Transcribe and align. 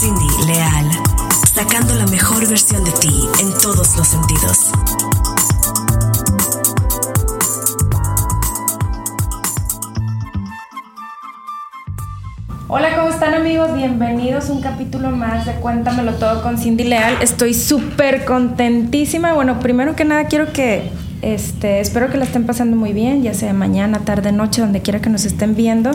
Cindy 0.00 0.46
Leal, 0.46 0.88
sacando 1.52 1.94
la 1.94 2.06
mejor 2.06 2.48
versión 2.48 2.82
de 2.84 2.90
ti 2.90 3.28
en 3.38 3.52
todos 3.60 3.98
los 3.98 4.08
sentidos. 4.08 4.70
Hola, 12.68 12.96
¿cómo 12.96 13.10
están 13.10 13.34
amigos? 13.34 13.76
Bienvenidos 13.76 14.48
a 14.48 14.54
un 14.54 14.62
capítulo 14.62 15.10
más 15.10 15.44
de 15.44 15.52
Cuéntamelo 15.56 16.14
todo 16.14 16.42
con 16.42 16.56
Cindy 16.56 16.84
Leal. 16.84 17.18
Estoy 17.20 17.52
súper 17.52 18.24
contentísima. 18.24 19.34
Bueno, 19.34 19.60
primero 19.60 19.96
que 19.96 20.06
nada 20.06 20.24
quiero 20.24 20.50
que, 20.54 20.90
este, 21.20 21.80
espero 21.80 22.08
que 22.08 22.16
la 22.16 22.24
estén 22.24 22.46
pasando 22.46 22.74
muy 22.74 22.94
bien, 22.94 23.22
ya 23.22 23.34
sea 23.34 23.52
mañana, 23.52 23.98
tarde, 23.98 24.32
noche, 24.32 24.62
donde 24.62 24.80
quiera 24.80 25.02
que 25.02 25.10
nos 25.10 25.26
estén 25.26 25.54
viendo. 25.54 25.90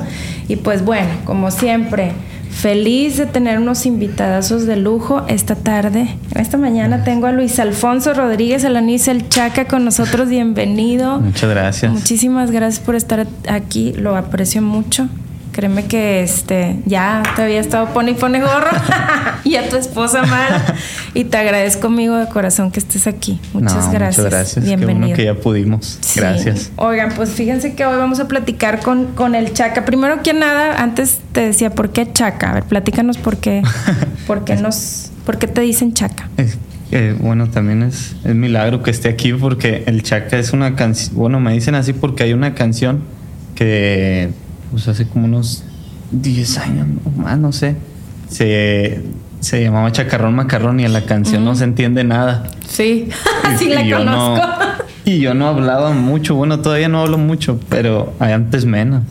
Y 0.48 0.58
pues 0.58 0.86
bueno, 0.86 1.10
como 1.26 1.50
siempre, 1.50 2.12
feliz 2.56 3.18
de 3.18 3.26
tener 3.26 3.60
unos 3.60 3.86
invitadazos 3.86 4.66
de 4.66 4.78
lujo 4.78 5.24
esta 5.28 5.56
tarde. 5.56 6.18
Esta 6.36 6.58
mañana 6.58 7.04
tengo 7.04 7.28
a 7.28 7.32
Luis 7.32 7.60
Alfonso 7.60 8.14
Rodríguez 8.14 8.64
Alaniz, 8.64 9.08
el 9.08 9.28
Chaca, 9.28 9.66
con 9.66 9.84
nosotros. 9.84 10.30
Bienvenido. 10.30 11.20
Muchas 11.20 11.50
gracias. 11.50 11.92
Muchísimas 11.92 12.52
gracias 12.52 12.84
por 12.84 12.96
estar 12.96 13.28
aquí, 13.48 13.94
lo 13.94 14.16
aprecio 14.16 14.62
mucho. 14.62 15.10
Créeme 15.56 15.86
que 15.86 16.22
este 16.22 16.76
ya 16.86 17.24
te 17.38 17.44
había 17.44 17.62
estado 17.62 17.88
pone 17.94 18.12
y 18.12 18.14
pone 18.16 18.42
gorro 18.42 18.72
y 19.46 19.56
a 19.56 19.70
tu 19.70 19.78
esposa 19.78 20.24
Mara 20.24 20.62
y 21.14 21.24
te 21.24 21.38
agradezco 21.38 21.88
amigo 21.88 22.18
de 22.18 22.28
corazón 22.28 22.72
que 22.72 22.82
estés 22.82 23.08
aquí. 23.08 23.40
Muchas 23.54 23.86
No, 23.86 23.92
gracias. 23.94 24.18
Muchas 24.18 24.32
gracias. 24.34 24.56
Qué 24.66 24.76
Bienvenido. 24.76 25.00
bueno 25.00 25.16
que 25.16 25.24
ya 25.24 25.36
pudimos. 25.36 25.98
Sí. 26.02 26.20
Gracias. 26.20 26.72
Oigan, 26.76 27.14
pues 27.16 27.30
fíjense 27.30 27.74
que 27.74 27.86
hoy 27.86 27.96
vamos 27.96 28.20
a 28.20 28.28
platicar 28.28 28.82
con, 28.82 29.14
con 29.14 29.34
el 29.34 29.54
Chaca. 29.54 29.86
Primero 29.86 30.22
que 30.24 30.34
nada, 30.34 30.84
antes 30.84 31.20
te 31.32 31.40
decía, 31.40 31.70
¿por 31.70 31.92
qué 31.92 32.12
Chaca? 32.12 32.52
A 32.52 32.54
ver, 32.56 32.64
platícanos 32.66 33.18
por 33.18 33.38
qué, 33.38 33.64
por 34.28 34.44
qué 34.44 34.58
nos, 34.58 35.10
por 35.26 35.38
qué 35.38 35.48
te 35.48 35.62
dicen 35.62 35.94
Chaca. 35.94 36.28
Es 36.36 36.58
que, 36.90 37.14
bueno, 37.14 37.50
también 37.50 37.82
es, 37.82 38.18
es 38.26 38.36
milagro 38.36 38.84
que 38.84 38.92
esté 38.92 39.08
aquí 39.08 39.32
porque 39.32 39.84
el 39.86 40.04
Chaca 40.04 40.38
es 40.38 40.52
una 40.52 40.76
canción. 40.76 41.16
Bueno, 41.16 41.40
me 41.40 41.54
dicen 41.54 41.76
así 41.76 41.94
porque 41.94 42.24
hay 42.24 42.34
una 42.34 42.56
canción 42.56 43.04
que, 43.56 44.32
pues 44.72 44.88
hace 44.88 45.08
como 45.08 45.26
unos 45.26 45.64
10 46.12 46.58
años 46.60 46.88
o 47.06 47.10
más, 47.22 47.38
no 47.38 47.52
sé. 47.52 47.76
Se, 48.30 49.02
se 49.40 49.62
llamaba 49.64 49.92
Chacarrón 49.92 50.36
Macarrón 50.36 50.80
y 50.80 50.86
en 50.86 50.94
la 50.94 51.02
canción 51.06 51.46
no 51.46 51.56
se 51.56 51.64
entiende 51.64 52.04
nada. 52.04 52.48
Sí, 52.68 53.10
sí 53.60 53.70
la 53.70 53.84
no- 53.84 53.98
conozco. 53.98 54.48
y 55.06 55.20
yo 55.20 55.34
no 55.34 55.48
hablaba 55.48 55.92
mucho, 55.92 56.36
bueno, 56.36 56.60
todavía 56.60 56.90
no 56.90 57.02
hablo 57.02 57.18
mucho, 57.18 57.60
pero 57.70 58.14
antes 58.20 58.66
menos. 58.66 59.04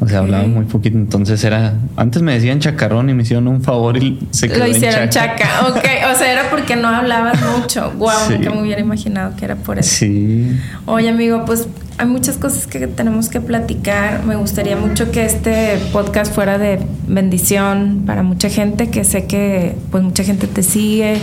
O 0.00 0.08
sea, 0.08 0.18
hablaba 0.18 0.48
muy 0.48 0.64
poquito, 0.64 0.96
entonces 0.98 1.44
era... 1.44 1.74
Antes 1.96 2.22
me 2.22 2.34
decían 2.34 2.58
chacarrón 2.58 3.08
y 3.08 3.14
me 3.14 3.22
hicieron 3.22 3.46
un 3.46 3.62
favor 3.62 3.96
y 4.02 4.18
se 4.32 4.48
quedó 4.48 4.58
Lo 4.58 4.64
en 4.64 4.72
hicieron 4.72 5.08
chaca. 5.10 5.36
chaca. 5.36 5.68
Ok, 5.68 5.84
o 6.12 6.18
sea, 6.18 6.32
era 6.32 6.50
porque 6.50 6.74
no 6.74 6.88
hablabas 6.88 7.38
mucho. 7.56 7.92
Wow, 7.98 8.10
Sí. 8.26 8.34
nunca 8.34 8.50
me 8.50 8.62
hubiera 8.62 8.80
imaginado 8.80 9.36
que 9.36 9.44
era 9.44 9.54
por 9.54 9.78
eso. 9.78 9.88
Sí, 9.94 10.58
Oye, 10.86 11.08
amigo, 11.08 11.44
pues 11.44 11.68
hay 11.98 12.06
muchas 12.06 12.36
cosas 12.36 12.66
que 12.66 12.86
tenemos 12.86 13.28
que 13.28 13.40
platicar. 13.40 14.24
Me 14.24 14.36
gustaría 14.36 14.76
mucho 14.76 15.10
que 15.10 15.24
este 15.24 15.78
podcast 15.92 16.34
fuera 16.34 16.58
de 16.58 16.80
bendición 17.06 18.02
para 18.06 18.22
mucha 18.22 18.48
gente, 18.48 18.90
que 18.90 19.04
sé 19.04 19.26
que 19.26 19.74
pues 19.90 20.02
mucha 20.02 20.24
gente 20.24 20.46
te 20.46 20.62
sigue. 20.62 21.18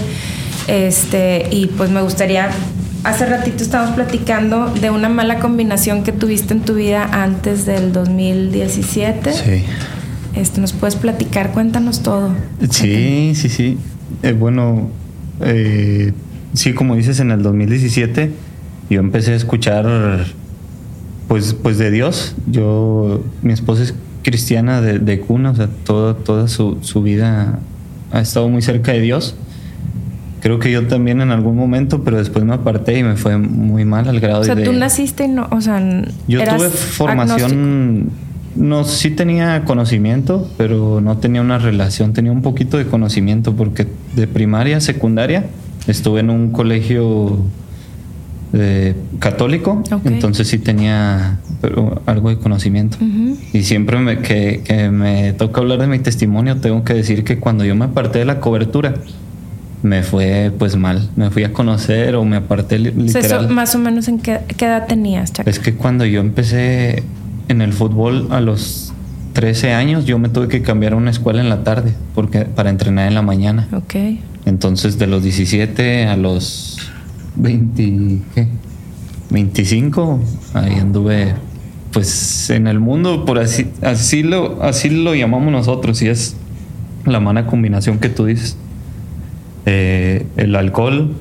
Este, 0.67 1.47
y 1.51 1.67
pues 1.67 1.89
me 1.89 2.01
gustaría 2.01 2.49
hace 3.03 3.25
ratito 3.25 3.63
estábamos 3.63 3.95
platicando 3.95 4.69
de 4.73 4.89
una 4.89 5.09
mala 5.09 5.39
combinación 5.39 6.03
que 6.03 6.11
tuviste 6.11 6.53
en 6.53 6.61
tu 6.61 6.75
vida 6.75 7.03
antes 7.11 7.65
del 7.65 7.91
2017. 7.91 9.33
sí. 9.33 9.63
Este, 10.35 10.61
nos 10.61 10.73
puedes 10.73 10.95
platicar, 10.95 11.51
cuéntanos 11.51 12.03
todo. 12.03 12.31
Sí, 12.69 13.33
sí, 13.35 13.49
sí. 13.49 13.77
Eh, 14.21 14.31
bueno, 14.33 14.89
eh, 15.41 16.13
sí, 16.53 16.73
como 16.73 16.95
dices, 16.95 17.19
en 17.19 17.31
el 17.31 17.41
2017 17.41 18.31
yo 18.89 18.99
empecé 18.99 19.33
a 19.33 19.35
escuchar, 19.35 20.25
pues, 21.29 21.53
pues 21.53 21.77
de 21.77 21.91
Dios. 21.91 22.35
Yo, 22.47 23.23
mi 23.41 23.53
esposa 23.53 23.83
es 23.83 23.93
cristiana 24.23 24.81
de, 24.81 24.99
de 24.99 25.21
cuna, 25.21 25.51
o 25.51 25.55
sea, 25.55 25.69
toda, 25.85 26.15
toda 26.15 26.49
su, 26.49 26.79
su 26.81 27.01
vida 27.01 27.59
ha 28.11 28.19
estado 28.19 28.49
muy 28.49 28.61
cerca 28.61 28.91
de 28.91 28.99
Dios. 28.99 29.35
Creo 30.41 30.59
que 30.59 30.71
yo 30.71 30.87
también 30.87 31.21
en 31.21 31.31
algún 31.31 31.55
momento, 31.55 32.03
pero 32.03 32.17
después 32.17 32.43
me 32.45 32.53
aparté 32.53 32.97
y 32.97 33.03
me 33.03 33.15
fue 33.15 33.37
muy 33.37 33.85
mal 33.85 34.07
al 34.07 34.19
grado 34.19 34.41
O 34.41 34.43
sea, 34.43 34.55
de... 34.55 34.63
tú 34.63 34.73
naciste 34.73 35.25
y 35.25 35.27
no, 35.27 35.47
o 35.51 35.61
sea, 35.61 35.79
Yo 36.27 36.41
eras 36.41 36.55
tuve 36.57 36.65
agnóstico. 36.65 36.93
formación, 36.93 38.09
no, 38.55 38.83
sí 38.83 39.11
tenía 39.11 39.63
conocimiento, 39.65 40.49
pero 40.57 41.01
no 41.01 41.17
tenía 41.17 41.41
una 41.41 41.59
relación, 41.59 42.13
tenía 42.13 42.31
un 42.31 42.41
poquito 42.41 42.77
de 42.77 42.85
conocimiento 42.85 43.53
porque 43.53 43.87
de 44.15 44.27
primaria 44.27 44.77
a 44.77 44.81
secundaria 44.81 45.45
estuve 45.87 46.21
en 46.21 46.29
un 46.29 46.51
colegio 46.51 47.37
eh, 48.53 48.95
católico, 49.19 49.83
entonces 50.05 50.47
sí 50.47 50.57
tenía 50.57 51.39
pero, 51.61 52.01
algo 52.05 52.29
de 52.29 52.37
conocimiento. 52.37 52.97
Y 53.53 53.63
siempre 53.63 53.97
me- 53.99 54.19
que, 54.19 54.61
que 54.63 54.89
me 54.89 55.33
toca 55.33 55.61
hablar 55.61 55.79
de 55.79 55.87
mi 55.87 55.99
testimonio, 55.99 56.57
tengo 56.57 56.83
que 56.83 56.93
decir 56.93 57.23
que 57.23 57.37
cuando 57.39 57.63
yo 57.65 57.75
me 57.75 57.85
aparté 57.85 58.19
de 58.19 58.25
la 58.25 58.39
cobertura, 58.39 58.95
me 59.83 60.03
fue 60.03 60.51
pues 60.57 60.75
mal, 60.75 61.09
me 61.15 61.29
fui 61.29 61.43
a 61.43 61.53
conocer 61.53 62.15
o 62.15 62.25
me 62.25 62.35
aparté 62.37 62.79
li- 62.79 62.89
O 62.89 62.93
sea, 63.07 63.21
eso 63.21 63.35
literal. 63.35 63.49
más 63.49 63.75
o 63.75 63.79
menos 63.79 64.07
en 64.07 64.19
qué, 64.19 64.39
qué 64.57 64.65
edad 64.65 64.87
tenías? 64.87 65.31
Es 65.45 65.59
que 65.59 65.75
cuando 65.75 66.05
yo 66.05 66.19
empecé 66.19 67.03
en 67.47 67.61
el 67.61 67.71
fútbol 67.71 68.27
a 68.31 68.41
los 68.41 68.91
13 69.33 69.73
años, 69.73 70.05
yo 70.05 70.19
me 70.19 70.27
tuve 70.27 70.47
que 70.49 70.61
cambiar 70.61 70.93
a 70.93 70.95
una 70.97 71.11
escuela 71.11 71.39
en 71.41 71.47
la 71.49 71.63
tarde 71.63 71.93
porque 72.15 72.41
para 72.41 72.69
entrenar 72.71 73.07
en 73.07 73.13
la 73.15 73.21
mañana. 73.21 73.67
Ok. 73.73 73.95
Entonces 74.45 74.97
de 74.99 75.07
los 75.07 75.23
17 75.23 76.07
a 76.07 76.17
los 76.17 76.77
20, 77.35 78.19
¿qué? 78.35 78.47
25, 79.29 80.19
ahí 80.53 80.75
anduve 80.75 81.35
pues 81.91 82.49
en 82.51 82.67
el 82.67 82.79
mundo 82.79 83.25
por 83.25 83.39
así 83.39 83.67
así 83.81 84.21
lo 84.21 84.61
así 84.61 84.89
lo 84.91 85.15
llamamos 85.15 85.51
nosotros 85.51 86.01
y 86.03 86.07
es 86.07 86.35
la 87.05 87.19
mala 87.19 87.47
combinación 87.47 87.99
que 87.99 88.09
tú 88.09 88.25
dices. 88.25 88.57
Eh, 89.65 90.25
el 90.37 90.55
alcohol, 90.55 91.15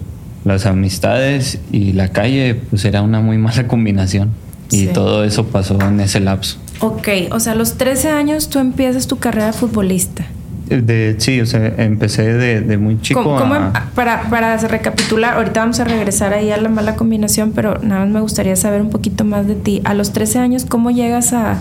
las 0.45 0.67
amistades 0.67 1.59
y 1.73 1.93
la 1.93 2.09
calle, 2.09 2.55
pues 2.55 2.85
era 2.85 3.03
una 3.03 3.21
muy 3.21 3.39
mala 3.39 3.67
combinación. 3.69 4.31
Y 4.71 4.87
Sí. 4.87 4.91
todo 4.93 5.25
eso 5.25 5.47
pasó 5.47 5.79
en 5.81 6.01
ese 6.01 6.21
lapso. 6.21 6.59
Ok, 6.81 7.09
o 7.31 7.41
sea, 7.41 7.53
a 7.53 7.57
los 7.57 7.79
13 7.79 8.11
años 8.11 8.49
tú 8.51 8.59
empiezas 8.59 9.07
tu 9.07 9.17
carrera 9.19 9.47
de 9.47 9.53
futbolista. 9.55 10.27
Eh, 10.71 10.83
De, 10.83 11.15
sí, 11.19 11.41
o 11.41 11.47
sea, 11.47 11.67
empecé 11.79 12.23
de, 12.35 12.61
de 12.61 12.77
muy 12.79 13.01
chico 13.01 13.23
¿Cómo- 13.23 13.39
cómo 13.39 13.55
a- 13.55 13.59
em- 13.59 13.73
para, 13.95 14.23
para 14.31 14.57
recapitular, 14.57 15.35
ahorita 15.35 15.61
vamos 15.61 15.81
a 15.81 15.85
regresar 15.85 16.33
ahí 16.35 16.51
a 16.51 16.57
la 16.57 16.69
mala 16.69 16.95
combinación, 16.97 17.53
pero 17.55 17.79
nada 17.83 18.03
más 18.05 18.11
me 18.11 18.21
gustaría 18.21 18.57
saber 18.57 18.81
un 18.83 18.91
poquito 18.91 19.25
más 19.25 19.47
de 19.47 19.55
ti. 19.55 19.81
A 19.85 19.95
los 19.95 20.13
13 20.13 20.39
años, 20.39 20.65
¿cómo 20.67 20.91
llegas 20.91 21.33
a, 21.33 21.59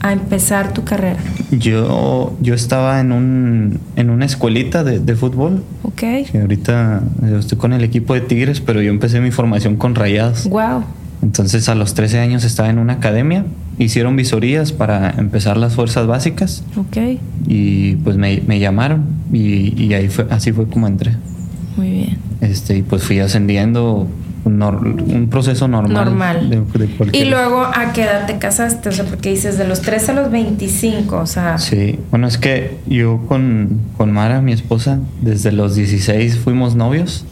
a 0.00 0.12
empezar 0.12 0.72
tu 0.72 0.84
carrera? 0.84 1.18
Yo, 1.50 2.36
yo 2.40 2.54
estaba 2.54 3.00
en, 3.00 3.12
un, 3.12 3.80
en 3.96 4.10
una 4.10 4.24
escuelita 4.26 4.84
de, 4.84 4.98
de 4.98 5.16
fútbol. 5.16 5.62
Ok. 5.82 5.94
Que 6.30 6.40
ahorita 6.40 7.00
yo 7.28 7.38
estoy 7.38 7.58
con 7.58 7.72
el 7.72 7.82
equipo 7.84 8.14
de 8.14 8.20
Tigres, 8.20 8.60
pero 8.60 8.82
yo 8.82 8.90
empecé 8.90 9.20
mi 9.20 9.30
formación 9.30 9.76
con 9.76 9.94
rayados. 9.94 10.48
Wow. 10.48 10.84
Entonces 11.22 11.68
a 11.68 11.74
los 11.74 11.94
13 11.94 12.18
años 12.20 12.44
estaba 12.44 12.68
en 12.68 12.78
una 12.78 12.94
academia. 12.94 13.44
Hicieron 13.78 14.16
visorías 14.16 14.72
para 14.72 15.10
empezar 15.18 15.56
las 15.56 15.74
fuerzas 15.74 16.06
básicas. 16.06 16.64
Ok. 16.76 17.18
Y 17.46 17.96
pues 17.96 18.16
me, 18.16 18.42
me 18.46 18.58
llamaron. 18.58 19.04
Y, 19.32 19.74
y 19.82 19.92
ahí 19.94 20.08
fue, 20.08 20.26
así 20.30 20.52
fue 20.52 20.66
como 20.66 20.86
entré. 20.86 21.12
Muy 21.76 21.90
bien. 21.90 22.18
Este, 22.40 22.78
y 22.78 22.82
pues 22.82 23.02
fui 23.02 23.18
ascendiendo 23.20 24.06
un, 24.44 24.62
un 24.62 25.28
proceso 25.28 25.68
normal. 25.68 25.92
Normal. 26.06 26.48
de- 26.48 26.60
de 26.78 26.84
Y 26.84 26.88
cualquier- 26.96 27.28
luego, 27.28 27.62
¿a 27.64 27.92
qué 27.92 28.04
edad 28.04 28.26
te 28.26 28.38
casaste? 28.38 28.88
O 28.88 28.92
sea, 28.92 29.04
porque 29.04 29.28
dices 29.30 29.58
de 29.58 29.66
los 29.68 29.82
13 29.82 30.12
a 30.12 30.14
los 30.14 30.30
25, 30.30 31.16
o 31.16 31.26
sea... 31.26 31.58
Sí, 31.58 31.98
bueno, 32.10 32.28
es 32.28 32.38
que 32.38 32.78
yo 32.86 33.20
con, 33.28 33.80
con 33.98 34.10
Mara, 34.12 34.40
mi 34.40 34.52
esposa, 34.52 35.00
desde 35.20 35.52
los 35.52 35.74
16 35.74 36.38
fuimos 36.38 36.76
novios. 36.76 37.26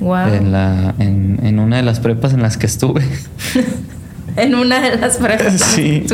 Wow. 0.00 0.28
En, 0.34 0.50
la, 0.52 0.94
en, 0.98 1.38
en 1.44 1.58
una 1.60 1.76
de 1.76 1.82
las 1.82 2.00
prepas 2.00 2.32
en 2.34 2.42
las 2.42 2.56
que 2.56 2.66
estuve. 2.66 3.02
En 4.42 4.54
una 4.54 4.80
de 4.80 4.96
las 4.98 5.16
pruebas. 5.16 5.60
Sí. 5.74 6.04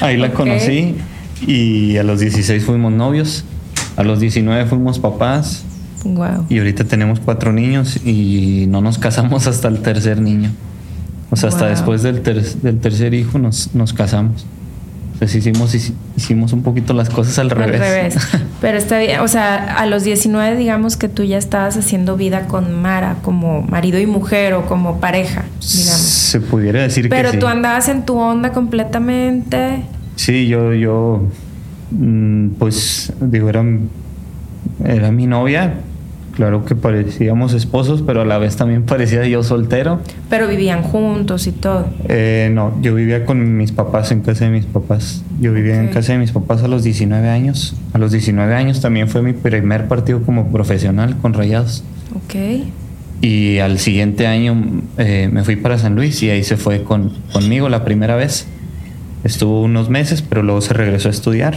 Ahí 0.00 0.16
la 0.16 0.28
Ok. 0.28 0.34
conocí 0.34 0.94
y 1.46 1.96
a 1.96 2.02
los 2.02 2.20
16 2.20 2.64
fuimos 2.64 2.92
novios. 2.92 3.44
A 3.96 4.02
los 4.02 4.20
19 4.20 4.66
fuimos 4.66 4.98
papás 4.98 5.64
Wow. 6.04 6.46
y 6.48 6.58
ahorita 6.58 6.84
tenemos 6.84 7.20
cuatro 7.20 7.52
niños 7.52 7.98
y 8.04 8.64
no 8.68 8.80
nos 8.80 8.98
casamos 8.98 9.46
hasta 9.46 9.68
el 9.68 9.80
tercer 9.80 10.20
niño. 10.20 10.50
O 11.30 11.36
sea, 11.36 11.50
hasta 11.50 11.62
Wow. 11.64 11.70
después 11.70 12.02
del, 12.02 12.22
ter- 12.22 12.42
del 12.42 12.78
tercer 12.80 13.12
hijo 13.14 13.38
nos, 13.38 13.74
nos 13.74 13.92
casamos. 13.92 14.46
Entonces 15.12 15.36
hicimos, 15.46 15.74
hici- 15.74 15.92
hicimos 16.16 16.54
un 16.54 16.62
poquito 16.62 16.94
las 16.94 17.10
cosas 17.10 17.38
al 17.38 17.50
revés. 17.50 17.74
Al 17.74 17.86
revés. 17.88 18.14
Pero 18.62 18.78
está 18.78 18.98
bien, 18.98 19.20
o 19.20 19.28
sea, 19.28 19.74
a 19.76 19.84
los 19.84 20.02
19 20.02 20.56
digamos 20.56 20.96
que 20.96 21.08
tú 21.10 21.22
ya 21.24 21.36
estabas 21.36 21.76
haciendo 21.76 22.16
vida 22.16 22.46
con 22.46 22.80
Mara 22.80 23.16
como 23.22 23.60
marido 23.60 23.98
y 23.98 24.06
mujer 24.06 24.54
o 24.54 24.64
como 24.64 24.98
pareja, 24.98 25.44
digamos. 25.60 25.99
Se 26.30 26.40
pudiera 26.40 26.82
decir 26.82 27.08
Pero 27.08 27.30
que 27.30 27.34
sí. 27.34 27.40
tú 27.40 27.48
andabas 27.48 27.88
en 27.88 28.04
tu 28.06 28.16
onda 28.16 28.52
completamente. 28.52 29.82
Sí, 30.14 30.46
yo, 30.46 30.72
yo, 30.74 31.26
mm, 31.90 32.50
pues, 32.50 33.12
digo, 33.20 33.48
era 33.48 33.64
era 34.84 35.10
mi 35.10 35.26
novia. 35.26 35.74
Claro 36.34 36.64
que 36.64 36.76
parecíamos 36.76 37.52
esposos, 37.52 38.02
pero 38.02 38.20
a 38.20 38.24
la 38.24 38.38
vez 38.38 38.54
también 38.54 38.82
parecía 38.86 39.26
yo 39.26 39.42
soltero. 39.42 40.00
Pero 40.28 40.46
vivían 40.46 40.82
juntos 40.82 41.48
y 41.48 41.52
todo. 41.52 41.86
Eh, 42.08 42.50
no, 42.52 42.80
yo 42.80 42.94
vivía 42.94 43.24
con 43.24 43.56
mis 43.56 43.72
papás, 43.72 44.12
en 44.12 44.20
casa 44.20 44.44
de 44.44 44.52
mis 44.52 44.66
papás. 44.66 45.24
Yo 45.40 45.52
vivía 45.52 45.80
en 45.80 45.88
casa 45.88 46.12
de 46.12 46.18
mis 46.18 46.30
papás 46.30 46.62
a 46.62 46.68
los 46.68 46.84
19 46.84 47.28
años. 47.28 47.74
A 47.92 47.98
los 47.98 48.12
19 48.12 48.54
años 48.54 48.80
también 48.80 49.08
fue 49.08 49.22
mi 49.22 49.32
primer 49.32 49.88
partido 49.88 50.22
como 50.22 50.52
profesional 50.52 51.16
con 51.20 51.34
Rayados. 51.34 51.82
Ok. 52.14 52.64
Y 53.22 53.58
al 53.58 53.78
siguiente 53.78 54.26
año 54.26 54.82
eh, 54.96 55.28
me 55.30 55.44
fui 55.44 55.56
para 55.56 55.78
San 55.78 55.94
Luis 55.94 56.22
y 56.22 56.30
ahí 56.30 56.42
se 56.42 56.56
fue 56.56 56.82
con, 56.82 57.12
conmigo 57.32 57.68
la 57.68 57.84
primera 57.84 58.16
vez. 58.16 58.46
Estuvo 59.24 59.62
unos 59.62 59.90
meses, 59.90 60.22
pero 60.22 60.42
luego 60.42 60.60
se 60.62 60.72
regresó 60.72 61.08
a 61.08 61.10
estudiar. 61.10 61.54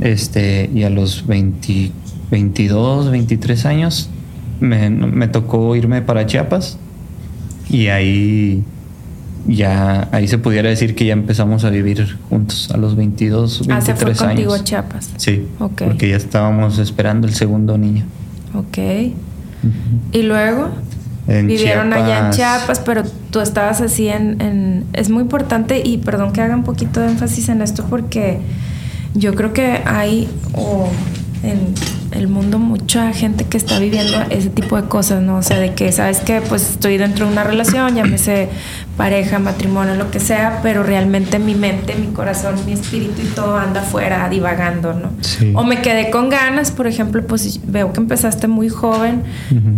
Este, 0.00 0.70
y 0.72 0.84
a 0.84 0.90
los 0.90 1.26
20 1.26 1.90
22, 2.30 3.10
23 3.10 3.64
años 3.66 4.10
me, 4.60 4.90
me 4.90 5.28
tocó 5.28 5.74
irme 5.74 6.02
para 6.02 6.26
Chiapas. 6.26 6.78
Y 7.70 7.88
ahí 7.88 8.62
ya, 9.46 10.08
ahí 10.12 10.28
se 10.28 10.38
pudiera 10.38 10.68
decir 10.68 10.94
que 10.94 11.06
ya 11.06 11.14
empezamos 11.14 11.64
a 11.64 11.70
vivir 11.70 12.16
juntos 12.28 12.70
a 12.70 12.76
los 12.76 12.94
22, 12.96 13.66
23 13.66 13.76
Ah, 13.76 13.80
se 13.80 13.94
fue 13.96 14.14
contigo 14.14 14.52
años. 14.52 14.60
a 14.60 14.64
Chiapas. 14.64 15.10
Sí, 15.16 15.46
Ok. 15.58 15.82
porque 15.84 16.10
ya 16.10 16.16
estábamos 16.16 16.78
esperando 16.78 17.26
el 17.26 17.34
segundo 17.34 17.76
niño. 17.78 18.04
Ok. 18.54 18.78
Y 20.12 20.22
luego 20.22 20.70
En 21.26 21.46
vivieron 21.46 21.92
allá 21.92 22.26
en 22.26 22.30
Chiapas. 22.32 22.80
Pero 22.80 23.02
tú 23.30 23.40
estabas 23.40 23.80
así 23.80 24.08
en, 24.08 24.40
en- 24.40 24.84
Es 24.92 25.10
muy 25.10 25.22
importante 25.22 25.82
y 25.84 25.98
perdón 25.98 26.32
que 26.32 26.40
haga 26.40 26.54
un 26.54 26.64
poquito 26.64 27.00
de 27.00 27.08
énfasis 27.08 27.48
en 27.48 27.60
esto 27.62 27.84
porque 27.90 28.38
yo 29.14 29.34
creo 29.34 29.52
que 29.52 29.80
hay 29.84 30.28
o 30.54 30.88
en 31.42 31.74
el 32.12 32.28
mundo 32.28 32.58
mucha 32.58 33.12
gente 33.12 33.44
que 33.44 33.56
está 33.56 33.78
viviendo 33.78 34.18
ese 34.30 34.50
tipo 34.50 34.80
de 34.80 34.88
cosas, 34.88 35.22
¿no? 35.22 35.36
O 35.36 35.42
sea, 35.42 35.58
de 35.58 35.74
que, 35.74 35.92
¿sabes 35.92 36.20
que 36.20 36.40
Pues 36.40 36.70
estoy 36.70 36.96
dentro 36.96 37.26
de 37.26 37.32
una 37.32 37.44
relación, 37.44 37.94
llámese 37.94 38.48
pareja, 38.96 39.38
matrimonio, 39.38 39.94
lo 39.94 40.10
que 40.10 40.18
sea, 40.18 40.58
pero 40.62 40.82
realmente 40.82 41.38
mi 41.38 41.54
mente, 41.54 41.94
mi 41.94 42.08
corazón, 42.08 42.56
mi 42.66 42.72
espíritu 42.72 43.22
y 43.22 43.26
todo 43.26 43.56
anda 43.56 43.82
afuera 43.82 44.28
divagando, 44.28 44.92
¿no? 44.92 45.12
Sí. 45.20 45.52
O 45.54 45.62
me 45.62 45.80
quedé 45.80 46.10
con 46.10 46.28
ganas, 46.28 46.72
por 46.72 46.88
ejemplo, 46.88 47.24
pues 47.24 47.60
veo 47.64 47.92
que 47.92 48.00
empezaste 48.00 48.48
muy 48.48 48.68
joven 48.68 49.22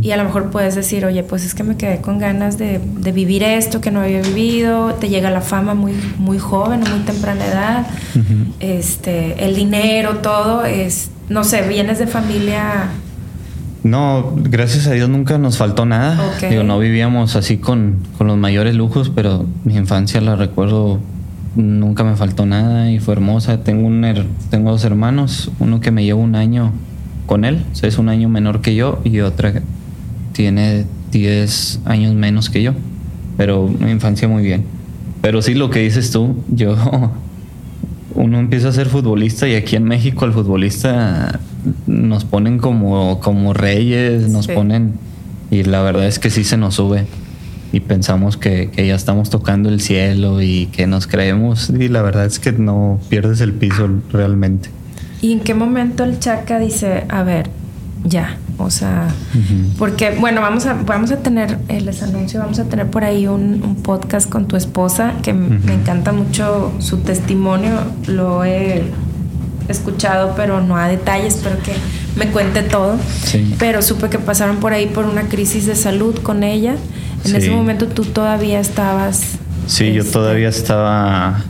y 0.00 0.12
a 0.12 0.16
lo 0.16 0.24
mejor 0.24 0.50
puedes 0.50 0.74
decir, 0.74 1.04
oye, 1.04 1.22
pues 1.22 1.44
es 1.44 1.54
que 1.54 1.62
me 1.64 1.76
quedé 1.76 2.00
con 2.00 2.18
ganas 2.18 2.56
de, 2.56 2.80
de 2.82 3.12
vivir 3.12 3.42
esto 3.42 3.82
que 3.82 3.90
no 3.90 4.00
había 4.00 4.22
vivido, 4.22 4.94
te 4.94 5.10
llega 5.10 5.30
la 5.30 5.42
fama 5.42 5.74
muy, 5.74 5.92
muy 6.18 6.38
joven, 6.38 6.80
muy 6.80 7.00
temprana 7.00 7.46
edad, 7.46 7.86
este, 8.60 9.44
el 9.44 9.54
dinero, 9.54 10.18
todo, 10.18 10.64
es, 10.64 11.10
no 11.30 11.42
sé, 11.44 11.66
vienes 11.66 11.98
de 11.98 12.06
familia, 12.06 12.90
No, 13.82 14.34
gracias 14.36 14.86
a 14.86 14.92
Dios 14.92 15.08
nunca 15.08 15.38
nos 15.38 15.56
faltó 15.56 15.86
nada. 15.86 16.20
Ok. 16.36 16.50
Digo, 16.50 16.62
no 16.64 16.78
vivíamos 16.78 17.34
así 17.36 17.56
con, 17.56 17.96
con 18.18 18.26
los 18.26 18.36
mayores 18.36 18.74
lujos, 18.74 19.10
pero 19.14 19.46
mi 19.64 19.74
infancia 19.76 20.20
la 20.20 20.36
recuerdo, 20.36 20.98
nunca 21.56 22.04
me 22.04 22.14
faltó 22.16 22.44
nada 22.44 22.90
y 22.90 22.98
fue 23.00 23.14
hermosa. 23.14 23.64
Tengo, 23.64 23.86
un 23.86 24.02
her- 24.04 24.26
tengo 24.50 24.70
dos 24.70 24.84
hermanos, 24.84 25.50
uno 25.60 25.80
que 25.80 25.90
me 25.92 26.04
lleva 26.04 26.20
un 26.20 26.34
año 26.34 26.72
con 27.24 27.46
él, 27.46 27.64
o 27.72 27.74
sea, 27.74 27.88
es 27.88 27.96
un 27.96 28.08
año 28.10 28.28
menor 28.28 28.60
que 28.60 28.74
yo, 28.74 29.00
y 29.04 29.20
otra 29.20 29.52
que 29.54 29.62
tiene 30.34 30.84
10 31.12 31.80
años 31.86 32.14
menos 32.14 32.50
que 32.50 32.62
yo. 32.62 32.72
Pero 33.38 33.66
mi 33.66 33.90
infancia 33.90 34.28
muy 34.28 34.42
bien. 34.42 34.64
Pero 35.22 35.40
sí, 35.40 35.54
lo 35.54 35.70
que 35.70 35.80
dices 35.80 36.10
tú, 36.10 36.36
yo 36.50 36.76
uno 38.14 38.38
empieza 38.38 38.68
a 38.68 38.72
ser 38.72 38.88
futbolista 38.88 39.48
y 39.48 39.54
aquí 39.54 39.76
en 39.76 39.84
México 39.84 40.24
el 40.24 40.32
futbolista 40.32 41.38
nos 41.86 42.24
ponen 42.24 42.58
como, 42.58 43.20
como 43.20 43.52
reyes, 43.52 44.28
nos 44.28 44.46
Sí. 44.46 44.52
ponen 44.52 44.94
y 45.50 45.62
la 45.64 45.82
verdad 45.82 46.06
es 46.06 46.18
que 46.18 46.30
sí 46.30 46.44
se 46.44 46.56
nos 46.56 46.74
sube 46.74 47.06
y 47.72 47.80
pensamos 47.80 48.36
que, 48.36 48.70
que 48.70 48.86
ya 48.86 48.94
estamos 48.94 49.30
tocando 49.30 49.68
el 49.68 49.80
cielo 49.80 50.42
y 50.42 50.66
que 50.66 50.86
nos 50.86 51.06
creemos 51.06 51.70
y 51.70 51.88
la 51.88 52.02
verdad 52.02 52.26
es 52.26 52.38
que 52.38 52.52
no 52.52 52.98
pierdes 53.08 53.40
el 53.40 53.52
piso 53.52 53.88
realmente. 54.12 54.70
¿y 55.22 55.32
en 55.32 55.40
qué 55.40 55.54
momento 55.54 56.02
el 56.04 56.18
Chaca 56.18 56.58
dice, 56.58 57.04
a 57.10 57.22
ver, 57.22 57.50
ya, 58.04 58.38
o 58.64 58.70
sea, 58.70 59.08
porque, 59.78 60.16
bueno, 60.20 60.40
vamos 60.40 60.66
a, 60.66 60.74
vamos 60.74 61.10
a 61.10 61.16
tener, 61.18 61.58
eh, 61.68 61.80
les 61.80 62.02
anuncio, 62.02 62.40
vamos 62.40 62.58
a 62.58 62.64
tener 62.64 62.86
por 62.90 63.04
ahí 63.04 63.26
un, 63.26 63.62
un 63.62 63.76
podcast 63.76 64.28
con 64.28 64.46
tu 64.46 64.56
esposa, 64.56 65.14
que 65.22 65.32
me 65.32 65.74
encanta 65.74 66.12
mucho 66.12 66.72
su 66.78 66.98
testimonio, 66.98 67.72
lo 68.06 68.44
he 68.44 68.82
escuchado, 69.68 70.34
pero 70.36 70.60
no 70.60 70.76
a 70.76 70.88
detalles, 70.88 71.36
espero 71.36 71.56
que 71.62 71.72
me 72.16 72.26
cuente 72.32 72.62
todo. 72.62 72.96
Sí. 73.22 73.54
Pero 73.58 73.82
supe 73.82 74.08
que 74.08 74.18
pasaron 74.18 74.56
por 74.56 74.72
ahí 74.72 74.86
por 74.86 75.04
una 75.04 75.22
crisis 75.28 75.66
de 75.66 75.76
salud 75.76 76.16
con 76.22 76.42
ella. 76.42 76.74
En 77.24 77.30
Sí. 77.30 77.36
ese 77.36 77.50
momento 77.50 77.86
tú 77.86 78.04
todavía 78.04 78.60
estabas... 78.60 79.22
Sí, 79.66 79.92
yo 79.92 80.00
este, 80.00 80.12
todavía 80.14 80.48
estaba. 80.48 81.44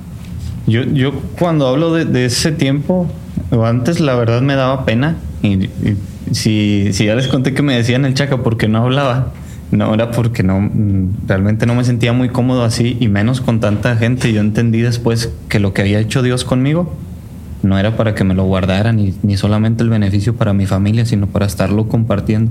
Yo, 0.66 0.82
yo 0.82 1.12
cuando 1.38 1.66
hablo 1.68 1.94
de, 1.94 2.04
de 2.04 2.26
ese 2.26 2.52
tiempo, 2.52 3.06
antes 3.52 4.00
la 4.00 4.14
verdad 4.14 4.42
me 4.42 4.54
daba 4.54 4.84
pena. 4.84 5.16
Y, 5.42 5.64
y 5.64 5.96
si, 6.32 6.92
si 6.92 7.06
ya 7.06 7.14
les 7.14 7.28
conté 7.28 7.54
que 7.54 7.62
me 7.62 7.76
decían 7.76 8.04
el 8.04 8.14
chaca 8.14 8.38
porque 8.38 8.68
no 8.68 8.78
hablaba, 8.82 9.32
no 9.70 9.92
era 9.94 10.10
porque 10.10 10.42
no 10.42 10.60
mm, 10.60 11.26
realmente 11.26 11.66
no 11.66 11.74
me 11.74 11.84
sentía 11.84 12.12
muy 12.12 12.28
cómodo 12.28 12.64
así 12.64 12.96
y 13.00 13.08
menos 13.08 13.40
con 13.40 13.60
tanta 13.60 13.96
gente. 13.96 14.32
Yo 14.32 14.40
entendí 14.40 14.80
después 14.80 15.32
que 15.48 15.60
lo 15.60 15.72
que 15.72 15.82
había 15.82 15.98
hecho 16.00 16.22
Dios 16.22 16.44
conmigo 16.44 16.94
no 17.62 17.78
era 17.78 17.96
para 17.96 18.14
que 18.14 18.24
me 18.24 18.34
lo 18.34 18.44
guardara 18.44 18.92
ni, 18.92 19.14
ni 19.22 19.36
solamente 19.36 19.82
el 19.82 19.90
beneficio 19.90 20.34
para 20.34 20.52
mi 20.52 20.66
familia, 20.66 21.04
sino 21.04 21.26
para 21.26 21.46
estarlo 21.46 21.88
compartiendo. 21.88 22.50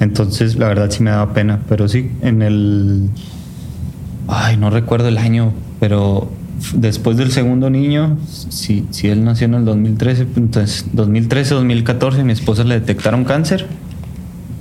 Entonces, 0.00 0.56
la 0.56 0.68
verdad 0.68 0.90
sí 0.90 1.02
me 1.02 1.10
daba 1.10 1.32
pena, 1.32 1.60
pero 1.68 1.88
sí, 1.88 2.10
en 2.20 2.42
el 2.42 3.08
Ay, 4.28 4.56
no 4.56 4.70
recuerdo 4.70 5.08
el 5.08 5.18
año, 5.18 5.52
pero 5.78 6.28
después 6.74 7.16
del 7.16 7.32
segundo 7.32 7.70
niño, 7.70 8.18
si, 8.26 8.86
si 8.90 9.08
él 9.08 9.24
nació 9.24 9.46
en 9.46 9.54
el 9.54 9.64
2013, 9.64 10.24
pues, 10.24 10.36
entonces 10.36 10.86
2013, 10.92 11.54
2014, 11.54 12.24
mi 12.24 12.32
esposa 12.32 12.64
le 12.64 12.80
detectaron 12.80 13.24
cáncer. 13.24 13.66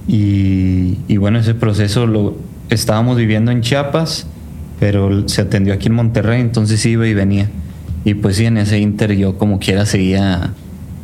Y, 0.07 0.97
y 1.07 1.18
bueno, 1.18 1.39
ese 1.39 1.56
proceso 1.56 2.06
lo 2.06 2.38
estábamos 2.69 3.18
viviendo 3.18 3.51
en 3.51 3.62
Chiapas, 3.62 4.27
pero 4.80 5.27
se 5.27 5.42
atendió 5.42 5.74
aquí 5.74 5.88
en 5.88 5.94
Monterrey, 5.94 6.42
entonces 6.42 6.86
iba 6.86 7.07
y 7.07 7.13
venía. 7.13 7.50
Y 8.03 8.13
pues 8.13 8.36
sí, 8.36 8.45
en 8.45 8.57
ese 8.57 8.80
inter 8.80 9.15
yo 9.15 9.38
como 9.38 9.59
quiera 9.59 9.86
seguía, 9.86 10.52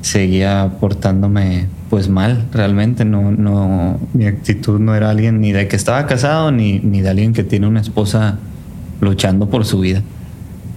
seguía 0.01 0.73
portándome 0.79 1.67
pues 1.89 2.07
mal, 2.07 2.45
realmente 2.53 3.03
no, 3.03 3.31
no, 3.31 3.99
mi 4.13 4.25
actitud 4.25 4.79
no 4.79 4.95
era 4.95 5.09
alguien 5.09 5.41
ni 5.41 5.51
de 5.51 5.67
que 5.67 5.75
estaba 5.75 6.05
casado 6.05 6.49
ni, 6.51 6.79
ni 6.79 7.01
de 7.01 7.09
alguien 7.09 7.33
que 7.33 7.43
tiene 7.43 7.67
una 7.67 7.81
esposa 7.81 8.37
luchando 9.01 9.49
por 9.49 9.65
su 9.65 9.79
vida. 9.79 10.01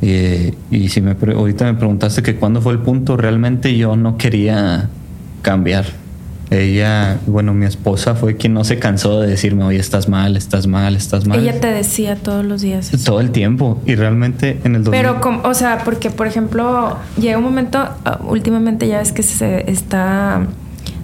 Eh, 0.07 0.53
y 0.71 0.89
si 0.91 1.01
me 1.01 1.15
pre- 1.15 1.33
ahorita 1.35 1.65
me 1.65 1.75
preguntaste 1.75 2.23
que 2.23 2.37
cuándo 2.37 2.61
fue 2.61 2.73
el 2.75 2.81
punto, 2.81 3.17
realmente 3.17 3.75
yo 3.77 3.97
no 3.97 4.19
quería 4.19 4.91
cambiar. 5.41 5.87
Ella, 6.51 7.19
bueno, 7.27 7.55
mi 7.55 7.65
esposa 7.65 8.15
fue 8.15 8.37
quien 8.37 8.53
no 8.53 8.65
se 8.65 8.79
cansó 8.79 9.21
de 9.23 9.29
decirme, 9.29 9.65
oye, 9.65 9.79
estás 9.79 10.09
mal, 10.11 10.37
estás 10.37 10.67
mal, 10.67 10.95
estás 10.95 11.27
mal. 11.27 11.41
Ella 11.41 11.59
te 11.59 11.69
decía 11.69 12.17
todos 12.17 12.45
los 12.45 12.61
días. 12.61 12.93
eso. 12.93 13.03
Todo 13.13 13.21
el 13.21 13.31
tiempo. 13.31 13.81
Y 13.87 13.95
realmente 13.95 14.61
en 14.63 14.75
el 14.77 14.85
2000... 14.85 15.01
Pero, 15.01 15.21
com- 15.23 15.41
o 15.43 15.55
sea, 15.55 15.79
porque, 15.85 16.11
por 16.11 16.27
ejemplo, 16.27 16.99
llega 17.19 17.39
un 17.39 17.45
momento, 17.45 17.79
ah, 18.05 18.21
últimamente 18.29 18.87
ya 18.87 18.99
ves 18.99 19.13
que 19.13 19.23
se 19.23 19.69
está 19.71 20.43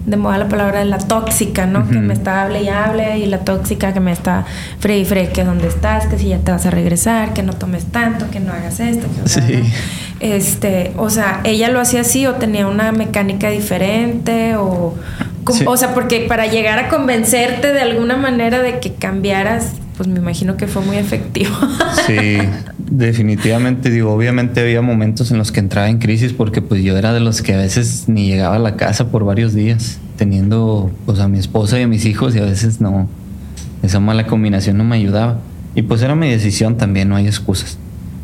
de 0.05 0.17
moda 0.17 0.37
la 0.37 0.47
palabra 0.47 0.79
de 0.79 0.85
la 0.85 0.97
tóxica, 0.97 1.65
¿no? 1.65 1.87
Que 1.87 1.97
me 1.99 2.13
está 2.13 2.43
hable 2.43 2.63
y 2.63 2.69
hable, 2.69 3.19
y 3.19 3.25
la 3.27 3.39
tóxica 3.39 3.93
que 3.93 3.99
me 3.99 4.11
está 4.11 4.45
fre 4.79 4.97
y 4.97 5.05
fre, 5.05 5.29
que 5.29 5.43
dónde 5.43 5.67
estás, 5.67 6.07
que 6.07 6.17
si 6.17 6.29
ya 6.29 6.39
te 6.39 6.51
vas 6.51 6.65
a 6.65 6.71
regresar, 6.71 7.33
que 7.33 7.43
no 7.43 7.53
tomes 7.53 7.85
tanto, 7.85 8.29
que 8.31 8.39
no 8.39 8.51
hagas 8.51 8.79
esto, 8.79 9.07
que 9.23 9.29
Sí. 9.29 9.39
bla. 9.41 9.69
Este, 10.19 10.91
o 10.97 11.09
sea, 11.09 11.41
ella 11.43 11.69
lo 11.69 11.79
hacía 11.79 12.01
así 12.01 12.25
o 12.27 12.35
tenía 12.35 12.67
una 12.67 12.91
mecánica 12.91 13.49
diferente 13.49 14.55
o... 14.55 14.95
Sí. 15.51 15.65
O 15.67 15.75
sea, 15.75 15.93
porque 15.95 16.19
para 16.29 16.45
llegar 16.45 16.77
a 16.79 16.87
convencerte 16.87 17.73
de 17.73 17.81
alguna 17.81 18.15
manera 18.15 18.61
de 18.61 18.79
que 18.79 18.93
cambiaras, 18.93 19.71
pues 19.97 20.07
me 20.07 20.19
imagino 20.19 20.55
que 20.55 20.67
fue 20.67 20.83
muy 20.83 20.97
efectivo. 20.97 21.55
Sí, 22.05 22.37
definitivamente 22.91 23.89
digo, 23.89 24.11
obviamente 24.11 24.59
había 24.59 24.81
momentos 24.81 25.31
en 25.31 25.37
los 25.37 25.51
que 25.51 25.61
entraba 25.61 25.89
en 25.89 25.97
crisis 25.97 26.33
porque 26.33 26.61
pues 26.61 26.83
yo 26.83 26.97
era 26.97 27.13
de 27.13 27.21
los 27.21 27.41
que 27.41 27.55
a 27.55 27.57
veces 27.57 28.03
ni 28.07 28.27
llegaba 28.27 28.57
a 28.57 28.59
la 28.59 28.75
casa 28.75 29.09
por 29.09 29.23
varios 29.23 29.53
días, 29.53 29.99
teniendo 30.17 30.91
pues 31.05 31.19
a 31.19 31.27
mi 31.27 31.39
esposa 31.39 31.79
y 31.79 31.83
a 31.83 31.87
mis 31.87 32.05
hijos 32.05 32.35
y 32.35 32.39
a 32.39 32.45
veces 32.45 32.81
no, 32.81 33.07
esa 33.81 33.99
mala 33.99 34.27
combinación 34.27 34.77
no 34.77 34.83
me 34.83 34.97
ayudaba. 34.97 35.39
Y 35.73 35.83
pues 35.83 36.01
era 36.01 36.15
mi 36.15 36.29
decisión 36.29 36.77
también, 36.77 37.07
no 37.07 37.15
hay 37.15 37.27
excusas. 37.27 37.77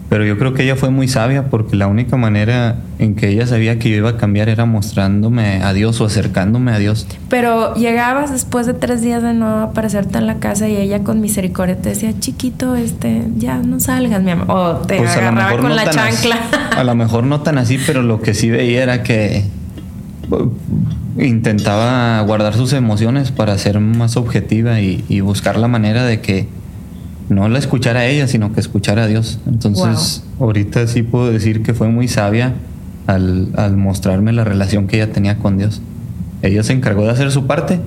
Pero 0.10 0.24
yo 0.26 0.38
creo 0.38 0.54
que 0.54 0.64
ella 0.64 0.78
fue 0.78 0.90
muy 0.90 1.10
sabia 1.10 1.50
porque 1.50 1.76
la 1.76 1.88
única 1.88 2.16
manera 2.16 2.78
en 2.98 3.16
que 3.16 3.28
ella 3.28 3.46
sabía 3.46 3.78
que 3.78 3.90
yo 3.90 3.98
iba 3.98 4.12
a 4.12 4.16
cambiar 4.18 4.48
era 4.48 4.64
mostrándome 4.66 5.62
a 5.62 5.74
Dios 5.74 6.00
o 6.00 6.06
acercándome 6.06 6.72
a 6.72 6.78
Dios. 6.80 7.06
Pero 7.30 7.76
llegabas 7.76 8.32
después 8.32 8.66
de 8.68 8.74
tres 8.74 9.02
días 9.02 9.22
de 9.22 9.34
no 9.34 9.60
aparecerte 9.64 10.18
en 10.18 10.26
la 10.28 10.36
casa 10.40 10.70
y 10.70 10.78
ella 10.78 11.04
con 11.04 11.20
misericordia 11.20 11.76
te 11.76 11.90
decía, 11.90 12.14
chiquito, 12.18 12.76
este, 12.78 13.24
ya 13.36 13.58
no 13.58 13.82
salgas, 13.82 14.24
mi 14.24 14.32
amor. 14.32 14.46
O 14.50 14.76
te 14.78 14.96
Pues 14.96 15.10
agarraba 15.12 15.58
con 15.58 15.70
no 15.70 15.76
la 15.76 15.82
así- 15.82 15.92
chancla. 15.98 16.38
a 16.78 16.84
lo 16.86 16.96
mejor 16.96 17.26
no 17.26 17.42
tan 17.42 17.58
así, 17.58 17.78
pero 17.86 18.02
lo 18.02 18.22
que 18.22 18.34
sí 18.34 18.50
veía 18.50 18.84
era 18.84 19.04
que 19.04 19.44
intentaba 21.20 22.22
guardar 22.22 22.54
sus 22.54 22.74
emociones 22.74 23.32
para 23.32 23.58
ser 23.58 23.80
más 23.80 24.18
objetiva 24.18 24.80
y, 24.82 25.04
y 25.10 25.20
buscar 25.22 25.58
la 25.58 25.68
manera 25.68 26.06
de 26.06 26.22
que 26.22 26.48
no 27.30 27.50
la 27.50 27.60
escuchara 27.60 28.02
a 28.02 28.06
ella, 28.06 28.28
sino 28.28 28.54
que 28.54 28.60
escuchara 28.60 29.04
a 29.04 29.08
Dios. 29.08 29.40
Entonces, 29.48 30.24
ahorita 30.40 30.88
sí 30.88 31.04
puedo 31.04 31.32
decir 31.32 31.62
que 31.64 31.74
fue 31.74 31.90
muy 31.90 32.08
sabia 32.08 32.54
al, 33.06 33.50
al, 33.56 33.78
mostrarme 33.78 34.34
la 34.34 34.44
relación 34.44 34.88
que 34.88 34.98
ella 34.98 35.12
tenía 35.12 35.38
con 35.38 35.58
Dios. 35.58 35.82
Ella 36.42 36.64
se 36.64 36.74
encargó 36.74 37.04
de 37.04 37.12
hacer 37.12 37.32
su 37.32 37.48
parte 37.48 37.80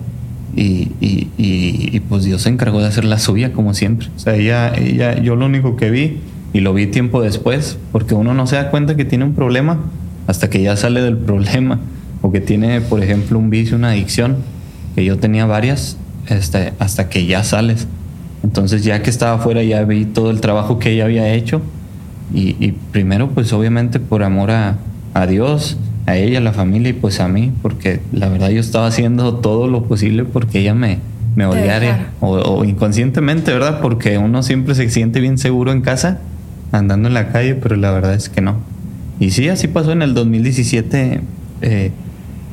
y, 0.57 0.93
y, 1.01 1.29
y, 1.39 2.01
pues 2.01 2.25
Dios 2.25 2.43
se 2.43 2.49
encargó 2.49 2.81
de 2.81 2.87
hacer 2.87 3.05
la 3.05 3.19
suya 3.19 3.53
como 3.53 3.75
siempre. 3.75 4.09
O 4.17 4.19
sea, 4.19 4.35
ella, 4.35 4.73
ella, 4.75 5.19
yo 5.21 5.37
lo 5.37 5.47
único 5.47 5.77
que 5.77 5.91
vi 5.91 6.19
y 6.53 6.61
lo 6.61 6.75
vi 6.75 6.87
tiempo 6.87 7.23
después, 7.23 7.79
porque 7.93 8.15
uno 8.15 8.35
no 8.35 8.47
se 8.47 8.57
da 8.57 8.71
cuenta 8.71 8.97
que 8.97 9.05
tiene 9.05 9.25
un 9.25 9.35
problema 9.35 9.79
hasta 10.27 10.51
que 10.51 10.63
ya 10.63 10.77
sale 10.77 11.01
del 11.01 11.17
problema 11.19 11.81
o 12.23 12.33
que 12.33 12.41
tiene, 12.41 12.81
por 12.81 13.03
ejemplo, 13.03 13.39
un 13.39 13.49
vicio, 13.51 13.77
una 13.77 13.91
adicción, 13.91 14.37
que 14.95 15.05
yo 15.05 15.19
tenía 15.19 15.47
varias, 15.47 15.97
este, 16.29 16.73
hasta 16.79 17.09
que 17.09 17.27
ya 17.27 17.45
sales. 17.45 17.87
Entonces 18.43 18.85
ya 18.85 19.03
que 19.03 19.11
estaba 19.11 19.35
afuera 19.35 19.63
ya 19.63 19.85
vi 19.85 20.05
todo 20.05 20.31
el 20.31 20.41
trabajo 20.41 20.79
que 20.79 20.93
ella 20.93 21.05
había 21.05 21.33
hecho 21.33 21.61
y, 22.33 22.57
y 22.65 22.73
primero 22.93 23.29
pues 23.31 23.53
obviamente 23.53 24.01
por 24.01 24.23
amor 24.23 24.51
a, 24.51 24.79
a, 25.15 25.27
Dios, 25.27 25.77
a 26.07 26.17
ella, 26.17 26.39
a 26.39 26.41
la 26.41 26.53
familia 26.53 26.91
y 26.91 26.93
pues 26.95 27.21
a 27.21 27.29
mí, 27.29 27.53
porque 27.63 28.01
la 28.13 28.29
verdad 28.29 28.49
yo 28.51 28.61
estaba 28.61 28.87
haciendo 28.87 29.35
todo 29.37 29.69
lo 29.69 29.85
posible 29.85 30.25
porque 30.25 30.61
ella 30.61 30.75
me, 30.75 30.99
me 31.37 31.47
odiara 31.47 32.13
o, 32.21 32.31
o, 32.37 32.65
inconscientemente, 32.65 33.53
¿verdad? 33.53 33.81
Porque 33.81 34.19
uno 34.19 34.43
siempre 34.43 34.75
se 34.75 34.89
siente 34.89 35.21
bien 35.21 35.39
seguro 35.39 35.73
en 35.73 35.83
casa 35.83 36.21
andando 36.73 37.09
en 37.09 37.15
la 37.15 37.29
calle, 37.29 37.55
pero 37.57 37.77
la 37.77 37.91
verdad 37.91 38.15
es 38.15 38.29
que 38.29 38.41
no. 38.41 38.57
Y 39.19 39.33
sí, 39.33 39.49
así 39.49 39.69
pasó 39.69 39.93
en 39.93 40.03
el 40.03 40.15
2017. 40.15 41.21
Eh, 41.63 41.91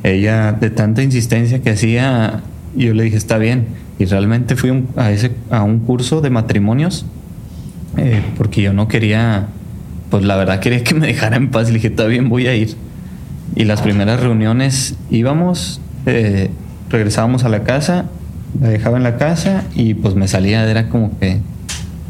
ella 0.02 0.52
de 0.52 0.70
tanta 0.70 1.02
insistencia 1.02 1.60
que 1.60 1.70
hacía, 1.70 2.42
yo 2.76 2.94
le 2.94 3.04
dije, 3.04 3.16
está 3.16 3.38
bien 3.38 3.66
y 3.98 4.04
realmente 4.04 4.56
fui 4.56 4.70
un, 4.70 4.88
a, 4.96 5.10
ese, 5.10 5.32
a 5.50 5.62
un 5.62 5.80
curso 5.80 6.20
de 6.20 6.30
matrimonios 6.30 7.04
eh, 7.96 8.22
porque 8.36 8.62
yo 8.62 8.72
no 8.72 8.86
quería, 8.86 9.48
pues 10.10 10.24
la 10.24 10.36
verdad 10.36 10.60
quería 10.60 10.84
que 10.84 10.94
me 10.94 11.06
dejara 11.06 11.36
en 11.36 11.50
paz. 11.50 11.68
Le 11.68 11.74
dije, 11.74 11.88
está 11.88 12.04
bien, 12.06 12.28
voy 12.28 12.46
a 12.46 12.54
ir. 12.54 12.76
Y 13.56 13.64
las 13.64 13.80
primeras 13.80 14.20
reuniones 14.20 14.94
íbamos, 15.10 15.80
eh, 16.06 16.50
regresábamos 16.90 17.44
a 17.44 17.48
la 17.48 17.64
casa, 17.64 18.06
la 18.60 18.68
dejaba 18.68 18.98
en 18.98 19.02
la 19.02 19.16
casa 19.16 19.64
y 19.74 19.94
pues 19.94 20.14
me 20.14 20.28
salía, 20.28 20.68
era 20.70 20.88
como 20.88 21.18
que 21.18 21.38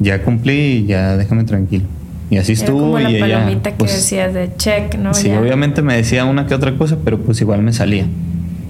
ya 0.01 0.23
cumplí 0.23 0.53
y 0.53 0.87
ya 0.87 1.17
déjame 1.17 1.45
tranquilo. 1.45 1.85
Y 2.31 2.37
así 2.37 2.53
Era 2.53 2.61
estuvo. 2.61 2.81
como 2.81 2.99
la 2.99 3.11
y 3.11 3.17
ella, 3.17 3.39
palomita 3.39 3.71
que 3.71 3.77
pues, 3.79 3.95
decías 3.95 4.35
de 4.35 4.51
check, 4.57 4.97
¿no? 4.99 5.15
Sí, 5.15 5.29
Ya. 5.29 5.41
obviamente 5.41 5.81
me 5.81 5.97
decía 5.97 6.27
una 6.27 6.47
que 6.47 6.55
otra 6.55 6.77
cosa, 6.77 6.99
pero 7.03 7.19
pues 7.19 7.41
igual 7.41 7.63
me 7.63 7.73
salía. 7.73 8.05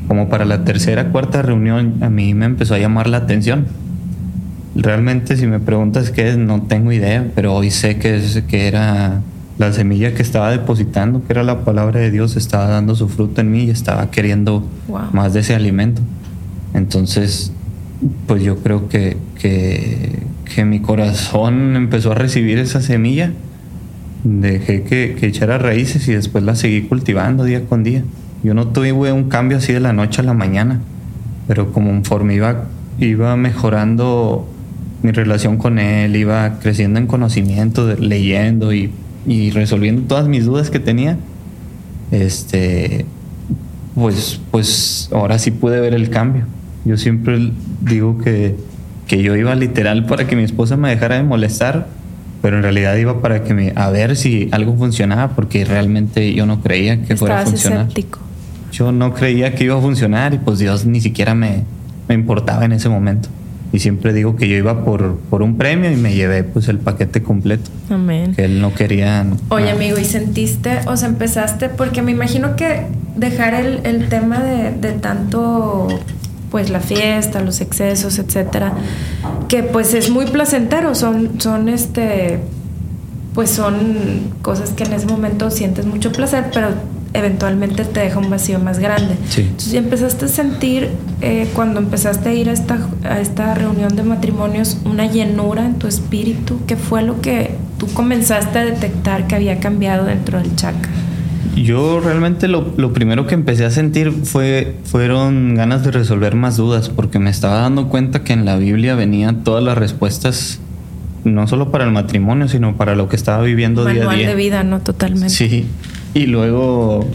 Como 0.08 0.28
para 0.28 0.44
la 0.46 0.64
tercera, 0.64 1.10
cuarta 1.10 1.42
reunión, 1.42 1.96
a 2.00 2.08
mí 2.08 2.32
me 2.34 2.46
empezó 2.46 2.74
a 2.74 2.78
llamar 2.78 3.08
la 3.08 3.18
atención. 3.18 3.66
Realmente, 4.74 5.36
si 5.36 5.46
me 5.46 5.60
preguntas 5.60 6.10
qué 6.10 6.28
es, 6.30 6.38
no 6.38 6.62
tengo 6.62 6.92
idea, 6.92 7.26
pero 7.34 7.54
hoy 7.54 7.70
sé 7.70 7.98
que, 7.98 8.16
es, 8.16 8.42
que 8.48 8.68
era 8.68 9.20
la 9.58 9.72
semilla 9.72 10.14
que 10.14 10.22
estaba 10.22 10.50
depositando, 10.50 11.22
que 11.26 11.32
era 11.32 11.42
la 11.42 11.64
palabra 11.64 12.00
de 12.00 12.10
Dios, 12.10 12.36
estaba 12.36 12.68
dando 12.68 12.94
su 12.94 13.08
fruto 13.08 13.40
en 13.40 13.50
mí 13.50 13.64
y 13.64 13.70
estaba 13.70 14.10
queriendo 14.10 14.66
Wow. 14.88 15.00
más 15.12 15.34
de 15.34 15.40
ese 15.40 15.54
alimento. 15.54 16.00
Entonces, 16.74 17.52
pues 18.26 18.42
yo 18.42 18.58
creo 18.58 18.88
que, 18.88 19.16
que, 19.38 20.20
que 20.54 20.64
mi 20.64 20.80
corazón 20.80 21.74
empezó 21.76 22.12
a 22.12 22.14
recibir 22.14 22.58
esa 22.58 22.80
semilla. 22.80 23.32
Dejé 24.24 24.82
que, 24.84 25.16
que 25.18 25.26
echara 25.26 25.58
raíces 25.58 26.06
y 26.08 26.12
después 26.12 26.44
la 26.44 26.54
seguí 26.54 26.82
cultivando 26.82 27.44
día 27.44 27.64
con 27.66 27.82
día. 27.84 28.04
Yo 28.42 28.54
no 28.54 28.68
tuve 28.68 29.12
un 29.12 29.28
cambio 29.28 29.58
así 29.58 29.72
de 29.72 29.80
la 29.80 29.92
noche 29.92 30.20
a 30.20 30.24
la 30.24 30.34
mañana, 30.34 30.80
pero 31.46 31.72
conforme 31.72 32.34
iba, 32.34 32.64
iba 33.00 33.36
mejorando 33.36 34.48
mi 35.02 35.12
relación 35.12 35.56
con 35.56 35.78
él, 35.78 36.14
iba 36.16 36.58
creciendo 36.60 36.98
en 36.98 37.06
conocimiento, 37.06 37.94
leyendo 37.96 38.72
y, 38.72 38.90
y 39.26 39.50
resolviendo 39.50 40.02
todas 40.02 40.28
mis 40.28 40.44
dudas 40.44 40.70
que 40.70 40.78
tenía, 40.80 41.18
este, 42.10 43.06
pues, 43.94 44.40
pues 44.50 45.08
ahora 45.12 45.38
sí 45.38 45.50
pude 45.50 45.80
ver 45.80 45.94
el 45.94 46.10
cambio. 46.10 46.44
Yo 46.84 46.96
siempre 46.96 47.52
digo 47.80 48.18
que, 48.18 48.56
que 49.06 49.22
yo 49.22 49.36
iba 49.36 49.54
literal 49.54 50.06
para 50.06 50.26
que 50.26 50.36
mi 50.36 50.44
esposa 50.44 50.76
me 50.76 50.88
dejara 50.90 51.16
de 51.16 51.22
molestar, 51.22 51.88
pero 52.40 52.56
en 52.56 52.62
realidad 52.62 52.96
iba 52.96 53.20
para 53.20 53.42
que 53.42 53.52
me, 53.54 53.72
a 53.74 53.90
ver 53.90 54.16
si 54.16 54.48
algo 54.52 54.76
funcionaba, 54.76 55.34
porque 55.34 55.64
realmente 55.64 56.32
yo 56.34 56.46
no 56.46 56.60
creía 56.60 57.02
que 57.02 57.16
fuera 57.16 57.38
a 57.38 57.42
Estabas 57.42 57.60
funcionar. 57.60 57.86
escéptico. 57.88 58.20
Yo 58.72 58.92
no 58.92 59.14
creía 59.14 59.54
que 59.54 59.64
iba 59.64 59.76
a 59.76 59.80
funcionar 59.80 60.34
y 60.34 60.38
pues 60.38 60.58
Dios 60.58 60.84
ni 60.84 61.00
siquiera 61.00 61.34
me, 61.34 61.64
me 62.08 62.14
importaba 62.14 62.64
en 62.64 62.72
ese 62.72 62.88
momento. 62.88 63.28
Y 63.70 63.80
siempre 63.80 64.14
digo 64.14 64.34
que 64.36 64.48
yo 64.48 64.56
iba 64.56 64.82
por, 64.84 65.16
por 65.28 65.42
un 65.42 65.58
premio 65.58 65.92
y 65.92 65.96
me 65.96 66.14
llevé 66.14 66.42
pues 66.42 66.68
el 66.68 66.78
paquete 66.78 67.22
completo, 67.22 67.70
Amén. 67.90 68.34
que 68.34 68.44
él 68.46 68.62
no 68.62 68.72
quería. 68.74 69.26
Oye, 69.50 69.64
nada. 69.66 69.76
amigo, 69.76 69.98
¿y 69.98 70.04
sentiste, 70.06 70.78
o 70.86 70.96
sea, 70.96 71.08
empezaste? 71.08 71.68
Porque 71.68 72.00
me 72.00 72.10
imagino 72.12 72.56
que 72.56 72.86
dejar 73.16 73.52
el, 73.52 73.80
el 73.84 74.08
tema 74.08 74.38
de, 74.42 74.70
de 74.70 74.92
tanto, 74.92 75.88
pues 76.50 76.70
la 76.70 76.80
fiesta, 76.80 77.40
los 77.42 77.60
excesos, 77.60 78.18
etcétera, 78.18 78.72
que 79.48 79.62
pues 79.62 79.92
es 79.92 80.08
muy 80.08 80.24
placentero, 80.24 80.94
son, 80.94 81.38
son 81.38 81.68
este, 81.68 82.38
pues 83.34 83.50
son 83.50 84.32
cosas 84.40 84.70
que 84.70 84.84
en 84.84 84.94
ese 84.94 85.06
momento 85.06 85.50
sientes 85.50 85.84
mucho 85.84 86.10
placer, 86.10 86.46
pero 86.54 86.68
eventualmente 87.14 87.84
te 87.84 88.00
deja 88.00 88.18
un 88.18 88.30
vacío 88.30 88.58
más 88.58 88.78
grande. 88.78 89.16
Sí. 89.28 89.42
Entonces, 89.42 89.74
¿empezaste 89.74 90.24
a 90.26 90.28
sentir 90.28 90.90
eh, 91.20 91.48
cuando 91.54 91.80
empezaste 91.80 92.28
a 92.28 92.34
ir 92.34 92.48
a 92.48 92.52
esta, 92.52 92.78
a 93.04 93.20
esta 93.20 93.54
reunión 93.54 93.96
de 93.96 94.02
matrimonios 94.02 94.78
una 94.84 95.06
llenura 95.06 95.64
en 95.64 95.74
tu 95.78 95.86
espíritu? 95.86 96.60
¿Qué 96.66 96.76
fue 96.76 97.02
lo 97.02 97.20
que 97.20 97.52
tú 97.78 97.86
comenzaste 97.88 98.58
a 98.58 98.64
detectar 98.64 99.26
que 99.26 99.34
había 99.34 99.58
cambiado 99.60 100.04
dentro 100.04 100.38
del 100.38 100.54
chaca? 100.56 100.88
Yo 101.56 101.98
realmente 102.00 102.46
lo, 102.46 102.72
lo 102.76 102.92
primero 102.92 103.26
que 103.26 103.34
empecé 103.34 103.64
a 103.64 103.70
sentir 103.70 104.12
fue, 104.12 104.76
fueron 104.84 105.54
ganas 105.54 105.82
de 105.82 105.90
resolver 105.90 106.36
más 106.36 106.56
dudas, 106.56 106.88
porque 106.88 107.18
me 107.18 107.30
estaba 107.30 107.60
dando 107.60 107.88
cuenta 107.88 108.22
que 108.22 108.32
en 108.32 108.44
la 108.44 108.56
Biblia 108.56 108.94
venían 108.94 109.42
todas 109.42 109.64
las 109.64 109.76
respuestas, 109.76 110.60
no 111.24 111.48
solo 111.48 111.72
para 111.72 111.84
el 111.84 111.90
matrimonio, 111.90 112.46
sino 112.48 112.76
para 112.76 112.94
lo 112.94 113.08
que 113.08 113.16
estaba 113.16 113.42
viviendo 113.42 113.84
día 113.84 113.92
a 113.92 113.96
Manual 113.96 114.18
día. 114.18 114.28
de 114.28 114.34
vida, 114.36 114.62
¿no? 114.62 114.80
Totalmente. 114.80 115.30
Sí, 115.30 115.66
y 116.18 116.26
luego, 116.26 117.06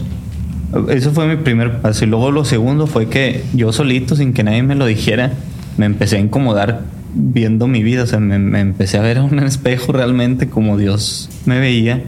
eso 0.88 1.12
fue 1.12 1.26
mi 1.26 1.36
primer 1.36 1.82
paso. 1.82 2.06
Y 2.06 2.08
luego 2.08 2.30
lo 2.30 2.46
segundo 2.46 2.86
fue 2.86 3.10
que 3.10 3.44
yo 3.52 3.70
solito, 3.70 4.16
sin 4.16 4.32
que 4.32 4.42
nadie 4.42 4.62
me 4.62 4.74
lo 4.76 4.86
dijera, 4.86 5.34
me 5.76 5.84
empecé 5.84 6.16
a 6.16 6.20
incomodar 6.20 6.80
viendo 7.14 7.66
mi 7.66 7.82
vida. 7.82 8.04
O 8.04 8.06
sea, 8.06 8.18
me, 8.18 8.58
empecé 8.58 8.96
a 8.96 9.02
ver 9.02 9.18
en 9.18 9.24
un 9.24 9.38
espejo 9.40 9.92
realmente 9.92 10.48
como 10.48 10.78
Dios 10.78 11.28
me 11.44 11.60
veía. 11.60 12.02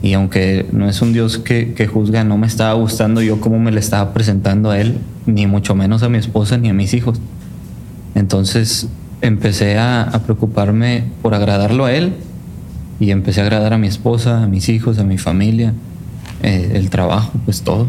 Y 0.00 0.12
aunque 0.12 0.64
no 0.70 0.88
es 0.88 1.02
un 1.02 1.12
Dios 1.12 1.38
que, 1.38 1.74
que 1.74 1.88
juzga, 1.88 2.22
no 2.22 2.38
me 2.38 2.46
estaba 2.46 2.74
gustando 2.74 3.20
yo 3.20 3.40
cómo 3.40 3.58
me 3.58 3.72
le 3.72 3.80
estaba 3.80 4.14
presentando 4.14 4.70
a 4.70 4.78
Él, 4.78 4.98
ni 5.26 5.48
mucho 5.48 5.74
menos 5.74 6.04
a 6.04 6.08
mi 6.08 6.18
esposa 6.18 6.56
ni 6.56 6.68
a 6.68 6.72
mis 6.72 6.94
hijos. 6.94 7.20
Entonces 8.14 8.86
empecé 9.22 9.76
a, 9.76 10.02
a 10.02 10.22
preocuparme 10.22 11.02
por 11.20 11.34
agradarlo 11.34 11.84
a 11.84 11.92
Él 11.92 12.12
y 13.00 13.10
empecé 13.10 13.40
a 13.40 13.44
agradar 13.44 13.72
a 13.72 13.78
mi 13.78 13.88
esposa, 13.88 14.44
a 14.44 14.46
mis 14.46 14.68
hijos, 14.68 15.00
a 15.00 15.04
mi 15.04 15.18
familia, 15.18 15.74
eh, 16.42 16.72
el 16.74 16.90
trabajo, 16.90 17.32
pues 17.44 17.62
todo. 17.62 17.86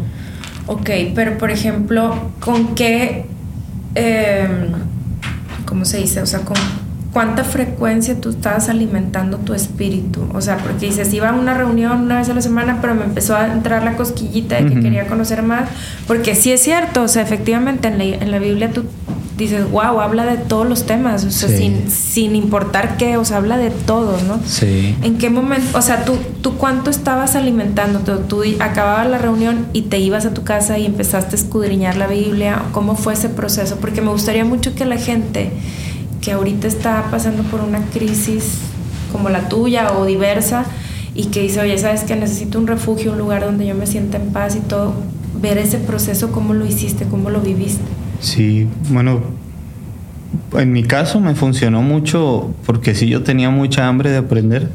Ok, 0.66 0.90
pero 1.14 1.36
por 1.36 1.50
ejemplo, 1.50 2.30
¿con 2.40 2.74
qué, 2.74 3.26
eh, 3.94 4.48
cómo 5.66 5.84
se 5.84 5.98
dice? 5.98 6.22
O 6.22 6.26
sea, 6.26 6.40
¿con 6.40 6.56
cuánta 7.12 7.44
frecuencia 7.44 8.18
tú 8.20 8.30
estabas 8.30 8.68
alimentando 8.68 9.38
tu 9.38 9.52
espíritu? 9.52 10.26
O 10.32 10.40
sea, 10.40 10.56
porque 10.56 10.86
dices, 10.86 11.12
iba 11.12 11.28
a 11.28 11.32
una 11.32 11.54
reunión 11.54 12.00
una 12.02 12.18
vez 12.18 12.30
a 12.30 12.34
la 12.34 12.40
semana, 12.40 12.78
pero 12.80 12.94
me 12.94 13.04
empezó 13.04 13.36
a 13.36 13.52
entrar 13.52 13.82
la 13.84 13.96
cosquillita 13.96 14.56
de 14.62 14.72
que 14.72 14.80
quería 14.80 15.06
conocer 15.06 15.42
más, 15.42 15.68
porque 16.06 16.34
sí 16.34 16.50
es 16.50 16.62
cierto, 16.62 17.02
o 17.02 17.08
sea, 17.08 17.22
efectivamente 17.22 17.88
en 17.88 17.98
la, 17.98 18.04
en 18.04 18.30
la 18.30 18.38
Biblia 18.38 18.70
tú 18.70 18.84
dices, 19.36 19.68
wow, 19.70 20.00
habla 20.00 20.24
de 20.24 20.36
todos 20.36 20.68
los 20.68 20.86
temas, 20.86 21.24
o 21.24 21.30
sea, 21.30 21.48
Sí. 21.48 21.56
sin, 21.56 21.90
sin 21.90 22.36
importar 22.36 22.96
qué, 22.96 23.16
o 23.16 23.24
sea, 23.24 23.38
habla 23.38 23.56
de 23.56 23.70
todo, 23.70 24.16
¿no? 24.28 24.38
Sí. 24.46 24.94
¿En 25.02 25.18
qué 25.18 25.28
momento, 25.30 25.76
o 25.76 25.82
sea, 25.82 26.04
tú, 26.04 26.16
tú 26.40 26.54
cuánto 26.56 26.90
estabas 26.90 27.34
alimentando? 27.34 28.00
¿Tú, 28.00 28.42
acababas 28.60 29.08
la 29.08 29.18
reunión 29.18 29.66
y 29.72 29.82
te 29.82 29.98
ibas 29.98 30.24
a 30.26 30.34
tu 30.34 30.44
casa 30.44 30.78
y 30.78 30.86
empezaste 30.86 31.34
a 31.36 31.38
escudriñar 31.38 31.96
la 31.96 32.06
Biblia? 32.06 32.62
¿Cómo 32.72 32.94
fue 32.94 33.14
ese 33.14 33.28
proceso? 33.28 33.76
Porque 33.80 34.00
me 34.02 34.10
gustaría 34.10 34.44
mucho 34.44 34.74
que 34.74 34.84
la 34.84 34.96
gente 34.98 35.50
que 36.20 36.32
ahorita 36.32 36.66
está 36.68 37.04
pasando 37.10 37.42
por 37.44 37.60
una 37.60 37.80
crisis 37.92 38.58
como 39.12 39.28
la 39.30 39.48
tuya 39.48 39.92
o 39.98 40.04
diversa 40.06 40.64
y 41.14 41.26
que 41.26 41.42
dice, 41.42 41.60
oye, 41.60 41.76
sabes 41.78 42.02
que 42.04 42.16
necesito 42.16 42.58
un 42.58 42.66
refugio, 42.66 43.12
un 43.12 43.18
lugar 43.18 43.44
donde 43.44 43.66
yo 43.66 43.74
me 43.74 43.86
sienta 43.86 44.16
en 44.16 44.32
paz 44.32 44.56
y 44.56 44.60
todo, 44.60 44.94
ver 45.40 45.58
ese 45.58 45.78
proceso, 45.78 46.32
cómo 46.32 46.54
lo 46.54 46.64
hiciste, 46.66 47.04
cómo 47.04 47.30
lo 47.30 47.40
viviste. 47.40 47.82
Sí, 48.24 48.66
bueno, 48.88 49.20
en 50.54 50.72
mi 50.72 50.82
caso 50.82 51.20
me 51.20 51.34
funcionó 51.34 51.82
mucho 51.82 52.54
porque 52.64 52.94
sí 52.94 53.06
yo 53.06 53.22
tenía 53.22 53.50
mucha 53.50 53.86
hambre 53.86 54.10
de 54.10 54.16
aprender 54.16 54.70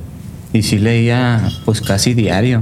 y 0.53 0.61
sí 0.61 0.77
leía 0.77 1.49
pues 1.65 1.81
casi 1.81 2.13
diario. 2.13 2.61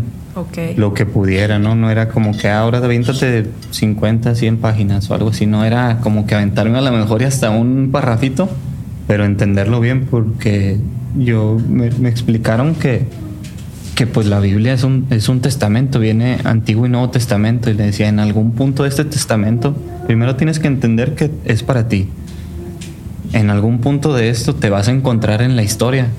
lo 0.77 0.93
que 0.93 1.05
pudiera, 1.05 1.59
¿no? 1.59 1.75
No 1.75 1.91
era 1.91 2.07
como 2.07 2.37
que 2.37 2.47
ahora 2.47 2.77
aviéntate 2.77 3.47
50, 3.71 4.33
100 4.33 4.57
páginas 4.57 5.09
o 5.09 5.13
algo 5.13 5.31
así, 5.31 5.45
no 5.45 5.65
era 5.65 5.99
como 5.99 6.25
que 6.25 6.35
aventarme 6.35 6.77
a 6.77 6.81
lo 6.81 6.91
mejor 6.93 7.21
y 7.21 7.25
hasta 7.25 7.49
un 7.49 7.89
parrafito, 7.91 8.47
pero 9.07 9.25
entenderlo 9.25 9.81
bien 9.81 10.05
porque 10.09 10.77
yo 11.17 11.57
me, 11.67 11.87
explicaron 12.07 12.75
que, 12.75 13.07
que 13.97 14.05
pues 14.05 14.27
la 14.27 14.39
Biblia 14.39 14.73
es 14.73 14.83
un, 14.83 15.07
es 15.09 15.27
un 15.27 15.41
testamento, 15.41 15.99
viene 15.99 16.37
Antiguo 16.43 16.85
y 16.85 16.89
Nuevo 16.89 17.09
Testamento 17.09 17.71
y 17.71 17.73
le 17.73 17.85
decía, 17.85 18.07
en 18.07 18.19
algún 18.19 18.51
punto 18.51 18.83
de 18.83 18.89
este 18.89 19.03
testamento, 19.05 19.75
primero 20.05 20.35
tienes 20.35 20.59
que 20.59 20.67
entender 20.67 21.15
que 21.15 21.31
es 21.45 21.63
para 21.63 21.87
ti. 21.87 22.07
En 23.33 23.49
algún 23.49 23.79
punto 23.79 24.13
de 24.13 24.29
esto 24.29 24.53
te 24.53 24.69
vas 24.69 24.87
a 24.87 24.91
encontrar 24.91 25.41
en 25.41 25.55
la 25.55 25.63
historia 25.63 26.09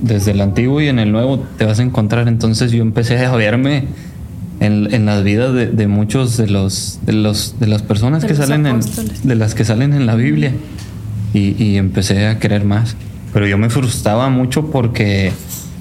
desde 0.00 0.30
el 0.30 0.40
antiguo 0.40 0.80
y 0.80 0.88
en 0.88 0.98
el 0.98 1.12
nuevo 1.12 1.38
te 1.58 1.66
vas 1.66 1.80
a 1.80 1.82
encontrar. 1.82 2.28
Entonces 2.28 2.72
yo 2.72 2.80
empecé 2.80 3.22
a 3.26 3.36
verme 3.36 3.84
en, 4.60 4.92
en 4.94 5.04
las 5.04 5.22
vidas 5.22 5.52
de, 5.52 5.86
muchos 5.86 6.38
de 6.38 6.48
los, 6.48 6.98
de 7.04 7.12
los 7.12 7.60
de 7.60 7.66
las 7.66 7.82
personas 7.82 8.24
que 8.24 8.34
salen 8.34 8.64
en, 8.66 8.80
de 9.22 9.34
las 9.34 9.54
que 9.54 9.66
salen 9.66 9.92
en 9.92 10.06
la 10.06 10.14
Biblia 10.14 10.54
y, 11.34 11.76
empecé 11.76 12.26
a 12.26 12.38
querer 12.38 12.64
más. 12.64 12.96
Pero 13.34 13.46
yo 13.46 13.58
me 13.58 13.68
frustraba 13.68 14.30
mucho 14.30 14.70
porque 14.70 15.30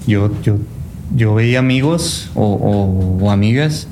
yo, 0.05 0.29
yo, 0.43 0.57
yo 1.15 1.33
veía 1.35 1.59
amigos 1.59 2.29
o, 2.35 3.29
amigas 3.31 3.87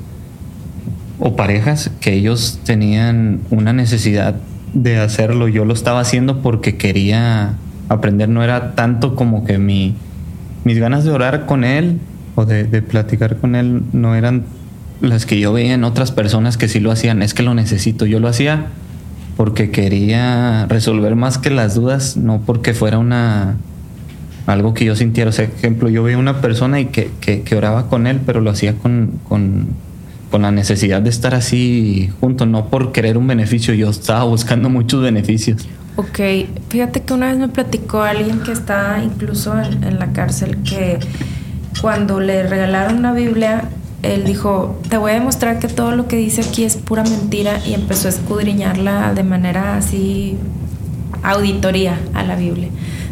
o 1.18 1.34
parejas 1.36 1.90
que 2.00 2.12
ellos 2.12 2.60
tenían 2.64 3.40
una 3.50 3.72
necesidad 3.72 4.36
de 4.74 4.98
hacerlo. 4.98 5.48
Yo 5.48 5.64
lo 5.64 5.72
estaba 5.72 6.00
haciendo 6.00 6.42
porque 6.42 6.76
quería 6.76 7.54
aprender. 7.88 8.28
No 8.28 8.42
era 8.42 8.74
tanto 8.74 9.14
como 9.16 9.44
que 9.44 9.58
mi, 9.58 9.94
mis 10.64 10.78
ganas 10.78 11.04
de 11.04 11.10
orar 11.10 11.46
con 11.46 11.64
él 11.64 12.00
o 12.34 12.44
de, 12.44 12.64
platicar 12.82 13.38
con 13.38 13.54
él 13.54 13.82
no 13.92 14.14
eran 14.14 14.44
las 15.00 15.24
que 15.24 15.40
yo 15.40 15.52
veía 15.52 15.74
en 15.74 15.84
otras 15.84 16.12
personas 16.12 16.56
que 16.56 16.68
sí 16.68 16.80
lo 16.80 16.90
hacían. 16.90 17.22
Es 17.22 17.32
que 17.32 17.42
lo 17.42 17.54
necesito. 17.54 18.04
Yo 18.04 18.20
lo 18.20 18.28
hacía 18.28 18.66
porque 19.38 19.70
quería 19.70 20.66
resolver 20.66 21.16
más 21.16 21.38
que 21.38 21.50
las 21.50 21.74
dudas, 21.74 22.16
no 22.16 22.40
porque 22.44 22.74
fuera 22.74 22.98
una 22.98 23.56
algo 24.46 24.74
que 24.74 24.84
yo 24.84 24.96
sintiera. 24.96 25.30
O 25.30 25.32
sea, 25.32 25.44
ejemplo, 25.44 25.88
yo 25.88 26.02
veía 26.02 26.18
una 26.18 26.40
persona 26.40 26.80
y 26.80 26.86
que, 26.86 27.10
que, 27.20 27.56
oraba 27.56 27.88
con 27.88 28.06
él, 28.06 28.20
pero 28.24 28.40
lo 28.40 28.50
hacía 28.50 28.74
con, 28.74 29.20
con, 29.28 29.66
con, 30.30 30.42
la 30.42 30.50
necesidad 30.50 31.02
de 31.02 31.10
estar 31.10 31.34
así 31.34 32.10
junto, 32.20 32.46
no 32.46 32.66
por 32.66 32.92
querer 32.92 33.18
un 33.18 33.26
beneficio. 33.26 33.74
Yo 33.74 33.90
estaba 33.90 34.24
buscando 34.24 34.70
muchos 34.70 35.02
beneficios. 35.02 35.66
Ok, 35.96 36.20
fíjate 36.68 37.02
que 37.02 37.14
una 37.14 37.28
vez 37.28 37.38
me 37.38 37.48
platicó 37.48 38.02
alguien 38.02 38.40
que 38.40 38.52
está 38.52 39.02
incluso 39.02 39.58
en, 39.58 39.98
la 39.98 40.12
cárcel 40.12 40.58
que 40.58 40.98
cuando 41.80 42.20
le 42.20 42.46
regalaron 42.46 42.98
una 42.98 43.14
Biblia, 43.14 43.70
él 44.02 44.24
dijo, 44.24 44.78
te 44.90 44.98
voy 44.98 45.12
a 45.12 45.14
demostrar 45.14 45.58
que 45.58 45.68
todo 45.68 45.96
lo 45.96 46.06
que 46.06 46.16
dice 46.16 46.42
aquí 46.42 46.64
es 46.64 46.76
pura 46.76 47.02
mentira 47.02 47.60
y 47.66 47.72
empezó 47.72 48.08
a 48.08 48.10
escudriñarla 48.10 49.14
de 49.14 49.22
manera 49.22 49.78
así 49.78 50.36
auditoría 51.22 51.98
a 52.12 52.24
la 52.24 52.36
Biblia. 52.36 52.68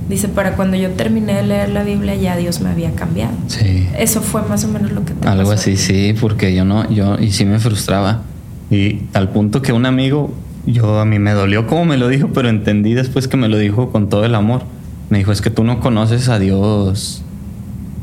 Dice, 0.09 0.29
para 0.29 0.55
cuando 0.55 0.77
yo 0.77 0.91
terminé 0.91 1.35
de 1.35 1.43
leer 1.45 1.71
la 1.71 1.83
Biblia 1.83 2.15
ya 2.15 2.37
Dios 2.37 2.61
me 2.61 2.71
había 2.71 2.93
cambiado. 2.93 3.33
Sí. 3.47 3.89
Eso 3.99 4.21
fue 4.21 4.43
más 4.43 4.65
o 4.65 4.69
menos 4.69 4.93
lo 4.93 5.05
que 5.05 5.15
te 5.15 5.27
Algo 5.27 5.51
así, 5.51 5.77
sí, 5.77 6.15
porque 6.21 6.55
yo 6.55 6.65
no, 6.65 6.91
yo, 6.91 7.19
y 7.19 7.33
sí 7.33 7.45
me 7.45 7.59
frustraba. 7.59 8.23
Y 8.71 9.03
al 9.15 9.31
punto 9.31 9.63
que 9.63 9.73
un 9.73 9.87
amigo 9.87 10.33
yo 10.67 10.99
a 10.99 11.05
mí 11.05 11.19
me 11.19 11.33
dolió 11.33 11.67
como 11.67 11.85
me 11.85 11.97
lo 11.97 12.09
dijo, 12.09 12.29
pero 12.33 12.49
entendí 12.49 12.95
después 12.95 13.29
que 13.29 13.37
me 13.37 13.49
lo 13.49 13.59
dijo 13.59 13.91
con 13.91 14.09
todo 14.09 14.25
el 14.25 14.35
amor. 14.35 14.63
Me 15.11 15.19
dijo, 15.19 15.33
es 15.33 15.41
que 15.41 15.51
tú 15.51 15.65
no 15.65 15.81
conoces 15.81 16.29
a 16.29 16.39
Dios. 16.39 17.23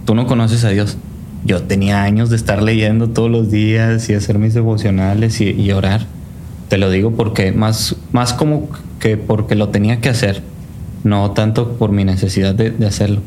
Tú 0.06 0.16
no 0.16 0.28
conoces 0.28 0.64
a 0.64 0.70
Dios. 0.70 0.98
Yo 1.44 1.64
tenía 1.64 2.04
años 2.04 2.30
de 2.30 2.36
estar 2.36 2.62
leyendo 2.62 3.10
todos 3.10 3.32
los 3.32 3.50
días 3.50 4.08
y 4.10 4.14
hacer 4.14 4.38
mis 4.38 4.54
devocionales 4.54 5.42
y, 5.42 5.72
orar. 5.72 6.06
Te 6.70 6.78
lo 6.78 6.90
digo 6.90 7.12
porque 7.12 7.52
más, 7.52 7.96
más 8.12 8.34
como 8.34 8.70
que 9.00 9.18
porque 9.18 9.56
lo 9.56 9.70
tenía 9.70 10.00
que 10.00 10.10
hacer, 10.10 10.44
no 11.04 11.32
tanto 11.32 11.74
por 11.74 11.92
mi 11.92 12.04
necesidad 12.06 12.56
de, 12.56 12.86
hacerlo. 12.86 13.22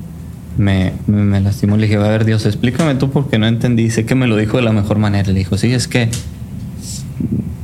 Me, 0.56 0.92
me, 1.06 1.40
lastimó. 1.40 1.76
Le 1.76 1.86
dije, 1.86 1.96
a 1.96 2.08
ver, 2.08 2.24
Dios, 2.24 2.46
explícame 2.46 2.94
tú 2.94 3.10
porque 3.10 3.38
no 3.38 3.46
entendí. 3.46 3.90
Sé 3.90 4.06
que 4.06 4.14
me 4.14 4.26
lo 4.26 4.36
dijo 4.36 4.56
de 4.56 4.62
la 4.62 4.72
mejor 4.72 4.98
manera. 4.98 5.28
Le 5.28 5.38
dijo, 5.38 5.56
sí, 5.56 5.72
es 5.72 5.88
que 5.88 6.08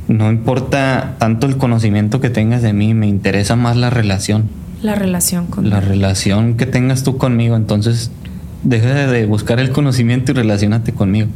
no 0.07 0.29
importa 0.29 1.15
tanto 1.19 1.47
el 1.47 1.57
conocimiento 1.57 2.19
que 2.19 2.29
tengas 2.29 2.61
de 2.61 2.73
mí, 2.73 2.93
me 2.93 3.07
interesa 3.07 3.55
más 3.55 3.77
la 3.77 3.89
relación. 3.89 4.49
La 4.81 4.95
relación 4.95 5.47
con 5.47 5.69
La 5.69 5.79
relación 5.79 6.57
que 6.57 6.65
tengas 6.65 7.03
tú 7.03 7.17
conmigo, 7.17 7.55
entonces 7.55 8.11
deja 8.63 9.07
de 9.07 9.25
buscar 9.25 9.59
el 9.59 9.71
conocimiento 9.71 10.31
y 10.31 10.35
relacionate 10.35 10.91
conmigo. 10.91 11.29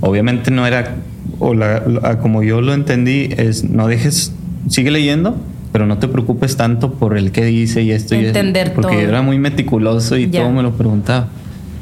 Obviamente 0.00 0.50
no 0.50 0.66
era, 0.66 0.96
o 1.38 1.54
la, 1.54 2.18
como 2.20 2.42
yo 2.42 2.60
lo 2.60 2.74
entendí, 2.74 3.28
es 3.36 3.64
no 3.64 3.86
dejes, 3.86 4.32
sigue 4.68 4.90
leyendo, 4.90 5.36
pero 5.72 5.86
no 5.86 5.98
te 5.98 6.06
preocupes 6.06 6.56
tanto 6.56 6.92
por 6.92 7.16
el 7.16 7.32
que 7.32 7.44
dice 7.44 7.82
y 7.82 7.90
esto 7.90 8.14
Entender 8.14 8.68
y 8.68 8.70
eso, 8.70 8.80
porque 8.80 9.02
yo 9.02 9.08
era 9.08 9.22
muy 9.22 9.38
meticuloso 9.38 10.16
y 10.16 10.26
todo 10.26 10.50
me 10.50 10.62
lo 10.62 10.72
preguntaba. 10.76 11.28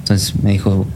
Entonces 0.01 0.35
me 0.43 0.53
dijo, 0.53 0.87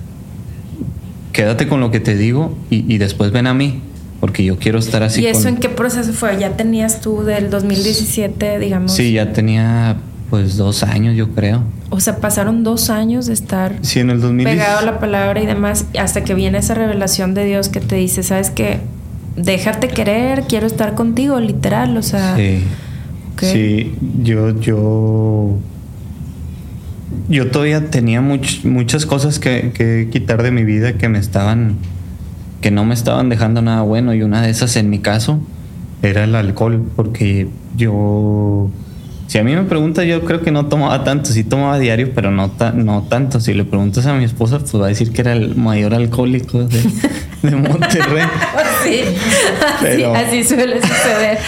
quédate 1.32 1.68
con 1.68 1.80
lo 1.80 1.90
que 1.90 2.00
te 2.00 2.16
digo 2.16 2.56
y, 2.70 2.92
y 2.92 2.98
después 2.98 3.32
ven 3.32 3.46
a 3.46 3.54
mí 3.54 3.82
porque 4.24 4.42
yo 4.42 4.58
quiero 4.58 4.78
estar 4.78 5.02
así. 5.02 5.20
¿Y 5.20 5.26
eso 5.26 5.48
en 5.48 5.56
qué 5.56 5.68
proceso 5.68 6.14
fue? 6.14 6.38
¿Ya 6.38 6.56
tenías 6.56 7.02
tú 7.02 7.24
del 7.24 7.50
2017, 7.50 8.58
digamos? 8.58 8.94
Sí, 8.94 9.12
ya 9.12 9.34
tenía 9.34 9.98
pues 10.30 10.56
dos 10.56 10.82
años, 10.82 11.14
yo 11.14 11.28
creo. 11.34 11.62
O 11.90 12.00
sea, 12.00 12.16
pasaron 12.16 12.64
dos 12.64 12.88
años 12.88 13.26
de 13.26 13.34
estar 13.34 13.76
sí, 13.82 14.00
en 14.00 14.08
el 14.08 14.20
pegado 14.42 14.78
a 14.78 14.82
la 14.82 14.98
palabra 14.98 15.42
y 15.42 15.46
demás, 15.46 15.86
hasta 15.98 16.24
que 16.24 16.34
viene 16.34 16.58
esa 16.58 16.74
revelación 16.74 17.34
de 17.34 17.44
Dios 17.44 17.68
que 17.68 17.80
te 17.80 17.96
dice, 17.96 18.22
¿sabes 18.22 18.50
qué? 18.50 18.80
Déjate 19.36 19.88
querer, 19.88 20.44
quiero 20.48 20.66
estar 20.66 20.94
contigo, 20.94 21.40
literal, 21.40 21.96
o 21.96 22.02
sea. 22.02 22.36
Sí. 22.36 22.62
Sí, 23.40 23.94
yo, 24.22 24.58
yo. 24.60 25.58
Yo 27.28 27.50
todavía 27.50 27.90
tenía 27.90 28.20
muchas 28.20 29.06
cosas 29.06 29.38
que, 29.38 29.72
que 29.74 30.08
quitar 30.10 30.42
de 30.42 30.50
mi 30.50 30.64
vida 30.64 30.94
que 30.94 31.08
me 31.08 31.18
estaban 31.18 31.76
que 32.60 32.70
no 32.70 32.84
me 32.86 32.94
estaban 32.94 33.28
dejando 33.28 33.60
nada 33.60 33.82
bueno 33.82 34.14
y 34.14 34.22
una 34.22 34.40
de 34.40 34.48
esas 34.48 34.76
en 34.76 34.88
mi 34.88 34.98
caso 34.98 35.38
era 36.02 36.24
el 36.24 36.34
alcohol 36.34 36.82
porque 36.96 37.46
yo 37.76 38.70
si 39.26 39.38
a 39.38 39.44
mí 39.44 39.54
me 39.54 39.62
pregunta 39.62 40.04
yo 40.04 40.24
creo 40.24 40.40
que 40.42 40.50
no 40.50 40.66
tomaba 40.66 41.02
tanto 41.04 41.30
sí 41.30 41.44
tomaba 41.44 41.78
diario 41.78 42.10
pero 42.14 42.30
no 42.30 42.52
no 42.74 43.06
tanto 43.08 43.40
si 43.40 43.54
le 43.54 43.64
preguntas 43.64 44.06
a 44.06 44.14
mi 44.14 44.24
esposa 44.24 44.58
pues 44.58 44.74
va 44.74 44.86
a 44.86 44.88
decir 44.88 45.12
que 45.12 45.22
era 45.22 45.32
el 45.32 45.56
mayor 45.56 45.94
alcohólico 45.94 46.64
de, 46.64 46.82
Monterrey 47.42 48.24
sí, 48.84 49.00
pero, 49.82 50.14
así, 50.14 50.44
suele 50.44 50.80
suceder 50.80 51.38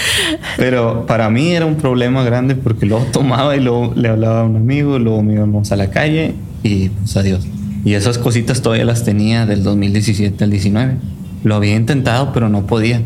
pero 0.57 1.07
para 1.07 1.31
mí 1.31 1.53
era 1.53 1.65
un 1.65 1.77
problema 1.77 2.23
grande 2.23 2.55
porque 2.55 2.87
luego 2.87 3.07
tomaba 3.12 3.57
y 3.57 3.61
luego 3.61 3.93
le 3.97 4.09
hablaba 4.09 4.41
a 4.41 4.45
un 4.45 4.57
amigo 4.57 4.99
luego 4.99 5.23
me 5.23 5.35
íbamos 5.35 5.73
a 5.73 5.77
la 5.77 5.91
calle 5.91 6.35
y 6.62 6.91
pues 6.91 7.17
adiós 7.17 7.47
y 7.87 7.95
esas 7.95 8.19
cositas 8.19 8.62
todavía 8.62 8.85
las 8.85 9.05
tenía 9.05 9.47
del 9.47 9.62
2017 9.62 10.43
al 10.43 10.51
19. 10.51 10.97
Lo 11.45 11.55
había 11.55 11.77
intentado, 11.77 12.33
pero 12.33 12.49
no 12.49 12.67
podía. 12.67 13.01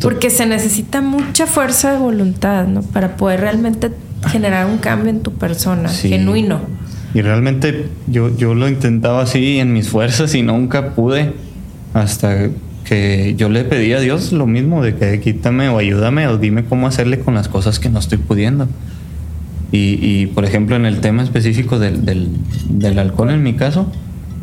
Porque 0.00 0.30
se 0.30 0.46
necesita 0.46 1.00
mucha 1.00 1.46
fuerza 1.46 1.92
de 1.92 1.98
voluntad, 1.98 2.66
¿no? 2.66 2.82
Para 2.82 3.16
poder 3.16 3.40
realmente 3.40 3.90
generar 4.28 4.66
un 4.66 4.78
cambio 4.78 5.10
en 5.10 5.20
tu 5.20 5.32
persona, 5.32 5.88
genuino. 5.88 6.60
Y 7.14 7.22
realmente 7.22 7.88
yo, 8.06 8.36
yo 8.36 8.54
lo 8.54 8.68
intentaba 8.68 9.22
así 9.22 9.58
en 9.58 9.72
mis 9.72 9.88
fuerzas 9.88 10.34
y 10.34 10.42
nunca 10.42 10.94
pude. 10.94 11.32
Hasta 11.92 12.50
que 12.84 13.34
yo 13.36 13.48
le 13.48 13.64
pedí 13.64 13.92
a 13.92 14.00
Dios 14.00 14.32
lo 14.32 14.46
mismo, 14.46 14.82
de 14.82 14.94
que 14.94 15.20
quítame 15.20 15.68
o 15.68 15.78
ayúdame 15.78 16.26
o 16.28 16.38
dime 16.38 16.64
cómo 16.64 16.86
hacerle 16.86 17.20
con 17.20 17.34
las 17.34 17.48
cosas 17.48 17.78
que 17.78 17.88
no 17.88 17.98
estoy 17.98 18.18
pudiendo. 18.18 18.68
Y, 19.72 20.26
por 20.26 20.44
ejemplo, 20.44 20.74
en 20.74 20.84
el 20.84 21.00
tema 21.00 21.22
específico 21.22 21.78
del, 21.78 22.04
del, 22.04 22.98
alcohol, 22.98 23.30
en 23.30 23.44
mi 23.44 23.54
caso, 23.54 23.86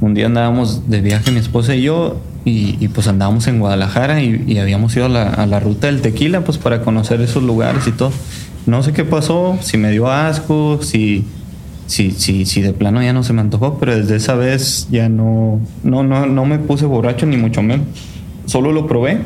un 0.02 0.14
día 0.14 0.28
andábamos 0.28 0.90
de 0.90 1.02
viaje 1.02 1.32
mi 1.32 1.40
esposa 1.40 1.76
y 1.76 1.84
yo, 1.84 2.20
y, 2.46 2.88
pues 2.88 3.08
andábamos 3.08 3.48
en 3.48 3.60
Guadalajara 3.60 4.22
y, 4.22 4.58
habíamos 4.58 4.96
ido 4.96 5.06
a 5.06 5.10
la, 5.10 5.30
a 5.30 5.46
la, 5.46 5.60
ruta 5.60 5.88
del 5.88 6.02
tequila, 6.02 6.42
pues 6.42 6.58
para 6.58 6.82
conocer 6.82 7.20
esos 7.22 7.44
lugares 7.44 7.88
y 7.88 7.92
todo. 7.92 8.12
No 8.66 8.84
sé 8.84 8.94
qué 8.94 9.04
pasó, 9.04 9.58
si 9.62 9.78
me 9.78 9.92
dio 9.92 10.10
asco, 10.10 10.80
si, 10.82 11.26
si, 11.88 12.12
si, 12.12 12.46
si 12.46 12.62
de 12.62 12.74
plano 12.74 13.02
ya 13.02 13.12
no 13.12 13.24
se 13.24 13.34
me 13.34 13.42
antojó, 13.42 13.78
pero 13.80 13.98
desde 13.98 14.16
esa 14.16 14.36
vez 14.36 14.88
ya 14.90 15.10
no, 15.10 15.60
no, 15.84 16.04
no, 16.04 16.26
no 16.26 16.46
me 16.46 16.60
puse 16.60 16.86
borracho 16.86 17.26
ni 17.26 17.38
mucho 17.38 17.62
menos. 17.62 17.88
Solo 18.46 18.72
lo 18.72 18.88
probé 18.88 19.20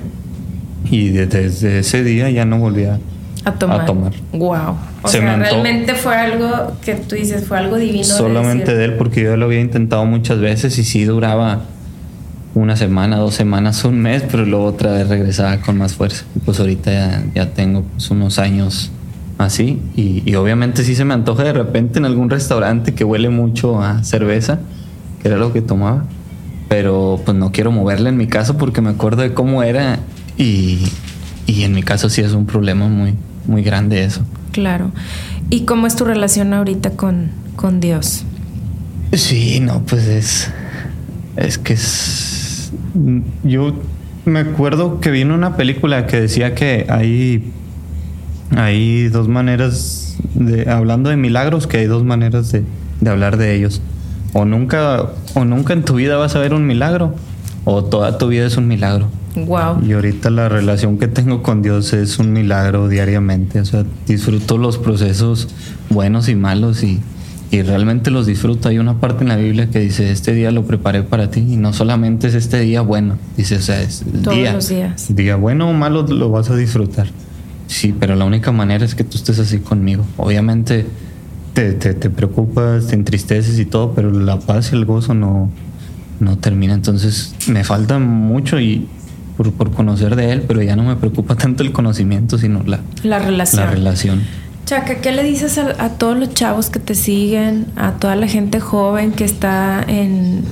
y 0.89 1.09
desde 1.09 1.79
ese 1.79 2.03
día 2.03 2.29
ya 2.31 2.45
no 2.45 2.57
volví 2.57 2.85
a, 2.85 2.99
a 3.43 3.53
tomar. 3.53 3.85
tomar. 3.85 4.13
Wow. 4.33 4.77
O 5.01 5.07
sea, 5.07 5.35
realmente 5.35 5.95
fue 5.95 6.15
algo 6.15 6.73
que 6.83 6.95
tú 6.95 7.15
dices, 7.15 7.45
fue 7.47 7.57
algo 7.57 7.77
divino. 7.77 8.03
Solamente 8.03 8.75
de, 8.75 8.85
él, 8.85 8.93
porque 8.95 9.23
yo 9.23 9.35
lo 9.37 9.45
había 9.45 9.59
intentado 9.59 10.05
muchas 10.05 10.39
veces 10.39 10.77
y 10.77 10.83
sí 10.83 11.05
duraba 11.05 11.61
una 12.53 12.75
semana, 12.75 13.17
dos 13.17 13.33
semanas, 13.33 13.83
un 13.85 13.99
mes, 13.99 14.23
pero 14.29 14.45
luego 14.45 14.65
otra 14.65 14.91
vez 14.91 15.07
regresaba 15.07 15.57
con 15.61 15.77
más 15.77 15.93
fuerza. 15.93 16.25
Y 16.35 16.39
pues 16.39 16.59
ahorita 16.59 17.23
ya, 17.33 17.49
tengo 17.51 17.83
pues, 17.83 18.11
unos 18.11 18.39
años 18.39 18.91
así 19.37 19.81
y, 19.95 20.21
y, 20.23 20.35
obviamente 20.35 20.83
sí 20.83 20.93
se 20.93 21.03
me 21.03 21.15
antoja 21.15 21.43
de 21.43 21.53
repente 21.53 21.97
en 21.97 22.05
algún 22.05 22.29
restaurante 22.29 22.93
que 22.93 23.03
huele 23.03 23.29
mucho 23.29 23.81
a 23.81 24.03
cerveza, 24.03 24.59
que 25.19 25.29
era 25.29 25.37
lo 25.37 25.51
que 25.51 25.63
tomaba 25.63 26.05
pero 26.71 27.19
pues 27.25 27.37
no 27.37 27.51
quiero 27.51 27.69
moverla 27.73 28.07
en 28.07 28.15
mi 28.15 28.27
caso 28.27 28.57
porque 28.57 28.79
me 28.79 28.91
acuerdo 28.91 29.23
de 29.23 29.33
cómo 29.33 29.61
era 29.61 29.99
y, 30.37 30.79
y 31.45 31.63
en 31.63 31.73
mi 31.73 31.83
caso 31.83 32.07
sí 32.07 32.21
es 32.21 32.31
un 32.31 32.45
problema 32.45 32.87
muy, 32.87 33.13
muy 33.45 33.63
grande 33.63 34.03
eso. 34.03 34.21
Claro. 34.51 34.91
¿Y 35.49 35.65
cómo 35.65 35.87
es 35.87 35.95
tu 35.95 36.05
relación 36.05 36.53
ahorita 36.53 36.91
con, 36.91 37.31
con 37.55 37.79
Dios? 37.79 38.23
Sí, 39.13 39.59
no, 39.59 39.81
pues 39.81 40.07
es. 40.07 40.51
Es 41.35 41.57
que 41.57 41.73
es. 41.73 42.71
Yo 43.43 43.73
me 44.25 44.39
acuerdo 44.39 44.99
que 44.99 45.11
vi 45.11 45.21
en 45.21 45.31
una 45.31 45.57
película 45.57 46.07
que 46.07 46.21
decía 46.21 46.55
que 46.55 46.85
hay. 46.89 47.51
Hay 48.55 49.09
dos 49.09 49.27
maneras 49.27 50.17
de. 50.35 50.69
Hablando 50.69 51.09
de 51.09 51.17
milagros, 51.17 51.67
que 51.67 51.77
hay 51.77 51.85
dos 51.85 52.03
maneras 52.03 52.51
de, 52.51 52.63
de 53.01 53.09
hablar 53.09 53.37
de 53.37 53.55
ellos. 53.55 53.81
O 54.33 54.45
nunca, 54.45 55.09
o 55.33 55.43
nunca 55.43 55.73
en 55.73 55.83
tu 55.83 55.95
vida 55.95 56.15
vas 56.15 56.35
a 56.35 56.39
ver 56.39 56.53
un 56.53 56.65
milagro, 56.65 57.13
o 57.65 57.83
toda 57.83 58.17
tu 58.17 58.29
vida 58.29 58.45
es 58.45 58.55
un 58.55 58.67
milagro. 58.67 59.09
Wow. 59.35 59.81
Y 59.85 59.93
ahorita 59.93 60.29
la 60.29 60.49
relación 60.49 60.97
que 60.97 61.07
tengo 61.07 61.41
con 61.41 61.61
Dios 61.61 61.93
es 61.93 62.19
un 62.19 62.33
milagro 62.33 62.87
diariamente. 62.87 63.59
O 63.61 63.65
sea, 63.65 63.85
disfruto 64.07 64.57
los 64.57 64.77
procesos 64.77 65.47
buenos 65.89 66.27
y 66.27 66.35
malos 66.35 66.83
y, 66.83 66.99
y 67.49 67.61
realmente 67.61 68.11
los 68.11 68.25
disfruto. 68.25 68.69
Hay 68.69 68.77
una 68.79 68.99
parte 68.99 69.23
en 69.23 69.29
la 69.29 69.37
Biblia 69.37 69.69
que 69.69 69.79
dice, 69.79 70.11
este 70.11 70.33
día 70.33 70.51
lo 70.51 70.65
preparé 70.65 71.03
para 71.03 71.31
ti 71.31 71.39
y 71.39 71.55
no 71.57 71.71
solamente 71.73 72.27
es 72.27 72.33
este 72.35 72.59
día 72.59 72.81
bueno, 72.81 73.17
dice, 73.37 73.55
o 73.55 73.61
sea, 73.61 73.81
es 73.81 74.03
Todos 74.23 74.35
día, 74.35 74.53
los 74.53 74.67
días. 74.67 75.15
día 75.15 75.35
bueno 75.37 75.69
o 75.69 75.73
malo 75.73 76.05
lo 76.07 76.29
vas 76.29 76.49
a 76.49 76.55
disfrutar. 76.55 77.07
Sí, 77.67 77.95
pero 77.97 78.15
la 78.15 78.25
única 78.25 78.51
manera 78.51 78.83
es 78.83 78.95
que 78.95 79.05
tú 79.05 79.15
estés 79.17 79.39
así 79.39 79.59
conmigo. 79.59 80.05
Obviamente 80.17 80.85
te, 81.53 81.71
te, 81.71 81.93
te 81.93 82.09
preocupas, 82.09 82.87
te 82.87 82.95
entristeces 82.95 83.59
y 83.59 83.65
todo, 83.65 83.93
pero 83.93 84.11
la 84.11 84.39
paz 84.39 84.71
y 84.73 84.75
el 84.75 84.83
gozo 84.83 85.13
no, 85.13 85.49
no 86.19 86.37
termina. 86.37 86.73
Entonces 86.73 87.33
me 87.47 87.63
falta 87.63 87.97
mucho 87.97 88.59
y 88.59 88.87
por, 89.41 89.51
por 89.53 89.71
conocer 89.71 90.15
de 90.15 90.31
él, 90.31 90.43
pero 90.47 90.61
ya 90.61 90.75
no 90.75 90.83
me 90.83 90.95
preocupa 90.95 91.35
tanto 91.43 91.63
el 91.63 91.71
conocimiento, 91.71 92.37
sino 92.37 92.63
la, 92.63 92.79
La 93.03 93.19
relación. 93.19 93.65
la 93.65 93.71
relación. 93.71 94.21
Chaca, 94.65 94.95
¿qué 94.95 95.11
le 95.11 95.23
dices 95.23 95.57
a, 95.57 95.83
a 95.83 95.89
todos 95.89 96.17
los 96.17 96.33
chavos 96.33 96.69
que 96.69 96.79
te 96.79 96.95
siguen, 96.95 97.65
a 97.75 97.93
toda 97.93 98.15
la 98.15 98.27
gente 98.27 98.59
joven 98.59 99.11
que 99.11 99.25
está 99.25 99.83
en... 99.87 100.43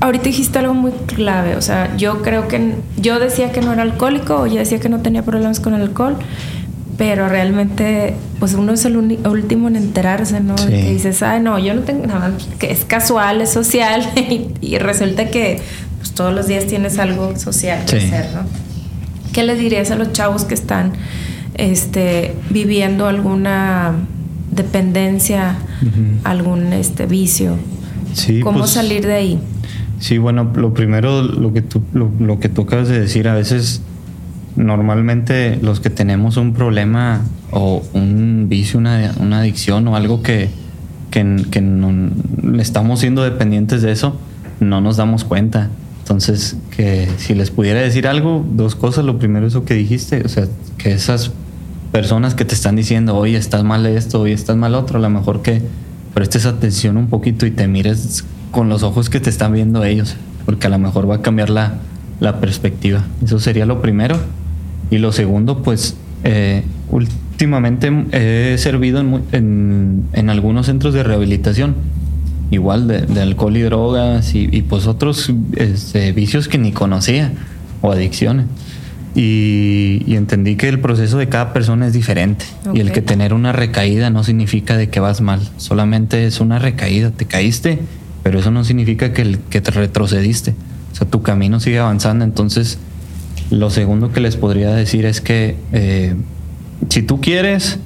Ahorita 0.00 0.24
dijiste 0.24 0.58
algo 0.58 0.74
muy 0.74 0.92
clave, 0.92 1.56
o 1.56 1.62
sea, 1.62 1.96
yo 1.96 2.22
creo 2.22 2.46
que 2.46 2.74
yo 2.98 3.18
decía 3.18 3.52
que 3.52 3.62
no 3.62 3.72
era 3.72 3.82
alcohólico 3.82 4.36
o 4.42 4.46
yo 4.46 4.56
decía 4.56 4.78
que 4.78 4.90
no 4.90 5.00
tenía 5.00 5.22
problemas 5.22 5.60
con 5.60 5.72
el 5.72 5.80
alcohol, 5.80 6.16
pero 6.98 7.28
realmente, 7.28 8.14
pues 8.38 8.54
uno 8.54 8.72
es 8.72 8.84
el 8.84 8.96
último 8.96 9.68
en 9.68 9.76
enterarse, 9.76 10.40
¿no? 10.40 10.56
Sí. 10.58 10.68
Que 10.68 10.92
dices, 10.92 11.22
ay, 11.22 11.40
no, 11.40 11.58
yo 11.58 11.74
no 11.74 11.82
tengo 11.82 12.06
nada, 12.06 12.32
que 12.58 12.70
es 12.70 12.84
casual, 12.84 13.40
es 13.40 13.50
social, 13.50 14.02
y, 14.16 14.48
y 14.60 14.78
resulta 14.78 15.30
que 15.30 15.60
todos 16.14 16.32
los 16.34 16.46
días 16.46 16.66
tienes 16.66 16.98
algo 16.98 17.36
social 17.36 17.84
que 17.86 18.00
Sí. 18.00 18.06
hacer, 18.06 18.26
¿no? 18.34 18.42
¿Qué 19.32 19.42
les 19.42 19.58
dirías 19.58 19.90
a 19.90 19.96
los 19.96 20.12
chavos 20.12 20.44
que 20.44 20.54
están 20.54 20.92
este, 21.56 22.34
viviendo 22.50 23.06
alguna 23.06 23.92
dependencia, 24.52 25.56
algún 26.24 26.72
este, 26.72 27.06
vicio? 27.06 27.56
Sí, 28.12 28.40
¿Cómo 28.40 28.60
pues, 28.60 28.70
salir 28.70 29.04
de 29.06 29.14
ahí? 29.14 29.38
Sí, 29.98 30.18
bueno, 30.18 30.52
lo 30.54 30.72
primero, 30.74 31.22
lo 31.22 31.52
que 31.52 31.62
tú, 31.62 31.82
lo, 31.92 32.10
lo 32.20 32.38
que 32.38 32.48
tú 32.48 32.62
acabas 32.62 32.88
de 32.88 33.00
decir, 33.00 33.26
a 33.28 33.34
veces 33.34 33.82
normalmente 34.56 35.58
los 35.62 35.80
que 35.80 35.90
tenemos 35.90 36.36
un 36.36 36.52
problema 36.54 37.22
o 37.50 37.82
un 37.92 38.46
vicio, 38.48 38.78
una, 38.78 39.12
una 39.18 39.40
adicción 39.40 39.86
o 39.88 39.96
algo 39.96 40.22
que, 40.22 40.48
que, 41.10 41.44
que 41.50 41.60
no- 41.60 42.10
estamos 42.60 43.00
siendo 43.00 43.22
dependientes 43.24 43.82
de 43.82 43.92
eso, 43.92 44.16
no 44.60 44.80
nos 44.80 44.96
damos 44.96 45.24
cuenta. 45.24 45.70
Entonces, 46.04 46.58
que 46.76 47.08
si 47.16 47.34
les 47.34 47.50
pudiera 47.50 47.80
decir 47.80 48.06
algo, 48.06 48.44
dos 48.46 48.74
cosas. 48.74 49.06
Lo 49.06 49.18
primero, 49.18 49.46
eso 49.46 49.64
que 49.64 49.72
dijiste, 49.72 50.20
o 50.22 50.28
sea, 50.28 50.44
que 50.76 50.92
esas 50.92 51.32
personas 51.92 52.34
que 52.34 52.44
te 52.44 52.54
están 52.54 52.76
diciendo, 52.76 53.16
oye, 53.16 53.38
estás 53.38 53.64
mal 53.64 53.86
esto, 53.86 54.20
oye, 54.20 54.34
estás 54.34 54.54
mal 54.54 54.74
otro, 54.74 54.98
a 54.98 55.00
lo 55.00 55.08
mejor 55.08 55.40
que 55.40 55.62
prestes 56.12 56.44
atención 56.44 56.98
un 56.98 57.06
poquito 57.06 57.46
y 57.46 57.52
te 57.52 57.66
mires 57.68 58.22
con 58.50 58.68
los 58.68 58.82
ojos 58.82 59.08
que 59.08 59.18
te 59.18 59.30
están 59.30 59.54
viendo 59.54 59.82
ellos, 59.82 60.14
porque 60.44 60.66
a 60.66 60.70
lo 60.70 60.78
mejor 60.78 61.08
va 61.08 61.16
a 61.16 61.22
cambiar 61.22 61.48
la, 61.48 61.78
la 62.20 62.38
perspectiva. 62.38 63.02
Eso 63.24 63.38
sería 63.38 63.64
lo 63.64 63.80
primero. 63.80 64.18
Y 64.90 64.98
lo 64.98 65.10
segundo, 65.10 65.62
pues, 65.62 65.96
eh, 66.24 66.64
últimamente 66.90 67.90
he 68.12 68.58
servido 68.58 69.00
en, 69.00 69.22
en, 69.32 70.04
en 70.12 70.28
algunos 70.28 70.66
centros 70.66 70.92
de 70.92 71.02
rehabilitación, 71.02 71.74
igual 72.54 72.88
de, 72.88 73.02
de 73.02 73.20
alcohol 73.20 73.56
y 73.56 73.62
drogas 73.62 74.34
y, 74.34 74.48
y, 74.50 74.62
pues 74.62 74.86
otros 74.86 75.32
este, 75.56 76.12
vicios 76.12 76.48
que 76.48 76.58
ni 76.58 76.72
conocía 76.72 77.32
o 77.82 77.92
adicciones. 77.92 78.46
Y, 79.14 80.02
y 80.06 80.16
entendí 80.16 80.56
que 80.56 80.68
el 80.68 80.80
proceso 80.80 81.18
de 81.18 81.28
cada 81.28 81.52
persona 81.52 81.86
es 81.86 81.92
diferente 81.92 82.46
y 82.72 82.80
el 82.80 82.90
que 82.90 83.00
tener 83.00 83.32
una 83.32 83.52
recaída 83.52 84.10
no 84.10 84.24
significa 84.24 84.76
de 84.76 84.88
que 84.88 84.98
vas 84.98 85.20
mal, 85.20 85.40
solamente 85.56 86.26
es 86.26 86.40
una 86.40 86.58
recaída, 86.58 87.12
te 87.12 87.24
caíste, 87.24 87.78
pero 88.24 88.40
eso 88.40 88.50
no 88.50 88.64
significa 88.64 89.12
que, 89.12 89.22
el, 89.22 89.38
que 89.38 89.60
te 89.60 89.70
retrocediste, 89.70 90.56
o 90.92 90.96
sea, 90.96 91.06
tu 91.06 91.22
camino 91.22 91.60
sigue 91.60 91.78
avanzando, 91.78 92.24
entonces 92.24 92.80
lo 93.50 93.70
segundo 93.70 94.10
que 94.10 94.18
les 94.18 94.36
podría 94.36 94.74
decir 94.74 95.04
es 95.06 95.20
que 95.20 95.56
eh, 95.72 96.14
si 96.88 97.02
tú 97.02 97.20
quieres, 97.20 97.78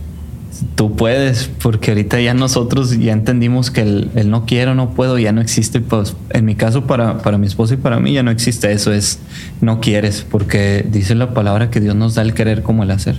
tú 0.75 0.97
puedes, 0.97 1.51
porque 1.63 1.93
ahorita 1.93 2.21
ya 2.21 2.35
nosotros 2.35 2.99
ya 2.99 3.13
entendimos 3.13 3.71
que 3.71 3.83
el, 3.83 4.11
el 4.15 4.31
no 4.31 4.47
quiero, 4.47 4.75
no 4.75 4.91
puedo, 4.91 5.19
ya 5.19 5.33
no 5.33 5.41
existe, 5.41 5.81
pues 5.81 6.17
en 6.31 6.45
mi 6.45 6.55
caso 6.55 6.87
para, 6.87 7.19
para 7.19 7.39
mi 7.39 7.47
esposa 7.47 7.75
y 7.75 7.77
para 7.77 8.01
mí 8.01 8.13
ya 8.13 8.23
no 8.23 8.31
existe 8.31 8.73
eso, 8.73 8.93
es 8.93 9.19
no 9.61 9.81
quieres, 9.81 10.27
porque 10.29 10.87
dice 10.91 11.15
la 11.15 11.35
palabra 11.35 11.71
que 11.71 11.81
Dios 11.81 11.95
nos 11.95 12.15
da 12.15 12.23
el 12.23 12.35
querer 12.35 12.63
como 12.63 12.83
el 12.83 12.91
hacer. 12.91 13.17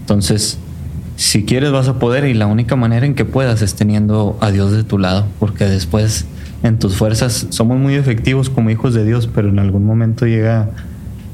Entonces, 0.00 0.58
si 1.16 1.44
quieres 1.44 1.72
vas 1.72 1.88
a 1.88 1.98
poder 1.98 2.24
y 2.26 2.34
la 2.34 2.46
única 2.46 2.76
manera 2.76 3.06
en 3.06 3.14
que 3.14 3.24
puedas 3.24 3.62
es 3.62 3.74
teniendo 3.74 4.38
a 4.40 4.50
Dios 4.50 4.72
de 4.72 4.84
tu 4.84 4.98
lado, 4.98 5.26
porque 5.40 5.64
después 5.64 6.26
en 6.62 6.78
tus 6.78 6.96
fuerzas 6.96 7.46
somos 7.50 7.78
muy 7.78 7.94
efectivos 7.94 8.50
como 8.50 8.70
hijos 8.70 8.94
de 8.94 9.04
Dios, 9.04 9.28
pero 9.34 9.48
en 9.48 9.58
algún 9.58 9.84
momento 9.84 10.26
llega, 10.26 10.70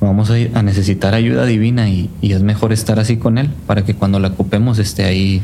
vamos 0.06 0.30
a, 0.30 0.34
a 0.58 0.62
necesitar 0.62 1.14
ayuda 1.14 1.44
divina 1.46 1.88
y, 1.88 2.10
y 2.20 2.32
es 2.32 2.42
mejor 2.42 2.72
estar 2.72 2.98
así 2.98 3.16
con 3.16 3.38
Él 3.38 3.50
para 3.66 3.84
que 3.84 3.94
cuando 3.94 4.18
la 4.18 4.28
ocupemos 4.28 4.78
esté 4.78 5.04
ahí. 5.04 5.42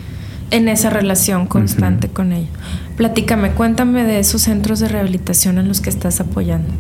En 0.51 0.69
esa 0.69 0.89
relación 0.91 1.47
constante 1.47 2.09
con 2.09 2.33
ella. 2.33 2.49
Platícame, 2.97 3.51
cuéntame 3.51 4.05
de 4.05 4.19
esos 4.19 4.43
centros 4.43 4.81
de 4.81 4.89
rehabilitación 4.89 5.59
en 5.59 5.69
los 5.69 5.81
que 5.81 5.91
estás 5.91 6.21
apoyando. 6.21 6.71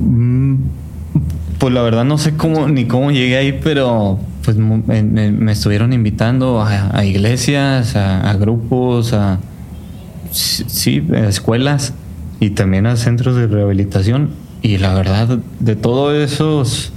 Mm, 0.00 0.56
Pues 1.58 1.72
la 1.72 1.82
verdad 1.82 2.04
no 2.04 2.18
sé 2.18 2.34
cómo 2.36 2.68
ni 2.68 2.86
cómo 2.86 3.10
llegué 3.12 3.36
ahí, 3.36 3.60
pero 3.62 4.18
pues 4.44 4.56
me, 4.56 5.52
estuvieron 5.52 5.92
invitando 5.92 6.60
a, 6.60 6.96
a 6.98 7.04
iglesias, 7.04 7.94
a, 7.96 8.28
a 8.28 8.34
grupos, 8.34 9.12
a 9.12 9.38
sí, 10.32 11.02
a 11.14 11.28
escuelas 11.28 11.94
y 12.40 12.50
también 12.50 12.86
a 12.86 12.96
centros 12.96 13.36
de 13.36 13.46
rehabilitación. 13.46 14.30
Y 14.60 14.78
la 14.78 14.92
verdad, 14.94 15.38
de 15.60 15.76
todos 15.76 16.14
esos 16.16 16.92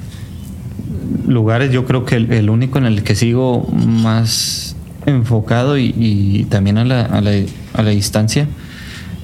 lugares, 1.27 1.71
yo 1.71 1.85
creo 1.85 2.05
que 2.05 2.15
el, 2.15 2.49
único 2.49 2.77
en 2.77 2.85
el 2.85 3.03
que 3.03 3.15
sigo 3.15 3.67
más 3.73 4.75
enfocado 5.05 5.77
y, 5.77 5.93
y 5.97 6.45
también 6.49 6.77
a 6.77 6.85
la, 6.85 7.01
a 7.01 7.21
la- 7.21 7.31
a 7.73 7.83
la 7.83 7.89
distancia 7.91 8.47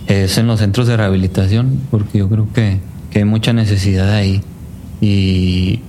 es 0.07 0.37
en 0.37 0.47
los 0.47 0.59
centros 0.59 0.87
de 0.87 0.95
rehabilitación, 0.97 1.79
porque 1.91 2.19
yo 2.19 2.29
creo 2.29 2.47
que, 2.53 2.79
que 3.09 3.19
hay 3.19 3.25
mucha 3.25 3.53
necesidad 3.53 4.11
ahí. 4.13 4.41
Y, 5.01 5.79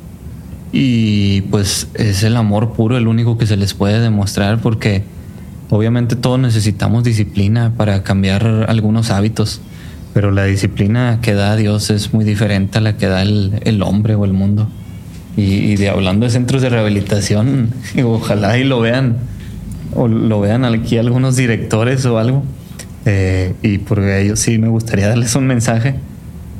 y 0.72 1.42
pues 1.42 1.88
es 1.94 2.22
el 2.24 2.36
amor 2.36 2.72
puro 2.72 2.96
el 2.96 3.06
único 3.06 3.38
que 3.38 3.46
se 3.46 3.56
les 3.56 3.74
puede 3.74 4.00
demostrar, 4.00 4.60
porque 4.60 5.04
obviamente 5.70 6.16
todos 6.16 6.38
necesitamos 6.38 7.04
disciplina 7.04 7.72
para 7.76 8.02
cambiar 8.02 8.66
algunos 8.68 9.10
hábitos, 9.10 9.60
pero 10.14 10.30
la 10.30 10.44
disciplina 10.44 11.18
que 11.22 11.34
da 11.34 11.54
Dios 11.56 11.90
es 11.90 12.12
muy 12.14 12.24
diferente 12.24 12.78
a 12.78 12.80
la 12.80 12.96
que 12.96 13.06
da 13.06 13.22
el, 13.22 13.60
el 13.64 13.82
hombre 13.82 14.14
o 14.14 14.24
el 14.24 14.32
mundo. 14.32 14.68
Y, 15.36 15.74
de 15.76 15.88
hablando 15.88 16.26
de 16.26 16.30
centros 16.30 16.62
de 16.62 16.68
rehabilitación, 16.68 17.70
ojalá 18.04 18.56
y 18.56 18.64
lo 18.64 18.80
vean, 18.80 19.16
o 19.94 20.06
lo 20.06 20.40
vean 20.40 20.64
aquí 20.64 20.96
algunos 20.98 21.36
directores 21.36 22.06
o 22.06 22.18
algo. 22.18 22.44
Eh, 23.06 23.54
y 23.62 23.78
por 23.78 24.00
ello 24.00 24.36
sí 24.36 24.58
me 24.58 24.68
gustaría 24.68 25.08
darles 25.08 25.34
un 25.34 25.46
mensaje 25.46 25.96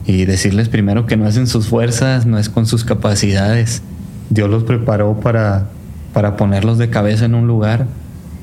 y 0.06 0.26
decirles 0.26 0.68
primero 0.68 1.06
que 1.06 1.16
no 1.16 1.26
es 1.26 1.36
en 1.36 1.46
sus 1.46 1.68
fuerzas, 1.68 2.26
no 2.26 2.38
es 2.38 2.48
con 2.48 2.66
sus 2.66 2.84
capacidades. 2.84 3.82
Dios 4.30 4.50
los 4.50 4.64
preparó 4.64 5.20
para, 5.20 5.68
para 6.12 6.36
ponerlos 6.36 6.78
de 6.78 6.90
cabeza 6.90 7.24
en 7.24 7.34
un 7.34 7.46
lugar, 7.46 7.86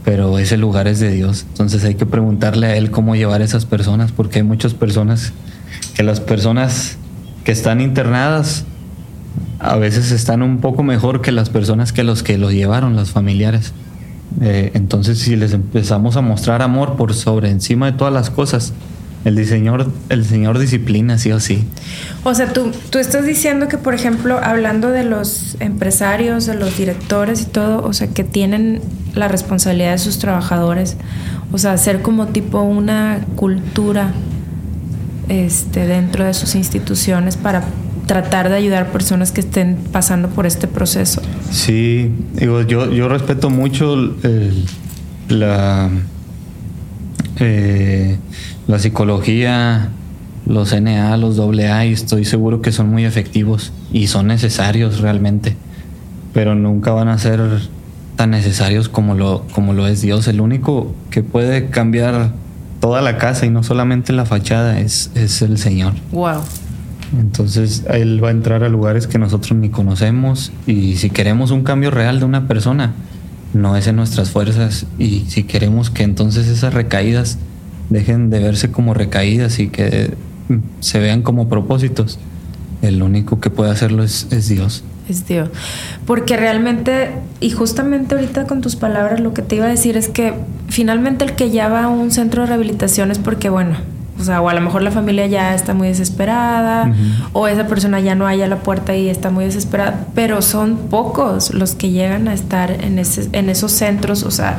pero 0.04 0.40
ese 0.40 0.58
lugar 0.58 0.88
es 0.88 1.00
de 1.00 1.12
Dios. 1.12 1.46
Entonces 1.50 1.84
hay 1.84 1.96
que 1.96 2.06
preguntarle 2.06 2.68
a 2.68 2.76
Él 2.78 2.90
cómo 2.90 3.16
llevar 3.16 3.42
a 3.42 3.44
esas 3.44 3.66
personas, 3.66 4.12
porque 4.12 4.40
hay 4.40 4.44
muchas 4.44 4.74
personas 4.74 5.34
que 5.94 6.04
las 6.04 6.20
personas 6.20 6.98
que 7.44 7.52
están 7.52 7.82
internadas 7.82 8.66
a 9.60 9.76
veces 9.78 10.12
están 10.12 10.42
un 10.42 10.60
poco 10.60 10.84
mejor 10.84 11.22
que 11.22 11.32
las 11.32 11.50
personas 11.50 11.94
que 11.94 12.04
los 12.04 12.24
que 12.24 12.38
los 12.38 12.52
llevaron, 12.52 12.96
los 12.96 13.12
familiares. 13.12 13.74
Eh, 14.40 14.72
entonces, 14.74 15.20
si 15.20 15.36
les 15.36 15.54
empezamos 15.54 16.16
a 16.16 16.22
mostrar 16.22 16.62
amor 16.62 16.96
por 16.96 17.14
sobre 17.14 17.50
encima 17.50 17.92
de 17.92 17.98
todas 17.98 18.14
las 18.14 18.30
cosas, 18.30 18.74
El 19.24 19.36
diseñador, 19.36 19.92
el 20.10 20.26
señor 20.26 20.58
disciplina, 20.58 21.20
sí 21.20 21.32
o 21.32 21.40
sí. 21.40 21.64
O 22.24 22.34
sea, 22.34 22.54
tú, 22.54 22.72
tú 22.90 22.98
estás 22.98 23.24
diciendo 23.24 23.68
que, 23.68 23.78
por 23.78 23.94
ejemplo, 23.94 24.40
hablando 24.42 24.90
de 24.90 25.04
los 25.04 25.58
empresarios, 25.60 26.48
de 26.48 26.56
los 26.56 26.76
directores 26.76 27.44
y 27.44 27.46
todo, 27.46 27.86
o 27.86 27.94
sea, 27.94 28.08
que 28.08 28.24
tienen 28.24 28.82
la 29.14 29.28
responsabilidad 29.28 29.92
de 29.92 30.00
sus 30.00 30.18
trabajadores, 30.18 30.98
o 31.52 31.60
sea, 31.60 31.74
hacer 31.74 32.02
como 32.02 32.30
tipo 32.30 32.62
una 32.62 33.24
cultura 33.36 34.12
este, 35.30 35.86
dentro 35.86 36.26
de 36.26 36.34
sus 36.34 36.56
instituciones 36.56 37.38
para 37.38 37.64
tratar 38.12 38.50
de 38.50 38.58
ayudar 38.58 38.88
a 38.88 38.92
personas 38.92 39.32
que 39.32 39.40
estén 39.40 39.78
pasando 39.90 40.28
por 40.28 40.46
este 40.46 40.68
proceso. 40.68 41.22
Sí, 41.50 42.12
digo, 42.34 42.62
yo, 42.64 42.92
yo 42.92 43.08
respeto 43.08 43.50
mucho 43.50 43.96
la, 45.30 45.90
eh, 47.40 48.18
la 48.68 48.80
psicología, 48.80 49.92
los 50.46 50.74
NA, 50.74 51.16
los 51.16 51.40
AA, 51.40 51.86
y 51.86 51.94
estoy 51.94 52.26
seguro 52.26 52.62
que 52.62 52.74
son 52.74 52.90
muy 52.90 53.06
efectivos 53.06 53.72
y 53.94 54.08
son 54.08 54.28
necesarios 54.28 55.00
realmente, 55.00 55.56
pero 56.34 56.54
nunca 56.54 56.92
van 56.92 57.08
a 57.08 57.18
ser 57.18 57.40
tan 58.18 58.32
necesarios 58.32 58.90
como 58.90 59.16
lo, 59.16 59.48
como 59.54 59.72
lo 59.72 59.88
es 59.88 60.02
Dios. 60.02 60.28
El 60.28 60.42
único 60.42 60.94
que 61.12 61.24
puede 61.24 61.70
cambiar 61.70 62.34
toda 62.82 63.02
la 63.02 63.18
casa 63.18 63.46
y 63.46 63.50
no 63.50 63.64
solamente 63.64 64.12
la 64.12 64.26
fachada 64.26 64.82
es, 64.82 65.12
es 65.16 65.42
el 65.42 65.58
Señor. 65.58 65.94
Wow. 66.12 66.42
Entonces 67.18 67.84
Él 67.90 68.24
va 68.24 68.30
a 68.30 68.32
entrar 68.32 68.64
a 68.64 68.70
lugares 68.70 69.08
que 69.08 69.18
nosotros 69.18 69.58
ni 69.58 69.70
conocemos 69.70 70.52
y 70.66 70.96
si 70.96 71.10
queremos 71.10 71.52
un 71.52 71.64
cambio 71.64 71.92
real 71.92 72.20
de 72.20 72.26
una 72.26 72.48
persona, 72.48 72.94
no 73.54 73.76
es 73.76 73.88
en 73.88 73.98
nuestras 73.98 74.32
fuerzas 74.32 74.86
y 74.98 75.26
si 75.28 75.44
queremos 75.44 75.90
que 75.90 76.04
entonces 76.04 76.48
esas 76.48 76.74
recaídas 76.74 77.38
dejen 77.90 78.30
de 78.30 78.40
verse 78.40 78.72
como 78.72 78.94
recaídas 78.94 79.60
y 79.60 79.68
que 79.68 80.14
se 80.80 81.00
vean 81.00 81.22
como 81.22 81.50
propósitos, 81.50 82.18
el 82.82 83.04
único 83.04 83.40
que 83.40 83.50
puede 83.50 83.72
hacerlo 83.72 84.04
es, 84.04 84.28
Dios. 84.48 84.84
Es 85.08 85.28
Dios. 85.28 85.50
Porque 86.06 86.38
realmente, 86.38 87.12
y 87.40 87.52
justamente 87.52 88.16
ahorita 88.16 88.48
con 88.48 88.62
tus 88.62 88.76
palabras, 88.76 89.20
lo 89.20 89.34
que 89.34 89.42
te 89.42 89.58
iba 89.58 89.66
a 89.66 89.70
decir 89.70 89.98
es 89.98 90.08
que 90.08 90.34
finalmente 90.70 91.26
el 91.26 91.34
que 91.34 91.52
ya 91.52 91.68
va 91.68 91.84
a 91.84 91.88
un 91.90 92.12
centro 92.12 92.42
de 92.42 92.48
rehabilitación 92.48 93.12
es 93.12 93.20
porque, 93.20 93.50
bueno, 93.50 93.76
o 94.20 94.24
sea, 94.24 94.42
o 94.42 94.50
a 94.50 94.54
lo 94.54 94.62
mejor 94.62 94.82
la 94.82 94.92
familia 94.92 95.26
ya 95.28 95.56
está 95.56 95.74
muy 95.74 95.88
desesperada, 95.88 96.94
o 97.34 97.48
esa 97.48 97.68
persona 97.68 98.00
ya 98.00 98.16
no 98.16 98.28
haya 98.28 98.48
la 98.48 98.58
puerta 98.58 98.96
y 98.96 99.10
está 99.10 99.30
muy 99.32 99.46
desesperada, 99.46 100.08
pero 100.14 100.42
son 100.42 100.78
pocos 100.90 101.54
los 101.54 101.76
que 101.76 101.90
llegan 101.90 102.28
a 102.28 102.34
estar 102.34 102.72
en, 102.72 103.00
ese, 103.00 103.30
en 103.32 103.50
esos 103.50 103.72
centros, 103.72 104.24
o 104.24 104.32
sea, 104.32 104.58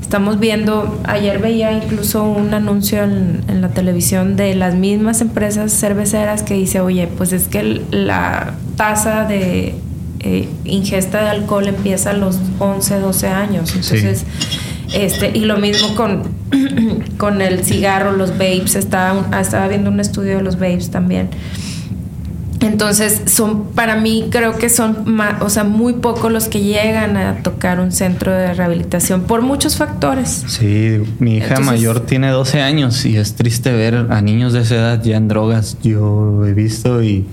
estamos 0.00 0.38
viendo, 0.38 1.00
ayer 1.04 1.38
veía 1.38 1.72
incluso 1.72 2.24
un 2.24 2.52
anuncio 2.54 3.02
en, 3.02 3.42
en, 3.48 3.60
la 3.60 3.68
televisión 3.68 4.36
de 4.36 4.54
las 4.54 4.74
mismas 4.74 5.20
empresas 5.20 5.72
cerveceras 5.72 6.42
que 6.42 6.54
dice, 6.54 6.80
oye, 6.80 7.06
pues 7.06 7.32
es 7.32 7.48
que 7.48 7.82
la 7.90 8.54
tasa 8.76 9.24
de 9.24 9.74
eh, 10.22 10.48
ingesta 10.64 11.22
de 11.22 11.30
alcohol 11.30 11.66
empieza 11.66 12.10
a 12.10 12.12
los 12.12 12.38
11, 12.58 13.00
12 13.00 13.28
años, 13.28 13.74
entonces... 13.74 14.26
Este, 14.92 15.30
y 15.36 15.44
lo 15.44 15.58
mismo 15.58 15.94
con, 15.94 16.22
con 17.18 17.42
el 17.42 17.64
cigarro, 17.64 18.12
los 18.12 18.32
vapes. 18.32 18.76
Estaba, 18.76 19.40
estaba 19.40 19.68
viendo 19.68 19.90
un 19.90 20.00
estudio 20.00 20.36
de 20.36 20.42
los 20.42 20.56
vapes 20.56 20.90
también. 20.90 21.30
Entonces, 22.60 23.22
son 23.26 23.68
para 23.68 23.96
mí 23.96 24.26
creo 24.30 24.56
que 24.58 24.68
son 24.68 25.18
o 25.40 25.48
sea, 25.48 25.64
muy 25.64 25.94
pocos 25.94 26.30
los 26.30 26.48
que 26.48 26.60
llegan 26.60 27.16
a 27.16 27.42
tocar 27.42 27.80
un 27.80 27.90
centro 27.90 28.32
de 28.32 28.52
rehabilitación 28.52 29.22
por 29.22 29.40
muchos 29.40 29.76
factores. 29.76 30.44
Sí, 30.46 31.00
mi 31.18 31.38
hija 31.38 31.60
mayor 31.60 32.00
tiene 32.00 32.28
12 32.28 32.60
años 32.60 33.06
y 33.06 33.16
es 33.16 33.34
triste 33.34 33.72
ver 33.72 34.06
a 34.10 34.20
niños 34.20 34.52
de 34.52 34.60
esa 34.60 34.74
edad 34.74 35.02
ya 35.02 35.16
en 35.16 35.28
drogas. 35.28 35.78
Yo 35.82 36.44
he 36.46 36.52
visto 36.52 37.02
y, 37.02 37.26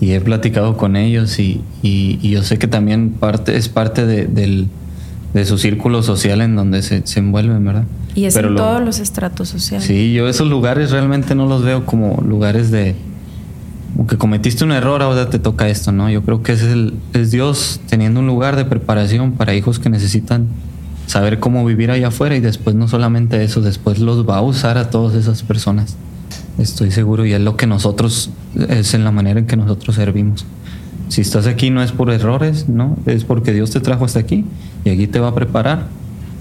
he 0.00 0.20
platicado 0.20 0.76
con 0.76 0.96
ellos 0.96 1.38
y, 1.38 1.62
y, 1.80 2.18
yo 2.28 2.42
sé 2.42 2.58
que 2.58 2.66
también 2.66 3.10
parte, 3.10 3.56
es 3.56 3.68
parte 3.68 4.04
del, 4.04 4.68
de 5.34 5.44
su 5.44 5.58
círculo 5.58 6.02
social 6.02 6.40
en 6.40 6.56
donde 6.56 6.82
se, 6.82 7.06
se 7.06 7.20
envuelven, 7.20 7.64
¿verdad? 7.64 7.84
Y 8.14 8.24
es 8.26 8.36
en 8.36 8.54
todos 8.54 8.82
los 8.82 8.98
estratos 8.98 9.48
sociales. 9.48 9.86
Sí, 9.86 10.12
yo 10.12 10.28
esos 10.28 10.48
lugares 10.48 10.90
realmente 10.90 11.34
no 11.34 11.46
los 11.46 11.62
veo 11.62 11.86
como 11.86 12.22
lugares 12.22 12.70
de 12.70 12.94
que 14.08 14.16
cometiste 14.16 14.64
un 14.64 14.72
error, 14.72 15.02
ahora 15.02 15.28
te 15.28 15.38
toca 15.38 15.68
esto, 15.68 15.92
¿no? 15.92 16.08
Yo 16.10 16.22
creo 16.22 16.42
que 16.42 16.52
es, 16.52 16.62
el, 16.62 16.94
es 17.12 17.30
Dios 17.30 17.80
teniendo 17.88 18.20
un 18.20 18.26
lugar 18.26 18.56
de 18.56 18.64
preparación 18.64 19.32
para 19.32 19.54
hijos 19.54 19.78
que 19.78 19.90
necesitan 19.90 20.48
saber 21.06 21.40
cómo 21.40 21.64
vivir 21.64 21.90
allá 21.90 22.08
afuera 22.08 22.36
y 22.36 22.40
después 22.40 22.74
no 22.74 22.88
solamente 22.88 23.42
eso, 23.44 23.60
después 23.60 23.98
los 23.98 24.28
va 24.28 24.38
a 24.38 24.42
usar 24.42 24.78
a 24.78 24.90
todas 24.90 25.14
esas 25.14 25.42
personas. 25.42 25.96
Estoy 26.58 26.90
seguro 26.90 27.26
y 27.26 27.32
es 27.32 27.40
lo 27.40 27.56
que 27.56 27.66
nosotros, 27.66 28.30
es 28.68 28.94
en 28.94 29.04
la 29.04 29.10
manera 29.10 29.40
en 29.40 29.46
que 29.46 29.56
nosotros 29.56 29.96
servimos. 29.96 30.46
Si 31.08 31.20
estás 31.20 31.46
aquí 31.46 31.70
no 31.70 31.82
es 31.82 31.92
por 31.92 32.10
errores, 32.10 32.68
¿no? 32.68 32.96
Es 33.06 33.24
porque 33.24 33.52
Dios 33.52 33.70
te 33.70 33.80
trajo 33.80 34.04
hasta 34.04 34.20
aquí 34.20 34.44
y 34.84 34.90
aquí 34.90 35.06
te 35.06 35.20
va 35.20 35.28
a 35.28 35.34
preparar 35.34 35.86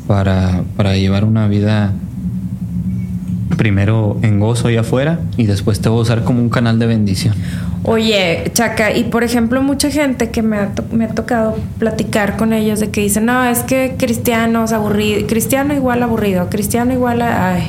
para, 0.07 0.63
para 0.77 0.95
llevar 0.95 1.25
una 1.25 1.47
vida 1.47 1.93
primero 3.57 4.17
en 4.21 4.39
gozo 4.39 4.69
y 4.69 4.77
afuera 4.77 5.19
y 5.37 5.45
después 5.45 5.81
te 5.81 5.89
va 5.89 5.95
a 5.95 5.99
usar 5.99 6.23
como 6.23 6.41
un 6.41 6.49
canal 6.49 6.79
de 6.79 6.87
bendición. 6.87 7.35
Oye, 7.83 8.51
Chaca, 8.53 8.95
y 8.95 9.05
por 9.05 9.23
ejemplo, 9.23 9.61
mucha 9.61 9.89
gente 9.89 10.29
que 10.29 10.41
me 10.41 10.57
ha, 10.57 10.71
me 10.91 11.05
ha 11.05 11.09
tocado 11.09 11.57
platicar 11.79 12.37
con 12.37 12.53
ellos 12.53 12.79
de 12.79 12.91
que 12.91 13.01
dicen, 13.01 13.25
no, 13.25 13.43
es 13.43 13.59
que 13.59 13.95
cristiano 13.97 14.65
es 14.65 14.71
aburrido, 14.71 15.27
cristiano 15.27 15.73
igual 15.73 16.03
aburrido, 16.03 16.49
cristiano 16.49 16.93
igual 16.93 17.21
a 17.21 17.59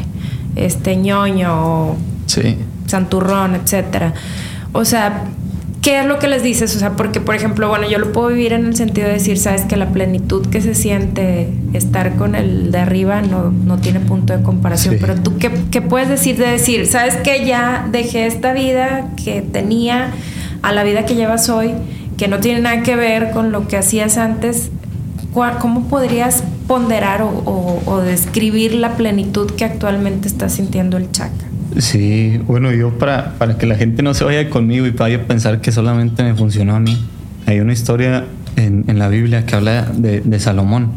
este 0.57 0.97
ñoño, 0.97 1.97
sí. 2.27 2.57
santurrón, 2.87 3.55
etcétera. 3.55 4.13
O 4.73 4.85
sea, 4.85 5.25
¿Qué 5.83 5.99
es 5.99 6.07
lo 6.07 6.21
que 6.21 6.29
les 6.29 6.45
dices? 6.45 6.77
O 6.77 6.79
sea, 6.79 6.93
porque, 6.93 7.21
por 7.21 7.35
ejemplo, 7.35 7.69
bueno, 7.69 7.91
yo 7.91 7.99
lo 7.99 8.13
puedo 8.13 8.29
vivir 8.29 8.53
en 8.53 8.67
el 8.67 8.77
sentido 8.77 9.09
de 9.09 9.15
decir, 9.15 9.37
sabes, 9.37 9.63
que 9.63 9.77
la 9.77 9.89
plenitud 9.89 10.47
que 10.47 10.61
se 10.61 10.77
siente 10.77 11.49
estar 11.73 12.15
con 12.15 12.37
el 12.37 12.71
de 12.71 12.79
arriba 12.79 13.21
no, 13.21 13.51
no 13.51 13.79
tiene 13.79 13.99
punto 13.99 14.33
de 14.37 14.45
comparación. 14.45 14.99
Pero 15.01 15.17
tú, 15.17 15.39
¿qué, 15.39 15.51
¿qué, 15.73 15.83
puedes 15.83 16.09
decir 16.09 16.37
de 16.37 16.47
decir, 16.47 16.87
sabes 16.87 17.17
que 17.17 17.45
ya 17.45 17.89
dejé 17.91 18.27
esta 18.27 18.53
vida 18.53 19.09
que 19.23 19.43
tenía 19.43 20.13
a 20.63 20.71
la 20.71 20.85
vida 20.85 21.05
que 21.05 21.17
llevas 21.17 21.49
hoy, 21.49 21.73
que 22.17 22.29
no 22.29 22.39
tiene 22.39 22.61
nada 22.61 22.85
que 22.85 22.95
ver 22.95 23.33
con 23.33 23.51
lo 23.51 23.67
que 23.67 23.77
hacías 23.77 24.19
antes? 24.19 24.71
¿Cómo 25.33 25.89
podrías 25.89 26.45
ponderar 26.69 27.23
o, 27.23 27.83
o 27.85 27.99
describir 28.03 28.75
la 28.75 28.97
plenitud 28.97 29.51
que 29.51 29.65
actualmente 29.65 30.29
está 30.29 30.49
sintiendo 30.49 30.97
el 30.97 31.11
Chaca? 31.11 31.42
Sí, 31.79 32.39
bueno, 32.47 32.73
yo 32.73 32.99
para, 32.99 33.35
para 33.39 33.57
que 33.57 33.67
la 33.67 33.77
gente 33.77 34.03
no 34.03 34.15
se 34.15 34.25
vaya 34.25 34.51
conmigo 34.51 34.87
y 34.87 34.91
vaya 34.91 35.17
a 35.17 35.21
pensar 35.23 35.61
que 35.61 35.73
solamente 35.73 36.23
me 36.23 36.35
funcionó 36.35 36.77
a 36.77 36.81
mí, 36.81 36.99
hay 37.47 37.61
una 37.61 37.73
historia 37.73 38.27
en, 38.57 38.85
en 38.89 38.99
la 38.99 39.09
Biblia 39.09 39.47
que 39.47 39.57
habla 39.57 39.85
de, 39.85 40.21
de, 40.21 40.41
Salomón. 40.41 40.93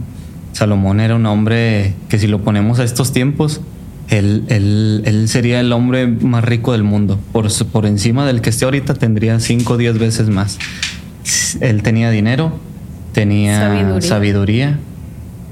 Salomón 0.51 0.99
era 0.99 1.15
un 1.15 1.25
hombre 1.25 1.93
que 2.09 2.19
si 2.19 2.27
lo 2.27 2.41
ponemos 2.41 2.79
a 2.79 2.83
estos 2.83 3.13
tiempos, 3.13 3.61
él, 4.09 4.43
él, 4.49 5.01
él 5.05 5.27
sería 5.29 5.59
el 5.59 5.71
hombre 5.71 6.07
más 6.07 6.43
rico 6.43 6.73
del 6.73 6.83
mundo. 6.83 7.19
Por, 7.31 7.47
por 7.67 7.85
encima 7.85 8.25
del 8.25 8.41
que 8.41 8.49
esté 8.49 8.65
ahorita 8.65 8.93
tendría 8.93 9.39
5 9.39 9.73
o 9.73 9.77
10 9.77 9.97
veces 9.97 10.29
más. 10.29 10.59
Él 11.61 11.81
tenía 11.83 12.11
dinero, 12.11 12.51
tenía 13.13 13.99
sabiduría 14.01 14.77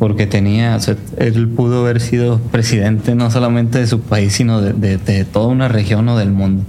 porque 0.04 0.28
tenía, 0.28 0.76
o 0.76 0.82
sea, 0.82 0.98
él 1.16 1.48
pudo 1.48 1.86
haber 1.86 2.02
sido 2.02 2.38
presidente 2.38 3.16
no 3.16 3.32
solamente 3.32 3.80
de 3.80 3.88
su 3.88 4.02
país, 4.02 4.34
sino 4.34 4.60
de, 4.60 4.98
de, 4.98 5.24
toda 5.24 5.48
una 5.48 5.70
región 5.70 6.10
o 6.10 6.18
del 6.18 6.30
mundo. 6.30 6.66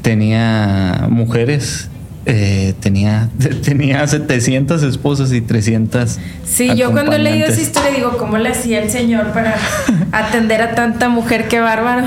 Tenía 0.00 1.06
mujeres, 1.10 1.90
eh, 2.24 2.72
tenía, 2.80 3.28
tenía 3.62 4.06
700 4.06 4.82
esposas 4.84 5.34
y 5.34 5.42
300. 5.42 6.18
Sí, 6.46 6.74
yo 6.74 6.92
cuando 6.92 7.12
he 7.12 7.18
leído 7.18 7.46
esa 7.46 7.60
historia 7.60 7.90
digo, 7.90 8.16
¿cómo 8.16 8.38
le 8.38 8.48
hacía 8.48 8.82
el 8.82 8.88
Señor 8.88 9.34
para 9.34 9.56
atender 10.12 10.62
a 10.62 10.74
tanta 10.74 11.10
mujer? 11.10 11.48
Qué 11.48 11.60
bárbaro. 11.60 12.06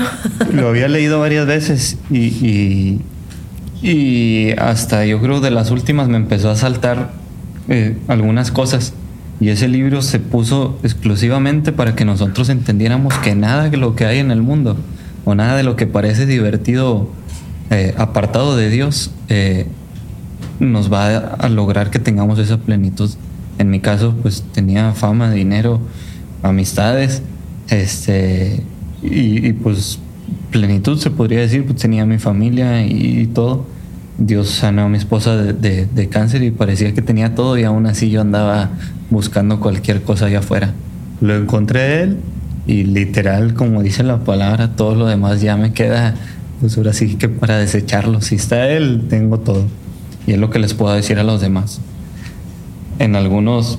Lo 0.52 0.66
había 0.66 0.88
leído 0.88 1.20
varias 1.20 1.46
veces 1.46 1.96
y, 2.10 2.26
y, 2.26 3.00
y 3.82 4.50
hasta 4.58 5.06
yo 5.06 5.20
creo 5.20 5.40
de 5.40 5.52
las 5.52 5.70
últimas 5.70 6.08
me 6.08 6.16
empezó 6.16 6.50
a 6.50 6.56
saltar 6.56 7.12
eh, 7.68 7.96
algunas 8.08 8.50
cosas 8.50 8.94
y 9.40 9.48
ese 9.48 9.68
libro 9.68 10.02
se 10.02 10.20
puso 10.20 10.78
exclusivamente 10.82 11.72
para 11.72 11.94
que 11.94 12.04
nosotros 12.04 12.50
entendiéramos 12.50 13.14
que 13.18 13.34
nada 13.34 13.70
de 13.70 13.76
lo 13.78 13.96
que 13.96 14.04
hay 14.04 14.18
en 14.18 14.30
el 14.30 14.42
mundo 14.42 14.76
o 15.24 15.34
nada 15.34 15.56
de 15.56 15.62
lo 15.62 15.76
que 15.76 15.86
parece 15.86 16.26
divertido 16.26 17.08
eh, 17.70 17.94
apartado 17.96 18.54
de 18.56 18.68
Dios 18.68 19.10
eh, 19.28 19.66
nos 20.58 20.92
va 20.92 21.16
a, 21.16 21.48
lograr 21.48 21.90
que 21.90 21.98
tengamos 21.98 22.38
esa 22.38 22.58
plenitud. 22.58 23.10
En 23.58 23.70
mi 23.70 23.80
caso, 23.80 24.14
pues 24.20 24.44
tenía 24.52 24.92
fama, 24.92 25.30
dinero, 25.30 25.80
amistades, 26.42 27.22
este, 27.68 28.62
y, 29.02 29.54
pues 29.54 29.98
plenitud 30.50 30.98
se 30.98 31.10
podría 31.10 31.40
decir, 31.40 31.64
pues 31.64 31.78
tenía 31.78 32.04
mi 32.04 32.18
familia 32.18 32.84
y, 32.84 33.26
todo. 33.26 33.66
Dios 34.18 34.50
sanó 34.50 34.82
a 34.82 34.88
mi 34.88 34.98
esposa 34.98 35.34
de, 35.36 35.86
de, 35.86 36.08
cáncer 36.10 36.42
y 36.42 36.50
parecía 36.50 36.92
que 36.92 37.00
tenía 37.00 37.34
todo 37.34 37.56
y 37.56 37.64
aún 37.64 37.86
así 37.86 38.10
yo 38.10 38.20
andaba 38.20 38.70
buscando 39.10 39.60
cualquier 39.60 40.02
cosa 40.02 40.26
allá 40.26 40.38
afuera. 40.38 40.72
Lo 41.20 41.34
encontré 41.36 42.02
él 42.02 42.18
y 42.66 42.84
literal, 42.84 43.54
como 43.54 43.82
dice 43.82 44.02
la 44.02 44.18
palabra, 44.18 44.76
todo 44.76 44.94
lo 44.94 45.06
demás 45.06 45.40
ya 45.40 45.56
me 45.56 45.72
queda, 45.72 46.14
pues 46.60 46.76
ahora 46.76 46.92
que 46.92 47.28
para 47.28 47.58
desecharlo. 47.58 48.20
Si 48.20 48.36
está 48.36 48.68
Él, 48.68 49.06
tengo 49.08 49.40
todo. 49.40 49.66
Y 50.26 50.32
es 50.32 50.38
lo 50.38 50.50
que 50.50 50.58
les 50.58 50.74
puedo 50.74 50.94
decir 50.94 51.18
a 51.18 51.24
los 51.24 51.40
demás. 51.40 51.80
En 52.98 53.16
algunos 53.16 53.78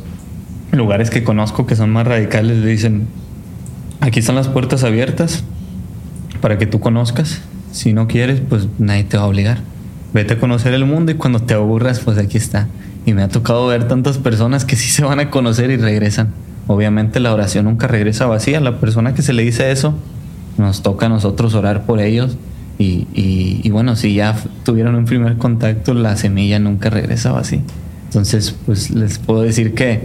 lugares 0.71 1.09
que 1.09 1.23
conozco 1.23 1.65
que 1.65 1.75
son 1.75 1.91
más 1.91 2.07
radicales, 2.07 2.57
le 2.57 2.67
dicen, 2.67 3.07
aquí 3.99 4.19
están 4.19 4.35
las 4.35 4.47
puertas 4.47 4.83
abiertas 4.83 5.43
para 6.41 6.57
que 6.57 6.65
tú 6.65 6.79
conozcas. 6.79 7.41
Si 7.71 7.93
no 7.93 8.07
quieres, 8.07 8.41
pues 8.41 8.67
nadie 8.79 9.03
te 9.03 9.17
va 9.17 9.23
a 9.23 9.27
obligar. 9.27 9.59
Vete 10.13 10.33
a 10.33 10.39
conocer 10.39 10.73
el 10.73 10.85
mundo 10.85 11.11
y 11.11 11.15
cuando 11.15 11.39
te 11.39 11.53
aburras, 11.53 11.99
pues 11.99 12.17
aquí 12.17 12.37
está. 12.37 12.67
Y 13.05 13.13
me 13.13 13.23
ha 13.23 13.29
tocado 13.29 13.67
ver 13.67 13.87
tantas 13.87 14.17
personas 14.17 14.65
que 14.65 14.75
sí 14.75 14.89
se 14.89 15.03
van 15.03 15.19
a 15.19 15.29
conocer 15.29 15.71
y 15.71 15.77
regresan. 15.77 16.33
Obviamente 16.67 17.19
la 17.19 17.33
oración 17.33 17.65
nunca 17.65 17.87
regresa 17.87 18.27
vacía. 18.27 18.59
La 18.59 18.79
persona 18.79 19.13
que 19.13 19.21
se 19.21 19.33
le 19.33 19.43
dice 19.43 19.71
eso, 19.71 19.95
nos 20.57 20.83
toca 20.83 21.07
a 21.07 21.09
nosotros 21.09 21.53
orar 21.55 21.85
por 21.85 21.99
ellos. 21.99 22.37
Y, 22.77 23.07
y, 23.13 23.69
bueno, 23.69 23.95
si 23.95 24.15
ya 24.15 24.35
tuvieron 24.63 24.95
un 24.95 25.05
primer 25.05 25.37
contacto, 25.37 25.93
la 25.93 26.17
semilla 26.17 26.57
nunca 26.57 26.89
regresa 26.89 27.31
vacía. 27.31 27.61
Entonces, 28.05 28.55
pues 28.65 28.89
les 28.89 29.19
puedo 29.19 29.41
decir 29.41 29.75
que, 29.75 30.01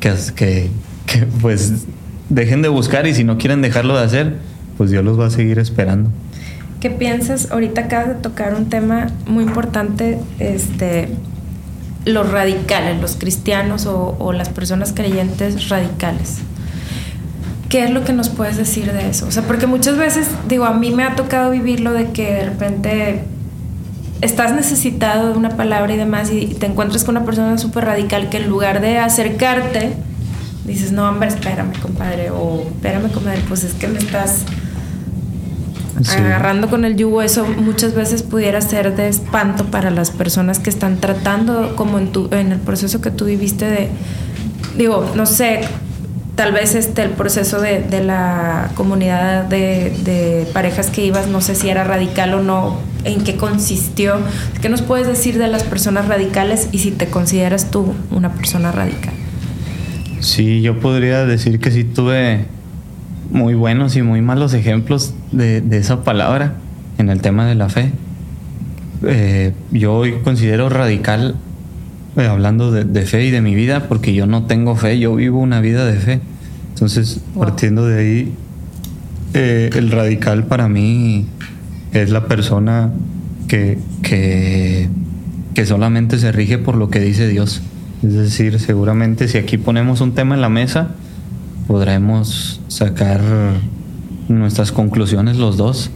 que, 0.00 0.14
que, 0.34 0.70
que 1.04 1.26
pues 1.42 1.84
dejen 2.30 2.62
de 2.62 2.68
buscar 2.68 3.06
y 3.06 3.14
si 3.14 3.24
no 3.24 3.36
quieren 3.36 3.60
dejarlo 3.60 3.96
de 3.98 4.04
hacer, 4.04 4.36
pues 4.78 4.90
Dios 4.90 5.04
los 5.04 5.20
va 5.20 5.26
a 5.26 5.30
seguir 5.30 5.58
esperando. 5.58 6.10
¿Qué 6.80 6.90
piensas? 6.90 7.50
Ahorita 7.50 7.82
acabas 7.82 8.08
de 8.08 8.14
tocar 8.14 8.54
un 8.54 8.68
tema 8.68 9.08
muy 9.26 9.44
importante, 9.44 10.18
este, 10.38 11.08
los 12.06 12.30
radicales, 12.30 13.00
los 13.00 13.16
cristianos 13.16 13.84
o, 13.86 14.32
las 14.32 14.48
personas 14.48 14.92
creyentes 14.94 15.68
radicales. 15.68 16.38
¿Qué 17.68 17.84
es 17.84 17.90
lo 17.90 18.04
que 18.04 18.12
nos 18.12 18.28
puedes 18.28 18.56
decir 18.56 18.92
de 18.92 19.10
eso? 19.10 19.26
O 19.26 19.32
sea, 19.32 19.42
porque 19.42 19.66
muchas 19.66 19.96
veces, 19.96 20.28
digo, 20.48 20.64
a 20.64 20.72
mí 20.72 20.92
me 20.92 21.02
ha 21.02 21.16
tocado 21.16 21.50
vivirlo 21.50 21.92
de 21.92 22.12
que 22.12 22.32
de 22.32 22.44
repente 22.44 23.24
estás 24.20 24.52
necesitado 24.52 25.32
de 25.32 25.36
una 25.36 25.50
palabra 25.50 25.92
y 25.92 25.96
demás 25.96 26.30
y 26.30 26.46
te 26.46 26.66
encuentras 26.66 27.04
con 27.04 27.16
una 27.16 27.26
persona 27.26 27.58
súper 27.58 27.84
radical 27.84 28.30
que 28.30 28.38
en 28.38 28.48
lugar 28.48 28.80
de 28.80 28.98
acercarte, 28.98 29.94
dices, 30.64 30.92
no, 30.92 31.08
hombre, 31.08 31.28
espérame, 31.28 31.72
compadre, 31.82 32.30
o 32.30 32.62
espérame, 32.62 33.10
compadre, 33.10 33.42
pues 33.48 33.64
es 33.64 33.74
que 33.74 33.88
me 33.88 33.98
estás 33.98 34.44
agarrando 36.08 36.68
con 36.68 36.84
el 36.84 36.96
yugo, 36.96 37.22
eso 37.22 37.46
muchas 37.46 37.94
veces 37.94 38.22
pudiera 38.22 38.60
ser 38.60 38.94
de 38.96 39.08
espanto 39.08 39.64
para 39.66 39.90
las 39.90 40.10
personas 40.10 40.58
que 40.58 40.70
están 40.70 40.98
tratando, 40.98 41.74
como 41.76 41.98
en, 41.98 42.12
tu, 42.12 42.28
en 42.32 42.52
el 42.52 42.58
proceso 42.58 43.00
que 43.00 43.10
tú 43.10 43.24
viviste 43.24 43.64
de, 43.66 43.88
digo, 44.76 45.10
no 45.14 45.26
sé, 45.26 45.60
tal 46.34 46.52
vez 46.52 46.74
este, 46.74 47.02
el 47.02 47.10
proceso 47.10 47.60
de, 47.60 47.80
de 47.80 48.04
la 48.04 48.70
comunidad 48.74 49.44
de, 49.44 49.90
de, 50.04 50.46
parejas 50.52 50.90
que 50.90 51.04
ibas, 51.04 51.28
no 51.28 51.40
sé 51.40 51.54
si 51.54 51.68
era 51.68 51.82
radical 51.82 52.34
o 52.34 52.42
no, 52.42 52.78
en 53.04 53.24
qué 53.24 53.36
consistió. 53.36 54.18
¿Qué 54.60 54.68
nos 54.68 54.82
puedes 54.82 55.06
decir 55.06 55.38
de 55.38 55.48
las 55.48 55.64
personas 55.64 56.08
radicales 56.08 56.68
y 56.72 56.78
si 56.80 56.90
te 56.90 57.06
consideras 57.06 57.70
tú 57.70 57.94
una 58.10 58.32
persona 58.32 58.70
radical? 58.70 59.14
Sí, 60.20 60.60
yo 60.60 60.78
podría 60.78 61.24
decir 61.24 61.58
que 61.58 61.70
sí 61.70 61.84
tuve 61.84 62.46
muy 63.30 63.54
buenos 63.54 63.96
y 63.96 64.02
muy 64.02 64.22
malos 64.22 64.54
ejemplos 64.54 65.14
de, 65.32 65.62
esa 65.72 66.04
palabra 66.04 66.54
en 66.98 67.10
el 67.10 67.20
tema 67.20 67.46
de 67.46 67.54
la 67.54 67.68
fe. 67.68 67.92
Eh, 69.06 69.52
yo 69.72 69.94
hoy 69.94 70.14
considero 70.24 70.68
radical 70.68 71.36
eh, 72.16 72.26
hablando 72.26 72.72
de, 72.72 73.02
fe 73.02 73.24
y 73.24 73.30
de 73.30 73.42
mi 73.42 73.54
vida 73.54 73.88
porque 73.88 74.14
yo 74.14 74.26
no 74.26 74.44
tengo 74.44 74.74
fe, 74.76 74.98
yo 74.98 75.14
vivo 75.14 75.40
una 75.40 75.60
vida 75.60 75.86
de 75.86 75.98
fe. 75.98 76.20
Entonces, 76.70 77.20
partiendo 77.38 77.86
de 77.86 77.98
ahí, 77.98 78.34
eh, 79.34 79.70
el 79.74 79.90
radical 79.90 80.44
para 80.44 80.68
mí 80.68 81.26
es 81.92 82.10
la 82.10 82.26
persona 82.26 82.90
que, 83.48 83.78
que, 84.02 84.88
que 85.54 85.66
solamente 85.66 86.18
se 86.18 86.32
rige 86.32 86.58
por 86.58 86.76
lo 86.76 86.90
que 86.90 87.00
dice 87.00 87.28
Dios. 87.28 87.62
Es 88.02 88.12
decir, 88.12 88.60
seguramente 88.60 89.28
si 89.28 89.38
aquí 89.38 89.58
ponemos 89.58 90.00
un 90.00 90.12
tema 90.12 90.34
en 90.34 90.40
la 90.40 90.48
mesa, 90.48 90.94
podremos 91.66 92.60
sacar 92.68 93.20
nuestras 94.28 94.72
conclusiones 94.72 95.36
los 95.36 95.56
dos 95.56 95.90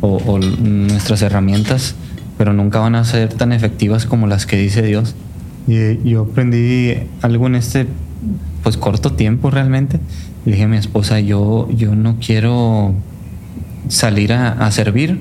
o, 0.00 0.38
nuestras 0.38 1.22
herramientas, 1.22 1.94
pero 2.36 2.52
nunca 2.52 2.78
van 2.80 2.94
a 2.94 3.04
ser 3.04 3.32
tan 3.32 3.52
efectivas 3.52 4.06
como 4.06 4.26
las 4.26 4.46
que 4.46 4.56
dice 4.56 4.82
Dios. 4.82 5.14
Y 5.66 6.08
yo 6.08 6.22
aprendí 6.30 6.94
algo 7.22 7.46
en 7.46 7.54
este 7.54 7.86
pues 8.62 8.76
corto 8.76 9.12
tiempo 9.12 9.50
realmente. 9.50 9.98
Le 10.44 10.52
dije 10.52 10.64
a 10.64 10.68
mi 10.68 10.76
esposa, 10.76 11.20
yo, 11.20 11.68
yo 11.70 11.94
no 11.94 12.16
quiero 12.24 12.94
salir 13.88 14.32
a, 14.32 14.70
servir. 14.70 15.20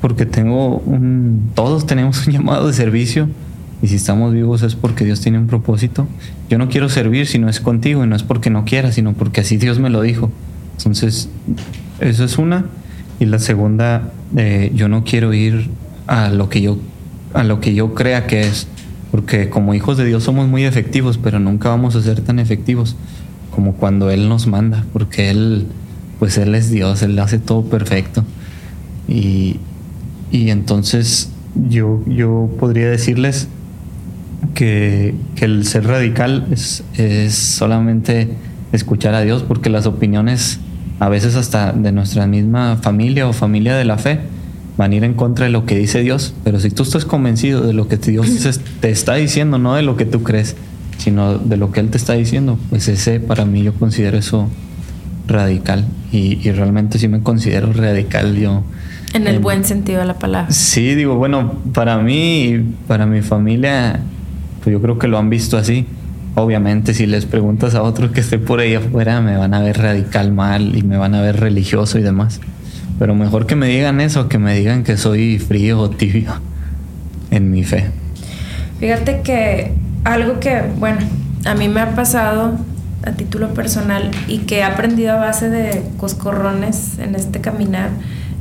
porque 0.00 0.26
tengo 0.26 0.78
un, 0.78 1.50
todos 1.54 1.86
tenemos 1.86 2.26
un 2.26 2.32
llamado 2.34 2.66
de 2.66 2.72
servicio 2.72 3.28
y 3.82 3.88
si 3.88 3.96
estamos 3.96 4.32
vivos 4.32 4.62
es 4.62 4.74
porque 4.74 5.04
Dios 5.04 5.20
tiene 5.20 5.38
un 5.38 5.46
propósito. 5.46 6.06
Yo 6.48 6.58
no 6.58 6.68
quiero 6.68 6.88
servir 6.88 7.26
si 7.26 7.38
no 7.38 7.48
es 7.48 7.60
contigo 7.60 8.04
y 8.04 8.06
no 8.06 8.16
es 8.16 8.22
porque 8.22 8.48
no 8.48 8.64
quiera, 8.64 8.90
sino 8.90 9.12
porque 9.12 9.42
así 9.42 9.58
Dios 9.58 9.78
me 9.78 9.90
lo 9.90 10.00
dijo. 10.00 10.30
Entonces, 10.78 11.28
eso 12.00 12.24
es 12.24 12.38
una. 12.38 12.66
Y 13.20 13.26
la 13.26 13.38
segunda, 13.38 14.10
eh, 14.36 14.72
yo 14.74 14.88
no 14.88 15.04
quiero 15.04 15.34
ir 15.34 15.68
a 16.06 16.30
lo 16.30 16.48
que 16.48 16.60
yo 16.60 16.78
a 17.34 17.44
lo 17.44 17.60
que 17.60 17.74
yo 17.74 17.94
crea 17.94 18.26
que 18.26 18.40
es, 18.40 18.66
porque 19.10 19.50
como 19.50 19.74
hijos 19.74 19.98
de 19.98 20.06
Dios 20.06 20.24
somos 20.24 20.48
muy 20.48 20.64
efectivos, 20.64 21.18
pero 21.18 21.38
nunca 21.38 21.68
vamos 21.68 21.94
a 21.94 22.02
ser 22.02 22.22
tan 22.22 22.38
efectivos 22.38 22.96
como 23.50 23.74
cuando 23.74 24.10
Él 24.10 24.28
nos 24.28 24.46
manda, 24.46 24.86
porque 24.94 25.28
Él, 25.30 25.66
pues 26.18 26.38
Él 26.38 26.54
es 26.54 26.70
Dios, 26.70 27.02
Él 27.02 27.18
hace 27.18 27.38
todo 27.38 27.64
perfecto. 27.64 28.24
Y, 29.06 29.58
y 30.30 30.48
entonces 30.48 31.30
yo, 31.68 32.02
yo 32.06 32.48
podría 32.58 32.88
decirles 32.88 33.48
que, 34.54 35.14
el 35.40 35.64
ser 35.66 35.86
radical 35.86 36.46
es, 36.50 36.84
solamente 37.34 38.28
escuchar 38.72 39.14
a 39.14 39.22
Dios, 39.22 39.42
porque 39.42 39.70
las 39.70 39.86
opiniones, 39.86 40.60
a 40.98 41.08
veces 41.08 41.36
hasta 41.36 41.72
de 41.72 41.92
nuestra 41.92 42.26
misma 42.26 42.78
familia 42.82 43.28
o 43.28 43.32
familia 43.32 43.76
de 43.76 43.84
la 43.84 43.98
fe, 43.98 44.20
van 44.76 44.92
a 44.92 44.94
ir 44.94 45.04
en 45.04 45.14
contra 45.14 45.46
de 45.46 45.52
lo 45.52 45.64
que 45.64 45.78
dice 45.78 46.00
Dios. 46.00 46.34
Pero 46.44 46.60
si 46.60 46.70
tú 46.70 46.82
estás 46.82 47.04
convencido 47.04 47.62
de 47.62 47.72
lo 47.72 47.88
que 47.88 47.96
Dios 47.96 48.28
te 48.80 48.90
está 48.90 49.14
diciendo, 49.14 49.58
no 49.58 49.74
de 49.74 49.82
lo 49.82 49.96
que 49.96 50.04
tú 50.04 50.22
crees, 50.22 50.56
sino 50.98 51.38
de 51.38 51.56
lo 51.56 51.72
que 51.72 51.80
Él 51.80 51.90
te 51.90 51.96
está 51.96 52.14
diciendo, 52.14 52.58
pues 52.70 52.88
ese 52.88 53.20
para 53.20 53.44
mí 53.44 53.62
yo 53.62 53.74
considero 53.74 54.18
eso 54.18 54.48
radical. 55.26 55.86
Y, 56.12 56.40
y 56.46 56.52
realmente 56.52 56.98
sí 56.98 57.08
me 57.08 57.20
considero 57.20 57.72
radical 57.72 58.36
yo. 58.36 58.62
En 59.12 59.26
el 59.26 59.38
buen 59.38 59.64
sentido 59.64 60.00
de 60.00 60.06
la 60.06 60.18
palabra. 60.18 60.50
Sí, 60.50 60.94
digo, 60.94 61.16
bueno, 61.16 61.52
para 61.72 61.98
mí, 61.98 62.74
para 62.86 63.06
mi 63.06 63.22
familia, 63.22 64.00
pues 64.66 64.74
yo 64.74 64.82
creo 64.82 64.98
que 64.98 65.06
lo 65.06 65.16
han 65.16 65.30
visto 65.30 65.56
así. 65.56 65.86
Obviamente, 66.34 66.92
si 66.92 67.06
les 67.06 67.24
preguntas 67.24 67.76
a 67.76 67.82
otros 67.82 68.10
que 68.10 68.18
esté 68.18 68.40
por 68.40 68.58
ahí 68.58 68.74
afuera, 68.74 69.20
me 69.20 69.36
van 69.36 69.54
a 69.54 69.60
ver 69.60 69.78
radical 69.78 70.32
mal 70.32 70.76
y 70.76 70.82
me 70.82 70.96
van 70.96 71.14
a 71.14 71.20
ver 71.20 71.38
religioso 71.38 72.00
y 72.00 72.02
demás. 72.02 72.40
Pero 72.98 73.14
mejor 73.14 73.46
que 73.46 73.54
me 73.54 73.68
digan 73.68 74.00
eso, 74.00 74.28
que 74.28 74.38
me 74.38 74.56
digan 74.56 74.82
que 74.82 74.96
soy 74.96 75.38
frío 75.38 75.78
o 75.78 75.90
tibio 75.90 76.32
en 77.30 77.52
mi 77.52 77.62
fe. 77.62 77.92
Fíjate 78.80 79.20
que 79.20 79.72
algo 80.02 80.40
que, 80.40 80.62
bueno, 80.80 80.98
a 81.44 81.54
mí 81.54 81.68
me 81.68 81.80
ha 81.80 81.94
pasado 81.94 82.58
a 83.04 83.12
título 83.12 83.54
personal 83.54 84.10
y 84.26 84.38
que 84.38 84.58
he 84.58 84.62
aprendido 84.64 85.12
a 85.12 85.16
base 85.18 85.48
de 85.48 85.80
coscorrones 85.96 86.98
en 86.98 87.14
este 87.14 87.40
caminar 87.40 87.90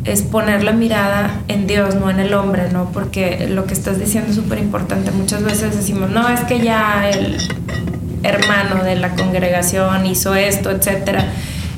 es 0.05 0.21
poner 0.21 0.63
la 0.63 0.71
mirada 0.71 1.41
en 1.47 1.65
Dios, 1.65 1.95
no 1.95 2.09
en 2.09 2.19
el 2.19 2.33
hombre, 2.35 2.71
¿no? 2.71 2.91
Porque 2.91 3.47
lo 3.49 3.65
que 3.65 3.73
estás 3.73 3.99
diciendo 3.99 4.29
es 4.29 4.35
súper 4.35 4.59
importante. 4.59 5.11
Muchas 5.11 5.43
veces 5.43 5.75
decimos, 5.75 6.11
no, 6.11 6.29
es 6.29 6.41
que 6.41 6.59
ya 6.61 7.09
el 7.09 7.37
hermano 8.21 8.83
de 8.83 8.95
la 8.95 9.15
congregación 9.15 10.05
hizo 10.05 10.35
esto, 10.35 10.69
etcétera, 10.69 11.25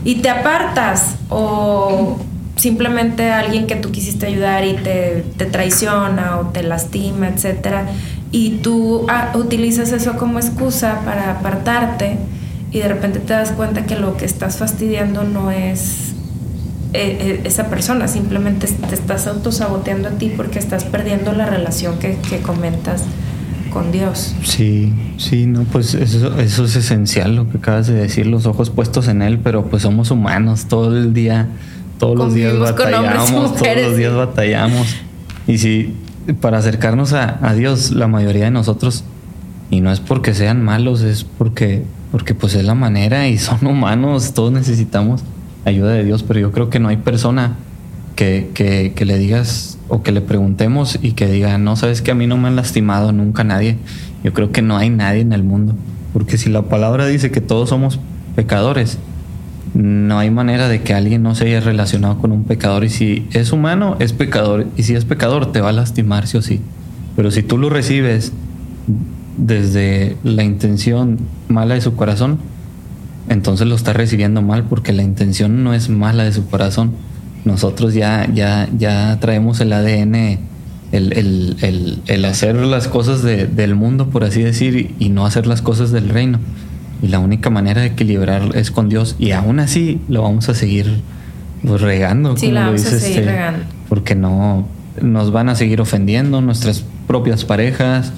y 0.03 0.15
te 0.15 0.29
apartas 0.29 1.15
o 1.29 2.17
simplemente 2.57 3.31
alguien 3.31 3.67
que 3.67 3.75
tú 3.75 3.91
quisiste 3.91 4.27
ayudar 4.27 4.65
y 4.65 4.73
te, 4.73 5.23
traiciona 5.51 6.37
o 6.39 6.47
te 6.47 6.63
lastima, 6.63 7.29
etcétera, 7.29 7.85
y 8.31 8.57
tú 8.57 9.05
ah, 9.09 9.31
utilizas 9.35 9.91
eso 9.93 10.17
como 10.17 10.39
excusa 10.39 11.01
para 11.05 11.31
apartarte 11.31 12.17
y 12.71 12.79
de 12.79 12.87
repente 12.89 13.19
te 13.19 13.33
das 13.33 13.51
cuenta 13.51 13.85
que 13.85 13.95
lo 13.95 14.17
que 14.17 14.25
estás 14.25 14.57
fastidiando 14.57 15.23
no 15.23 15.51
es 15.51 16.06
eh, 16.93 17.41
esa 17.43 17.69
persona, 17.69 18.07
simplemente 18.07 18.67
te 18.67 18.95
estás 18.95 19.27
autosaboteando 19.27 20.09
a 20.09 20.11
ti 20.11 20.31
porque 20.35 20.59
estás 20.59 20.85
perdiendo 20.85 21.33
la 21.33 21.45
relación 21.45 21.99
que, 21.99 22.17
comentas 22.41 23.03
con 23.71 23.91
Dios. 23.91 24.33
Sí, 24.43 24.93
sí, 25.17 25.45
no, 25.45 25.63
pues 25.63 25.93
eso, 25.93 26.39
eso 26.39 26.65
es 26.65 26.75
esencial 26.75 27.35
lo 27.35 27.49
que 27.49 27.57
acabas 27.57 27.87
de 27.87 27.93
decir, 27.93 28.25
los 28.27 28.45
ojos 28.45 28.69
puestos 28.69 29.07
en 29.07 29.21
Él, 29.21 29.39
pero 29.43 29.65
pues 29.65 29.83
somos 29.83 30.11
humanos, 30.11 30.65
todo 30.67 30.97
el 30.97 31.13
día, 31.13 31.47
todos 31.99 32.17
los 32.17 32.33
días 32.33 32.57
batallamos, 32.57 33.55
todos 33.55 33.77
los 33.81 33.97
días 33.97 34.15
batallamos. 34.15 34.87
Y 35.45 35.57
si 35.57 35.93
para 36.41 36.57
acercarnos 36.57 37.13
a, 37.13 37.37
a 37.45 37.53
Dios, 37.53 37.91
la 37.91 38.07
mayoría 38.07 38.45
de 38.45 38.51
nosotros, 38.51 39.03
y 39.69 39.81
no 39.81 39.91
es 39.91 39.99
porque 39.99 40.33
sean 40.33 40.63
malos, 40.63 41.01
es 41.01 41.23
porque 41.25 41.83
porque 42.11 42.33
pues 42.33 42.55
es 42.55 42.63
la 42.63 42.73
manera 42.73 43.27
y 43.27 43.37
son 43.37 43.67
humanos, 43.67 44.33
todos 44.33 44.51
necesitamos 44.51 45.23
ayuda 45.65 45.91
de 45.91 46.03
Dios, 46.03 46.23
pero 46.23 46.39
yo 46.39 46.51
creo 46.51 46.69
que 46.69 46.79
no 46.79 46.89
hay 46.89 46.97
persona 46.97 47.55
que, 48.15 48.49
que, 48.53 48.93
que 48.95 49.05
le 49.05 49.17
digas 49.17 49.77
o 49.89 50.03
que 50.03 50.11
le 50.11 50.21
preguntemos 50.21 50.97
y 51.01 51.13
que 51.13 51.27
diga, 51.27 51.57
no, 51.57 51.75
sabes 51.75 52.01
que 52.01 52.11
a 52.11 52.15
mí 52.15 52.27
no 52.27 52.37
me 52.37 52.47
han 52.47 52.55
lastimado 52.55 53.11
nunca 53.11 53.43
nadie. 53.43 53.77
Yo 54.23 54.33
creo 54.33 54.51
que 54.51 54.61
no 54.61 54.77
hay 54.77 54.89
nadie 54.89 55.21
en 55.21 55.33
el 55.33 55.43
mundo, 55.43 55.75
porque 56.13 56.37
si 56.37 56.49
la 56.49 56.63
palabra 56.63 57.05
dice 57.05 57.31
que 57.31 57.41
todos 57.41 57.69
somos 57.69 57.99
pecadores, 58.35 58.97
no 59.73 60.19
hay 60.19 60.31
manera 60.31 60.67
de 60.69 60.81
que 60.81 60.93
alguien 60.93 61.23
no 61.23 61.35
se 61.35 61.45
haya 61.45 61.59
relacionado 61.59 62.17
con 62.17 62.31
un 62.31 62.45
pecador 62.45 62.83
y 62.83 62.89
si 62.89 63.27
es 63.31 63.51
humano 63.51 63.95
es 63.99 64.13
pecador 64.13 64.67
y 64.75 64.83
si 64.83 64.95
es 64.95 65.05
pecador 65.05 65.51
te 65.51 65.61
va 65.61 65.69
a 65.69 65.73
lastimar 65.73 66.27
sí 66.27 66.37
o 66.37 66.41
sí. 66.41 66.61
Pero 67.15 67.31
si 67.31 67.43
tú 67.43 67.57
lo 67.57 67.69
recibes 67.69 68.31
desde 69.37 70.15
la 70.23 70.43
intención 70.43 71.19
mala 71.47 71.75
de 71.75 71.81
su 71.81 71.95
corazón, 71.95 72.39
entonces 73.29 73.67
lo 73.67 73.75
está 73.75 73.93
recibiendo 73.93 74.41
mal 74.41 74.63
porque 74.63 74.93
la 74.93 75.03
intención 75.03 75.63
no 75.63 75.73
es 75.73 75.89
mala 75.89 76.23
de 76.23 76.31
su 76.31 76.47
corazón. 76.47 76.93
Nosotros 77.45 77.93
ya, 77.93 78.27
ya, 78.33 78.67
ya 78.77 79.17
traemos 79.19 79.59
el 79.59 79.73
ADN, 79.73 80.39
el, 80.91 81.13
el, 81.13 82.01
el, 82.07 82.25
hacer 82.25 82.55
las 82.55 82.87
cosas 82.87 83.23
del 83.23 83.75
mundo, 83.75 84.09
por 84.09 84.23
así 84.23 84.41
decir, 84.41 84.95
y, 84.99 85.09
no 85.09 85.25
hacer 85.25 85.47
las 85.47 85.61
cosas 85.61 85.91
del 85.91 86.09
reino. 86.09 86.39
Y 87.01 87.07
la 87.07 87.19
única 87.19 87.49
manera 87.49 87.81
de 87.81 87.87
equilibrar 87.87 88.55
es 88.55 88.71
con 88.71 88.89
Dios. 88.89 89.15
Y 89.19 89.31
aún 89.31 89.59
así 89.59 90.01
lo 90.07 90.23
vamos 90.23 90.49
a 90.49 90.53
seguir 90.53 91.01
pues, 91.63 91.81
regando. 91.81 92.35
Sí, 92.37 92.51
la 92.51 92.65
vamos 92.65 92.85
a 92.85 92.99
seguir 92.99 93.19
este, 93.19 93.31
regando. 93.31 93.65
Porque 93.87 94.15
no 94.15 94.67
nos 95.01 95.31
van 95.31 95.49
a 95.49 95.55
seguir 95.55 95.79
ofendiendo 95.81 96.41
nuestras 96.41 96.83
propias 97.07 97.45
parejas, 97.45 98.13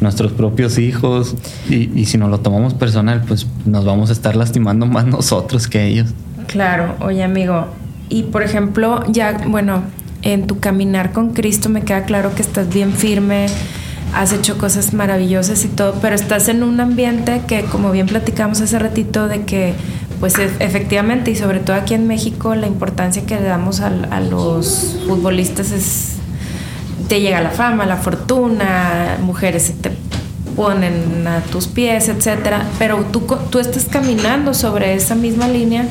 nuestros 0.00 0.32
propios 0.32 0.78
hijos 0.78 1.34
y, 1.68 2.04
si 2.04 2.18
nos 2.18 2.30
lo 2.30 2.40
tomamos 2.40 2.74
personal, 2.74 3.22
pues 3.26 3.46
nos 3.64 3.84
vamos 3.84 4.10
a 4.10 4.12
estar 4.12 4.36
lastimando 4.36 4.86
más 4.86 5.06
nosotros 5.06 5.68
que 5.68 5.86
ellos. 5.86 6.08
Claro, 6.46 6.94
oye 7.00 7.22
amigo, 7.22 7.66
y 8.08 8.24
por 8.24 8.42
ejemplo, 8.42 9.02
ya, 9.08 9.36
bueno, 9.48 9.82
en 10.22 10.46
tu 10.46 10.60
caminar 10.60 11.12
con 11.12 11.32
Cristo 11.32 11.68
me 11.68 11.82
queda 11.82 12.04
claro 12.04 12.34
que 12.34 12.42
estás 12.42 12.72
bien 12.72 12.92
firme, 12.92 13.46
has 14.14 14.32
hecho 14.32 14.56
cosas 14.58 14.94
maravillosas 14.94 15.64
y 15.64 15.68
todo, 15.68 15.94
pero 16.00 16.14
estás 16.14 16.48
en 16.48 16.62
un 16.62 16.80
ambiente 16.80 17.42
que, 17.46 17.64
como 17.64 17.90
bien 17.90 18.06
platicamos 18.06 18.60
hace 18.60 18.78
ratito, 18.78 19.28
de 19.28 19.42
que, 19.42 19.74
pues 20.20 20.38
e, 20.38 20.50
efectivamente, 20.60 21.32
y 21.32 21.36
sobre 21.36 21.58
todo 21.58 21.76
aquí 21.76 21.94
en 21.94 22.06
México, 22.06 22.54
la 22.54 22.66
importancia 22.68 23.26
que 23.26 23.34
le 23.36 23.46
damos 23.46 23.80
a, 23.80 23.88
a 23.88 24.20
los 24.20 24.98
futbolistas 25.06 25.72
es 25.72 26.16
te 27.08 27.20
llega 27.20 27.40
la 27.40 27.50
fama, 27.50 27.86
la 27.86 27.96
fortuna, 27.96 29.16
mujeres 29.20 29.64
se 29.64 29.72
te 29.74 29.92
ponen 30.54 31.26
a 31.26 31.40
tus 31.40 31.66
pies, 31.66 32.08
etcétera, 32.08 32.64
pero 32.78 33.04
tú, 33.12 33.26
tú 33.50 33.58
estás 33.58 33.84
caminando 33.84 34.54
sobre 34.54 34.94
esa 34.94 35.14
misma 35.14 35.48
línea 35.48 35.86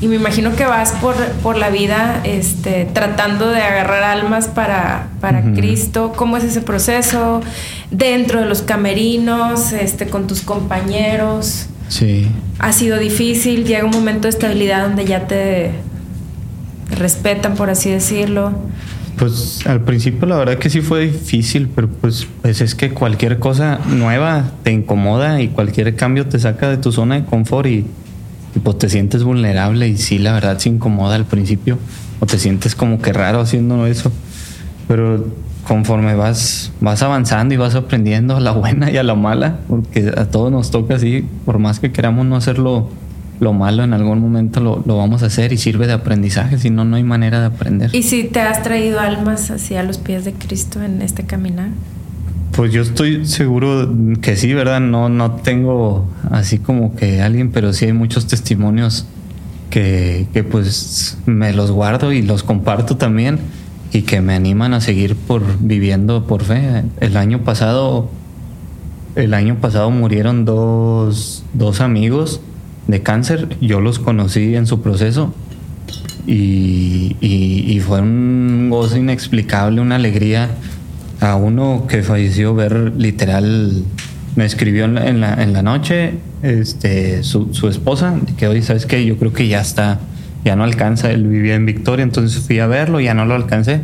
y 0.00 0.08
me 0.08 0.16
imagino 0.16 0.56
que 0.56 0.64
vas 0.64 0.92
por, 0.92 1.14
por 1.42 1.58
la 1.58 1.68
vida 1.68 2.22
este, 2.24 2.86
tratando 2.86 3.50
de 3.50 3.60
agarrar 3.60 4.02
almas 4.02 4.48
para, 4.48 5.08
para 5.20 5.42
Cristo. 5.52 6.14
¿Cómo 6.16 6.38
es 6.38 6.44
ese 6.44 6.62
proceso? 6.62 7.42
Dentro 7.90 8.40
de 8.40 8.46
los 8.46 8.62
camerinos, 8.62 9.72
este, 9.72 10.06
con 10.06 10.26
tus 10.26 10.40
compañeros. 10.40 11.66
Sí. 11.88 12.28
Ha 12.58 12.72
sido 12.72 12.98
difícil, 12.98 13.66
llega 13.66 13.84
un 13.84 13.90
momento 13.90 14.22
de 14.22 14.30
estabilidad 14.30 14.84
donde 14.84 15.04
ya 15.04 15.26
te 15.26 15.72
respetan, 16.96 17.54
por 17.54 17.68
así 17.68 17.90
decirlo. 17.90 18.54
Pues 19.20 19.66
al 19.66 19.82
principio 19.82 20.26
la 20.26 20.38
verdad 20.38 20.56
que 20.56 20.70
sí 20.70 20.80
fue 20.80 21.02
difícil, 21.02 21.68
pero 21.68 21.88
pues, 21.88 22.26
pues, 22.40 22.62
es 22.62 22.74
que 22.74 22.88
cualquier 22.88 23.38
cosa 23.38 23.78
nueva 23.86 24.46
te 24.62 24.72
incomoda 24.72 25.42
y 25.42 25.48
cualquier 25.48 25.94
cambio 25.94 26.26
te 26.26 26.38
saca 26.38 26.70
de 26.70 26.78
tu 26.78 26.90
zona 26.90 27.16
de 27.16 27.26
confort 27.26 27.68
y, 27.68 27.84
pues 28.64 28.78
te 28.78 28.88
sientes 28.88 29.22
vulnerable 29.22 29.88
y 29.88 29.98
sí 29.98 30.18
la 30.18 30.32
verdad 30.32 30.56
se 30.56 30.70
incomoda 30.70 31.16
al 31.16 31.26
principio 31.26 31.78
o 32.18 32.24
te 32.24 32.38
sientes 32.38 32.74
como 32.74 33.02
que 33.02 33.12
raro 33.12 33.40
haciendo 33.40 33.86
eso, 33.86 34.10
pero 34.88 35.26
conforme 35.68 36.14
vas 36.14 36.72
vas 36.80 37.02
avanzando 37.02 37.52
y 37.52 37.58
vas 37.58 37.74
aprendiendo 37.74 38.36
a 38.36 38.40
la 38.40 38.52
buena 38.52 38.90
y 38.90 38.96
a 38.96 39.02
la 39.02 39.16
mala, 39.16 39.58
porque 39.68 40.14
a 40.16 40.24
todos 40.30 40.50
nos 40.50 40.70
toca 40.70 40.94
así, 40.94 41.26
por 41.44 41.58
más 41.58 41.78
que 41.78 41.92
queramos 41.92 42.24
no 42.24 42.36
hacerlo 42.36 42.88
lo 43.40 43.54
malo 43.54 43.82
en 43.82 43.94
algún 43.94 44.20
momento 44.20 44.60
lo, 44.60 44.96
vamos 44.96 45.22
a 45.22 45.26
hacer 45.26 45.52
y 45.52 45.56
sirve 45.56 45.86
de 45.86 45.94
aprendizaje, 45.94 46.58
si 46.58 46.70
no, 46.70 46.84
no 46.84 46.96
hay 46.96 47.02
manera 47.02 47.40
de 47.40 47.46
aprender. 47.46 47.90
¿Y 47.94 48.02
si 48.02 48.24
te 48.24 48.40
has 48.40 48.62
traído 48.62 49.00
almas 49.00 49.50
hacia 49.50 49.82
los 49.82 49.98
pies 49.98 50.24
de 50.26 50.34
Cristo 50.34 50.82
en 50.82 51.00
este 51.00 51.24
caminar? 51.24 51.70
Pues 52.52 52.72
yo 52.72 52.82
estoy 52.82 53.24
seguro 53.26 53.90
que 54.20 54.36
sí, 54.36 54.52
¿verdad? 54.52 54.80
No, 54.80 55.08
no 55.08 55.32
tengo 55.32 56.10
así 56.30 56.58
como 56.58 56.94
que 56.94 57.22
alguien, 57.22 57.50
pero 57.50 57.72
sí 57.72 57.86
hay 57.86 57.94
muchos 57.94 58.26
testimonios 58.26 59.06
que, 59.70 60.26
que 60.34 60.44
pues 60.44 61.16
me 61.24 61.54
los 61.54 61.70
guardo 61.70 62.12
y 62.12 62.22
los 62.22 62.42
comparto 62.42 62.96
también 62.98 63.38
y 63.92 64.02
que 64.02 64.20
me 64.20 64.34
animan 64.34 64.74
a 64.74 64.80
seguir 64.82 65.16
por 65.16 65.42
viviendo 65.60 66.26
por 66.26 66.44
fe. 66.44 66.84
El 67.00 67.16
año 67.16 67.42
pasado, 67.44 68.10
el 69.14 69.32
año 69.32 69.56
pasado 69.60 69.90
murieron 69.90 70.44
dos, 70.44 71.44
dos 71.54 71.80
amigos 71.80 72.42
de 72.90 73.02
cáncer. 73.02 73.48
Yo 73.60 73.80
los 73.80 73.98
conocí 73.98 74.54
en 74.54 74.66
su 74.66 74.82
proceso 74.82 75.34
y, 76.26 77.80
fue 77.86 78.00
un 78.00 78.68
gozo 78.70 78.96
inexplicable, 78.96 79.80
una 79.80 79.96
alegría. 79.96 80.50
A 81.20 81.36
uno 81.36 81.84
que 81.86 82.02
falleció 82.02 82.54
ver 82.54 82.94
literal, 82.96 83.84
me 84.36 84.46
escribió 84.46 84.86
en 84.86 85.20
la, 85.20 85.62
noche 85.62 86.14
este, 86.42 87.22
su, 87.22 87.68
esposa, 87.68 88.14
que 88.38 88.48
hoy, 88.48 88.62
¿sabes 88.62 88.86
que 88.86 89.04
Yo 89.04 89.18
creo 89.18 89.32
que 89.32 89.46
ya 89.46 89.60
está, 89.60 90.00
ya 90.46 90.56
no 90.56 90.64
alcanza, 90.64 91.10
él 91.10 91.26
vivía 91.26 91.56
en 91.56 91.66
Victoria, 91.66 92.04
entonces 92.04 92.42
fui 92.42 92.58
a 92.58 92.66
verlo, 92.66 93.00
ya 93.00 93.12
no 93.12 93.26
lo 93.26 93.34
alcancé. 93.34 93.80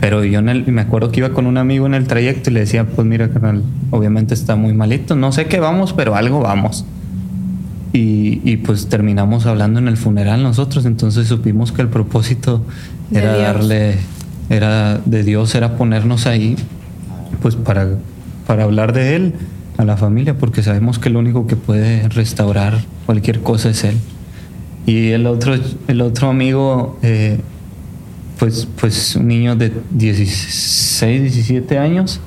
Pero 0.00 0.24
yo 0.24 0.40
en 0.40 0.48
el, 0.48 0.66
me 0.66 0.82
acuerdo 0.82 1.10
que 1.10 1.20
iba 1.20 1.30
con 1.30 1.46
un 1.46 1.56
amigo 1.56 1.86
en 1.86 1.94
el 1.94 2.06
trayecto 2.06 2.50
y 2.50 2.54
le 2.54 2.60
decía, 2.60 2.84
pues 2.84 3.06
mira, 3.06 3.28
carnal, 3.28 3.62
obviamente 3.90 4.34
está 4.34 4.56
muy 4.56 4.74
malito, 4.74 5.14
no 5.14 5.30
sé 5.32 5.46
qué 5.46 5.60
vamos, 5.60 5.92
pero 5.92 6.16
algo 6.16 6.40
vamos. 6.40 6.84
Y, 7.92 8.56
pues 8.58 8.88
terminamos 8.88 9.46
hablando 9.46 9.78
en 9.78 9.88
el 9.88 9.96
funeral 9.96 10.42
nosotros, 10.42 10.84
entonces 10.84 11.28
supimos 11.28 11.72
que 11.72 11.80
el 11.80 11.88
propósito 11.88 12.62
era 13.10 13.36
darle, 13.38 13.96
era 14.50 14.98
de 14.98 15.22
Dios, 15.22 15.54
era 15.54 15.76
ponernos 15.78 16.26
ahí, 16.26 16.56
pues 17.40 17.56
para, 17.56 17.88
para 18.46 18.64
hablar 18.64 18.92
de 18.92 19.16
Él 19.16 19.34
a 19.78 19.84
la 19.84 19.96
familia, 19.96 20.36
porque 20.36 20.62
sabemos 20.62 20.98
que 20.98 21.08
el 21.08 21.16
único 21.16 21.46
que 21.46 21.56
puede 21.56 22.06
restaurar 22.10 22.84
cualquier 23.06 23.40
cosa 23.40 23.70
es 23.70 23.84
Él. 23.84 23.96
Y 24.84 25.12
el 25.12 25.26
otro, 25.26 25.54
el 25.88 26.00
otro 26.02 26.28
amigo, 26.28 26.98
eh, 27.02 27.38
pues, 28.38 28.68
pues 28.78 29.16
un 29.16 29.28
niño 29.28 29.56
de 29.56 29.72
16, 29.90 31.22
17 31.22 31.78
años, 31.78 32.20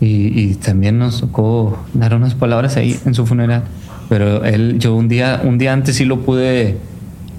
y, 0.00 0.38
y 0.38 0.54
también 0.56 0.98
nos 0.98 1.20
tocó 1.20 1.78
dar 1.94 2.14
unas 2.14 2.34
palabras 2.34 2.76
ahí 2.76 2.98
en 3.06 3.14
su 3.14 3.26
funeral 3.26 3.62
pero 4.08 4.44
él, 4.44 4.78
yo 4.78 4.94
un 4.94 5.08
día, 5.08 5.40
un 5.44 5.58
día 5.58 5.72
antes 5.72 5.96
sí 5.96 6.04
lo 6.04 6.20
pude, 6.20 6.76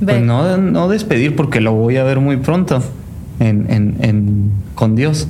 pues 0.03 0.22
no, 0.22 0.57
no 0.57 0.88
despedir 0.88 1.36
porque 1.36 1.61
lo 1.61 1.74
voy 1.74 1.97
a 1.97 2.03
ver 2.03 2.20
muy 2.20 2.38
pronto 2.38 2.84
en, 3.39 3.68
en, 3.70 3.97
en, 4.01 4.51
con 4.76 4.95
Dios. 4.95 5.28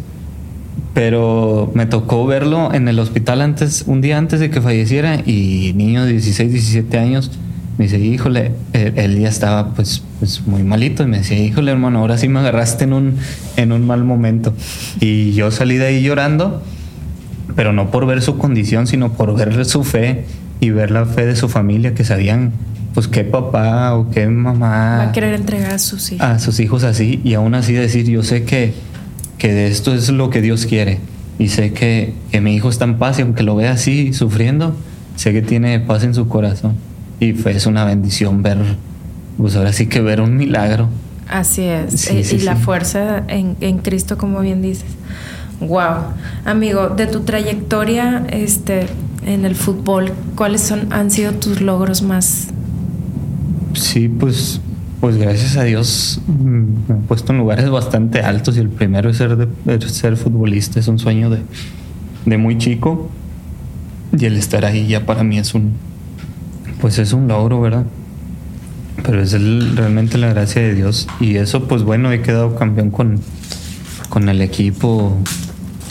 Pero 0.94 1.72
me 1.74 1.86
tocó 1.86 2.26
verlo 2.26 2.74
en 2.74 2.88
el 2.88 3.00
hospital 3.00 3.42
antes, 3.42 3.84
un 3.86 4.00
día 4.02 4.18
antes 4.18 4.40
de 4.40 4.50
que 4.50 4.62
falleciera 4.62 5.22
y 5.26 5.74
niño 5.76 6.06
de 6.06 6.14
16, 6.14 6.52
17 6.52 6.98
años 6.98 7.32
me 7.78 7.86
dice, 7.86 8.00
híjole, 8.00 8.54
él, 8.72 9.20
ya 9.20 9.28
estaba 9.28 9.74
pues, 9.74 10.02
pues 10.20 10.48
muy 10.48 10.64
malito 10.64 11.04
y 11.04 11.08
me 11.08 11.18
decía, 11.18 11.38
híjole 11.38 11.72
hermano, 11.72 12.00
ahora 12.00 12.18
sí 12.18 12.30
me 12.30 12.40
agarraste 12.40 12.86
en 12.86 12.94
un, 12.94 13.18
en 13.58 13.74
un 13.74 13.86
mal 13.86 14.06
momento. 14.06 14.54
Y 15.02 15.34
yo 15.34 15.52
salí 15.52 15.76
de 15.76 15.88
ahí 15.88 16.02
llorando, 16.02 16.64
pero 17.58 17.74
no 17.74 17.92
por 17.92 18.06
ver 18.06 18.22
su 18.22 18.38
condición, 18.38 18.88
sino 18.88 19.12
por 19.12 19.36
ver 19.36 19.66
su 19.66 19.84
fe 19.84 20.24
y 20.60 20.70
ver 20.70 20.92
la 20.92 21.06
fe 21.06 21.26
de 21.26 21.36
su 21.36 21.50
familia 21.50 21.94
que 21.94 22.04
sabían 22.04 22.54
pues 22.94 23.08
qué 23.08 23.24
papá 23.24 23.94
o 23.96 24.10
qué 24.10 24.28
mamá 24.28 24.98
va 24.98 25.04
a 25.04 25.12
querer 25.12 25.34
entregar 25.34 25.74
a 25.74 25.80
sus 25.80 26.12
hijos. 26.12 26.26
a 26.26 26.40
sus 26.40 26.60
hijos 26.60 26.84
así 26.84 27.20
y 27.24 27.34
aún 27.34 27.54
así 27.56 27.74
decir 27.74 28.06
yo 28.06 28.24
sé 28.24 28.44
que 28.44 28.74
que 29.38 29.52
de 29.52 29.68
esto 29.68 29.94
es 29.94 30.10
lo 30.10 30.30
que 30.30 30.42
Dios 30.42 30.66
quiere 30.66 31.00
y 31.38 31.50
sé 31.50 31.74
que, 31.74 32.14
que 32.32 32.40
mi 32.40 32.56
hijo 32.56 32.70
está 32.70 32.86
en 32.86 32.98
paz 32.98 33.20
y 33.20 33.24
aunque 33.24 33.44
lo 33.44 33.56
vea 33.56 33.74
así 33.74 34.14
sufriendo 34.14 34.76
sé 35.16 35.34
que 35.34 35.42
tiene 35.42 35.80
paz 35.80 36.04
en 36.04 36.14
su 36.14 36.28
corazón 36.30 36.76
y 37.20 37.34
fue 37.34 37.52
es 37.52 37.66
una 37.66 37.84
bendición 37.84 38.42
ver 38.42 38.58
pues 39.38 39.56
ahora 39.56 39.74
sí 39.74 39.88
que 39.88 40.02
ver 40.02 40.22
un 40.22 40.38
milagro. 40.38 40.90
Así 41.28 41.64
es. 41.64 42.10
Eh, 42.10 42.24
y, 42.32 42.40
la 42.42 42.56
fuerza 42.56 43.24
en, 43.28 43.58
en 43.62 43.80
Cristo 43.80 44.18
como 44.18 44.42
bien 44.42 44.62
dices. 44.62 44.90
Wow, 45.60 46.14
amigo, 46.44 46.90
de 46.90 47.08
tu 47.08 47.22
trayectoria, 47.22 48.26
este, 48.30 48.88
en 49.26 49.46
el 49.46 49.56
fútbol, 49.56 50.12
¿cuáles 50.36 50.62
son, 50.62 50.92
han 50.94 51.12
sido 51.12 51.34
tus 51.34 51.62
logros 51.62 52.02
más? 52.02 52.48
Sí, 53.74 54.08
pues, 54.08 54.62
pues 55.02 55.18
gracias 55.18 55.58
a 55.58 55.64
Dios 55.64 56.22
mm, 56.28 56.44
me 56.88 56.96
he 56.96 57.08
puesto 57.08 57.34
en 57.34 57.40
lugares 57.40 57.70
bastante 57.70 58.22
altos 58.22 58.56
y 58.58 58.60
el 58.60 58.70
primero 58.70 59.10
es 59.10 59.18
ser, 59.18 59.36
de, 59.36 59.90
ser 59.90 60.16
futbolista, 60.18 60.80
es 60.80 60.88
un 60.88 61.00
sueño 61.00 61.30
de, 61.30 61.40
de 62.26 62.38
muy 62.38 62.58
chico 62.58 63.10
y 64.18 64.26
el 64.26 64.38
estar 64.38 64.66
ahí 64.66 64.88
ya 64.88 65.06
para 65.06 65.24
mí 65.24 65.38
es 65.38 65.54
un, 65.54 65.74
pues 66.80 67.00
es 67.00 67.14
un 67.14 67.28
logro, 67.28 67.62
¿verdad? 67.62 67.86
Pero 69.04 69.22
es 69.22 69.34
realmente 69.76 70.18
la 70.18 70.30
gracia 70.30 70.62
de 70.62 70.74
Dios. 70.74 71.08
Y 71.20 71.36
eso, 71.36 71.68
pues 71.68 71.84
bueno, 71.84 72.12
he 72.12 72.22
quedado 72.22 72.56
campeón 72.56 72.92
con, 72.92 73.20
con 74.10 74.30
el 74.30 74.42
equipo, 74.42 75.18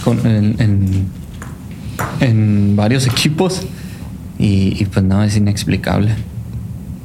con, 0.05 0.26
en, 0.26 0.57
en, 0.59 1.07
en 2.20 2.76
varios 2.76 3.07
equipos. 3.07 3.62
Y, 4.38 4.80
y, 4.80 4.84
pues 4.86 5.05
no, 5.05 5.22
es 5.22 5.36
inexplicable. 5.36 6.11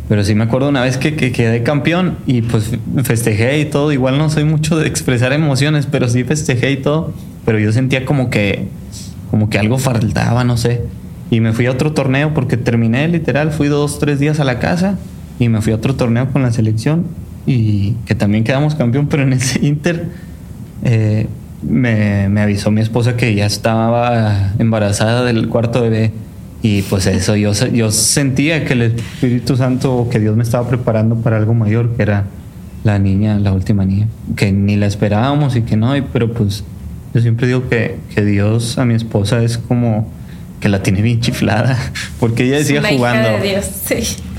Pero 0.08 0.24
sí 0.24 0.34
me 0.34 0.44
acuerdo 0.44 0.70
una 0.70 0.82
vez 0.82 0.98
que, 0.98 1.16
que 1.16 1.32
quedé 1.32 1.62
campeón 1.62 2.18
y 2.26 2.42
pues 2.42 2.72
festejé 3.04 3.60
y 3.60 3.66
todo. 3.66 3.92
Igual 3.92 4.18
no 4.18 4.30
soy 4.30 4.44
mucho 4.44 4.78
de 4.78 4.88
expresar 4.88 5.34
emociones, 5.34 5.86
pero 5.86 6.08
sí 6.10 6.24
festejé 6.24 6.72
y 6.72 6.78
todo. 6.78 7.14
Pero 7.46 7.60
yo 7.60 7.72
sentía 7.72 8.06
como 8.06 8.30
que, 8.30 8.68
como 9.30 9.50
que 9.50 9.60
algo 9.60 9.78
faltaba, 9.78 10.44
no 10.44 10.58
sé. 10.58 10.82
Y 11.32 11.42
me 11.42 11.54
fui 11.54 11.68
a 11.68 11.72
otro 11.72 11.94
torneo 11.94 12.34
porque 12.34 12.58
terminé 12.58 13.08
literal, 13.08 13.52
fui 13.52 13.68
dos, 13.68 14.00
tres 14.00 14.20
días 14.20 14.40
a 14.40 14.44
la 14.44 14.60
casa 14.60 14.98
y 15.38 15.48
me 15.48 15.62
fui 15.62 15.74
a 15.74 15.76
otro 15.76 15.96
torneo 15.96 16.32
con 16.32 16.42
la 16.42 16.52
selección 16.52 17.06
y 17.46 17.94
que 18.06 18.16
también 18.16 18.44
quedamos 18.44 18.76
campeón, 18.76 19.08
pero 19.08 19.24
en 19.24 19.34
ese 19.34 19.60
Inter 19.66 20.10
eh, 20.84 21.28
me, 21.62 22.30
me 22.30 22.42
avisó 22.42 22.72
mi 22.72 22.82
esposa 22.82 23.16
que 23.18 23.34
ya 23.36 23.46
estaba 23.46 24.54
embarazada 24.60 25.24
del 25.26 25.48
cuarto 25.50 25.82
bebé 25.82 26.12
y 26.62 26.82
pues 26.84 27.06
eso, 27.08 27.36
yo, 27.36 27.52
yo 27.74 27.92
sentía 27.92 28.66
que 28.66 28.74
el 28.74 28.82
Espíritu 28.84 29.56
Santo 29.56 29.96
o 29.96 30.10
que 30.10 30.20
Dios 30.20 30.36
me 30.36 30.44
estaba 30.44 30.68
preparando 30.68 31.16
para 31.16 31.38
algo 31.38 31.54
mayor, 31.54 31.96
que 31.96 32.02
era 32.04 32.26
la 32.84 33.00
niña, 33.00 33.40
la 33.40 33.54
última 33.54 33.86
niña, 33.86 34.08
que 34.36 34.52
ni 34.52 34.76
la 34.76 34.86
esperábamos 34.86 35.56
y 35.56 35.62
que 35.62 35.78
no, 35.78 35.96
y- 35.96 36.02
pero 36.02 36.34
pues 36.34 36.64
yo 37.14 37.22
siempre 37.22 37.48
digo 37.48 37.68
que, 37.70 37.98
que 38.14 38.24
Dios 38.26 38.78
a 38.78 38.86
mi 38.86 38.94
esposa 38.94 39.42
es 39.44 39.58
como 39.58 40.12
que 40.60 40.68
la 40.70 40.84
tiene 40.84 41.02
bien 41.02 41.22
chiflada, 41.22 41.78
porque 42.20 42.44
ella 42.46 42.58
decía 42.58 42.82
jugando. 42.84 43.30
hija 43.30 43.40
de 43.40 43.50
Dios, 43.50 43.66
sí. 43.86 43.96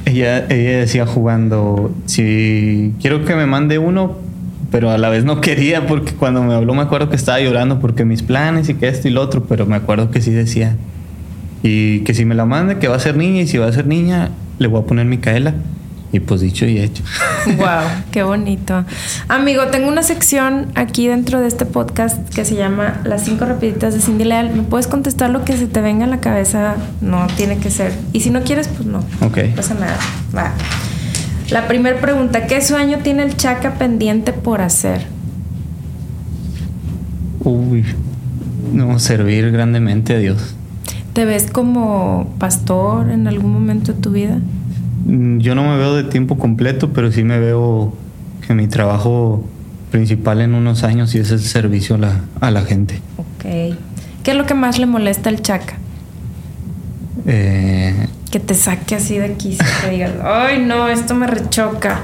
Ella, 0.07 0.47
ella 0.49 0.79
decía 0.81 1.07
jugando, 1.07 1.95
si 2.07 2.93
quiero 3.01 3.25
que 3.25 3.35
me 3.35 3.47
mande 3.47 3.79
uno, 3.79 4.19
pero 4.71 4.91
a 4.91 4.99
la 4.99 5.09
vez 5.09 5.25
no 5.25 5.41
quería 5.41 5.87
porque 5.87 6.13
cuando 6.13 6.43
me 6.43 6.55
habló 6.55 6.75
me 6.75 6.83
acuerdo 6.83 7.09
que 7.11 7.17
estaba 7.17 7.41
llorando 7.41 7.81
porque 7.81 8.05
mis 8.05 8.23
planes 8.23 8.69
y 8.69 8.75
que 8.75 8.89
esto 8.89 9.09
y 9.09 9.11
lo 9.11 9.21
otro, 9.21 9.45
pero 9.45 9.67
me 9.67 9.77
acuerdo 9.77 10.11
que 10.11 10.21
sí 10.21 10.31
decía. 10.31 10.77
Y 11.63 12.01
que 12.01 12.15
si 12.15 12.25
me 12.25 12.35
la 12.35 12.47
mande, 12.47 12.79
que 12.79 12.89
va 12.89 12.97
a 12.97 13.01
ser 13.01 13.17
niña 13.17 13.43
y 13.43 13.47
si 13.47 13.59
va 13.59 13.67
a 13.67 13.73
ser 13.73 13.87
niña, 13.87 14.31
le 14.59 14.69
voy 14.69 14.83
a 14.83 14.87
poner 14.87 15.07
Micaela. 15.07 15.55
Y 16.13 16.19
pues 16.19 16.41
dicho 16.41 16.67
y 16.67 16.79
hecho. 16.79 17.05
Wow, 17.57 17.83
qué 18.11 18.23
bonito. 18.23 18.85
Amigo, 19.29 19.69
tengo 19.69 19.89
una 19.89 20.03
sección 20.03 20.67
aquí 20.75 21.07
dentro 21.07 21.41
de 21.41 21.49
este 21.49 21.67
podcast 21.67 22.29
que 22.35 22.45
se 22.45 22.57
llama 22.57 23.01
Las 23.05 23.25
cinco 23.25 23.45
rapiditas 23.45 23.95
de 23.95 24.01
Cindy 24.01 24.25
Leal. 24.25 24.51
¿Me 24.55 24.63
puedes 24.63 24.89
contestar 24.89 25.31
lo 25.31 25.45
que 25.45 25.57
se 25.57 25.67
te 25.67 25.81
venga 25.81 26.05
en 26.05 26.11
la 26.11 26.21
cabeza? 26.21 26.75
No 27.01 27.27
tiene 27.37 27.59
que 27.59 27.71
ser. 27.71 27.93
Y 28.13 28.21
si 28.21 28.31
no 28.31 28.43
quieres, 28.43 28.69
pues 28.69 28.87
no. 28.87 28.99
Ok. 29.21 29.39
No 29.51 29.57
pasa 29.57 29.75
nada. 29.75 29.99
Va. 30.37 30.53
La 31.51 31.67
primera 31.67 32.01
pregunta, 32.01 32.47
¿qué 32.47 32.61
sueño 32.63 32.99
tiene 33.03 33.25
el 33.25 33.37
Chaca 33.37 33.75
pendiente 33.75 34.33
por 34.33 34.61
hacer? 34.61 35.07
Uy, 37.41 37.85
no, 38.73 38.99
servir 39.01 39.51
grandemente 39.51 40.15
a 40.15 40.19
Dios. 40.19 40.55
¿Te 41.13 41.25
ves 41.25 41.51
como 41.51 42.33
pastor 42.39 43.11
en 43.11 43.27
algún 43.27 43.53
momento 43.53 43.93
de 43.93 44.01
tu 44.01 44.13
vida? 44.13 44.39
Mm, 45.07 45.39
Yo 45.39 45.55
no 45.57 45.65
me 45.69 45.77
veo 45.77 45.97
de 45.97 46.05
tiempo 46.05 46.39
completo, 46.39 46.93
pero 46.93 47.11
sí 47.11 47.25
me 47.25 47.41
veo 47.41 47.93
que 48.47 48.55
mi 48.55 48.69
trabajo 48.69 49.45
principal 49.91 50.41
en 50.43 50.55
unos 50.55 50.85
años 50.85 51.11
sí 51.11 51.19
es 51.19 51.33
el 51.33 51.41
servicio 51.41 51.97
a 51.97 51.99
la, 51.99 52.21
a 52.41 52.51
la 52.53 52.63
gente. 52.63 53.01
Ok. 53.17 53.77
¿Qué 54.23 54.31
es 54.31 54.37
lo 54.37 54.47
que 54.47 54.55
más 54.55 54.79
le 54.79 54.87
molesta 54.87 55.31
al 55.31 55.43
Chaca? 55.43 55.75
Eh, 57.27 58.07
Que 58.31 58.39
te 58.39 58.55
saque 58.55 58.95
así 58.95 59.19
de 59.19 59.25
aquí, 59.25 59.59
que 59.83 59.91
digas, 59.91 60.13
ay 60.23 60.65
no, 60.65 60.89
esto 60.89 61.15
me 61.15 61.27
rechoca. 61.27 62.01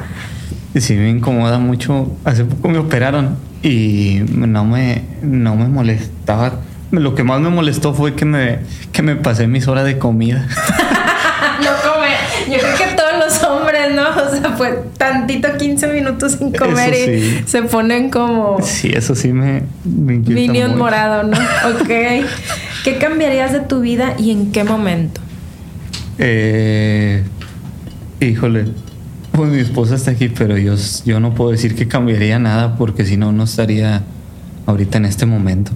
sí 0.75 0.95
me 0.95 1.09
incomoda 1.09 1.59
mucho. 1.59 2.11
Hace 2.25 2.45
poco 2.45 2.69
me 2.69 2.79
operaron 2.79 3.37
y 3.63 4.23
no 4.31 4.65
me, 4.65 5.03
no 5.23 5.55
me 5.55 5.69
molestaba. 5.69 6.61
Lo 6.91 7.15
que 7.15 7.23
más 7.25 7.41
me 7.41 7.51
molestó 7.51 7.95
fue 7.95 8.15
que 8.15 8.25
me, 8.25 8.59
que 8.93 9.03
me 9.03 9.17
pasé 9.17 9.47
mis 9.47 9.69
horas 9.69 9.85
de 9.85 9.99
comida. 9.99 10.47
no 11.61 11.93
comer. 11.93 12.17
Yo 12.49 12.59
creo 12.59 12.77
que 12.77 12.97
todos 12.97 13.25
los 13.25 13.43
hombres, 13.45 13.95
¿no? 13.95 14.09
O 14.09 14.31
sea, 14.31 14.57
pues 14.57 14.75
tantito 14.97 15.57
15 15.57 15.89
minutos 15.89 16.33
sin 16.33 16.53
comer 16.53 16.93
Eso 16.93 17.11
y 17.11 17.21
sí. 17.21 17.43
se 17.47 17.63
ponen 17.63 18.11
como 18.11 18.59
Sí, 18.63 18.91
eso 18.93 19.15
sí 19.15 19.33
me, 19.33 19.63
me 19.85 20.19
minion 20.19 20.77
morado, 20.77 21.23
¿no? 21.23 21.37
Ok. 21.71 21.89
¿Qué 22.85 22.99
cambiarías 22.99 23.53
de 23.53 23.61
tu 23.61 23.81
vida 23.81 24.15
y 24.19 24.31
en 24.31 24.53
qué 24.53 24.65
momento? 24.65 25.21
Eh, 26.19 27.23
híjole, 28.21 28.67
pues 29.33 29.51
mi 29.51 29.59
esposa 29.59 29.95
está 29.97 30.13
aquí, 30.13 30.29
pero 30.29 30.57
yo, 30.57 30.75
yo 31.05 31.21
no 31.21 31.35
puedo 31.35 31.51
decir 31.51 31.75
que 31.75 31.87
cambiaría 31.89 32.39
nada 32.39 32.77
porque 32.77 33.05
si 33.05 33.17
no, 33.17 33.33
no 33.33 33.45
estaría 33.45 34.03
ahorita 34.67 34.99
en 34.99 35.05
este 35.05 35.27
momento. 35.27 35.73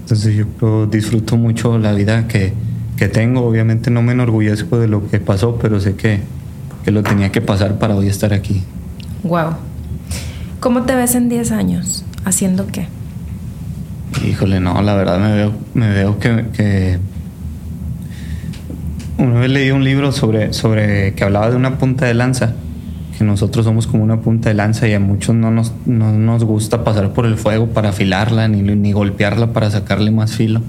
Entonces 0.00 0.34
yo 0.60 0.86
disfruto 0.86 1.36
mucho 1.36 1.78
la 1.78 1.92
vida 1.92 2.26
que, 2.26 2.52
que 2.96 3.08
tengo. 3.08 3.42
Obviamente 3.46 3.90
no 3.90 4.02
me 4.02 4.12
enorgullezco 4.12 4.78
de 4.78 4.88
lo 4.88 5.08
que 5.08 5.20
pasó, 5.20 5.56
pero 5.60 5.80
sé 5.80 5.94
que, 5.94 6.20
que 6.84 6.90
lo 6.90 7.02
tenía 7.02 7.30
que 7.30 7.40
pasar 7.40 7.78
para 7.78 7.94
hoy 7.94 8.08
estar 8.08 8.32
aquí. 8.34 8.62
Wow. 9.22 9.54
¿Cómo 10.60 10.82
te 10.82 10.94
ves 10.94 11.14
en 11.14 11.28
10 11.28 11.52
años? 11.52 12.04
¿Haciendo 12.24 12.66
qué? 12.66 12.86
Híjole, 14.28 14.60
no, 14.60 14.82
la 14.82 14.94
verdad 14.94 15.18
me 15.20 15.32
veo, 15.34 15.52
me 15.74 15.88
veo 15.90 16.18
que, 16.18 16.46
que- 16.52 16.98
una 19.22 19.38
vez 19.38 19.50
leí 19.50 19.70
un 19.70 19.84
libro 19.84 20.10
sobre, 20.10 20.52
sobre 20.52 21.14
que 21.14 21.24
hablaba 21.24 21.50
de 21.50 21.56
una 21.56 21.78
punta 21.78 22.06
de 22.06 22.14
lanza, 22.14 22.54
que 23.16 23.24
nosotros 23.24 23.64
somos 23.64 23.86
como 23.86 24.02
una 24.02 24.20
punta 24.20 24.48
de 24.48 24.54
lanza 24.54 24.88
y 24.88 24.94
a 24.94 25.00
muchos 25.00 25.34
no 25.34 25.50
nos, 25.50 25.72
no 25.86 26.12
nos 26.12 26.44
gusta 26.44 26.82
pasar 26.82 27.12
por 27.12 27.26
el 27.26 27.36
fuego 27.36 27.68
para 27.68 27.90
afilarla 27.90 28.48
ni, 28.48 28.62
ni 28.62 28.92
golpearla 28.92 29.52
para 29.52 29.70
sacarle 29.70 30.10
más 30.10 30.32
filo. 30.32 30.60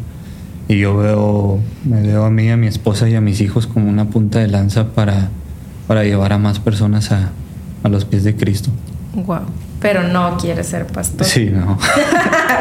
Y 0.67 0.77
yo 0.77 0.95
veo, 0.95 1.59
me 1.83 2.01
veo 2.01 2.25
a 2.25 2.29
mí, 2.29 2.49
a 2.49 2.55
mi 2.55 2.67
esposa 2.67 3.09
y 3.09 3.15
a 3.15 3.21
mis 3.21 3.41
hijos 3.41 3.67
como 3.67 3.89
una 3.89 4.05
punta 4.05 4.39
de 4.39 4.47
lanza 4.47 4.89
para, 4.89 5.29
para 5.87 6.03
llevar 6.03 6.31
a 6.31 6.37
más 6.37 6.59
personas 6.59 7.11
a, 7.11 7.31
a 7.83 7.89
los 7.89 8.05
pies 8.05 8.23
de 8.23 8.35
Cristo. 8.35 8.69
Wow. 9.15 9.41
Pero 9.81 10.03
no 10.03 10.37
quieres 10.37 10.67
ser 10.67 10.87
pastor. 10.87 11.25
Sí, 11.25 11.49
no. 11.53 11.77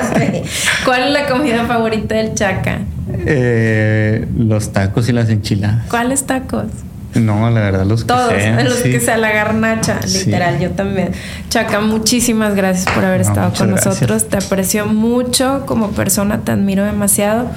¿Cuál 0.84 1.02
es 1.04 1.12
la 1.12 1.26
comida 1.28 1.64
favorita 1.66 2.16
del 2.16 2.34
Chaca? 2.34 2.80
Eh, 3.26 4.26
los 4.38 4.72
tacos 4.72 5.08
y 5.08 5.12
las 5.12 5.28
enchiladas. 5.28 5.86
¿Cuáles 5.88 6.24
tacos? 6.26 6.66
No, 7.14 7.50
la 7.50 7.60
verdad, 7.60 7.84
los 7.84 8.02
que 8.02 8.08
Todos, 8.08 8.32
sean, 8.32 8.64
los 8.64 8.74
sí. 8.76 8.90
que 8.90 8.98
sea 9.00 9.18
la 9.18 9.30
garnacha, 9.32 10.00
Sí. 10.06 10.24
literal, 10.26 10.58
yo 10.60 10.70
también. 10.70 11.10
Chaca, 11.50 11.80
muchísimas 11.80 12.54
gracias 12.54 12.86
por 12.94 13.04
haber 13.04 13.20
No, 13.22 13.28
estado 13.28 13.52
con 13.52 13.68
gracias. 13.68 13.86
nosotros. 13.94 14.28
Te 14.28 14.38
aprecio 14.38 14.86
mucho 14.86 15.64
como 15.66 15.90
persona, 15.90 16.38
te 16.40 16.52
admiro 16.52 16.84
demasiado. 16.84 17.50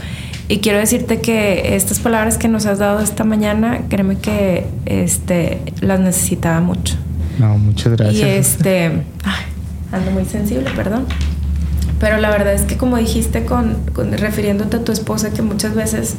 Y 0.50 0.60
quiero 0.60 0.78
decirte 0.78 1.22
que 1.22 1.76
estas 1.76 2.00
palabras 2.00 2.38
que 2.38 2.48
nos 2.50 2.66
has 2.66 2.80
dado 2.80 3.00
esta 3.00 3.24
mañana, 3.24 3.80
créeme 3.90 4.18
que 4.18 4.68
este, 4.86 5.60
las 5.82 6.00
necesitaba 6.02 6.60
mucho. 6.60 6.96
No, 7.40 7.58
muchas 7.58 7.94
gracias. 7.94 8.16
Y 8.18 8.22
este, 8.24 8.86
ay, 9.24 9.46
ando 9.94 10.12
muy 10.12 10.26
sensible, 10.26 10.70
perdón. 10.76 11.06
Pero 12.00 12.18
la 12.18 12.30
verdad 12.30 12.54
es 12.54 12.64
que 12.64 12.78
como 12.78 12.98
dijiste 12.98 13.46
con, 13.46 13.76
con- 13.94 14.12
refiriéndote 14.18 14.78
a 14.78 14.84
tu 14.84 14.92
esposa, 14.92 15.32
que 15.32 15.42
muchas 15.42 15.76
veces 15.76 16.16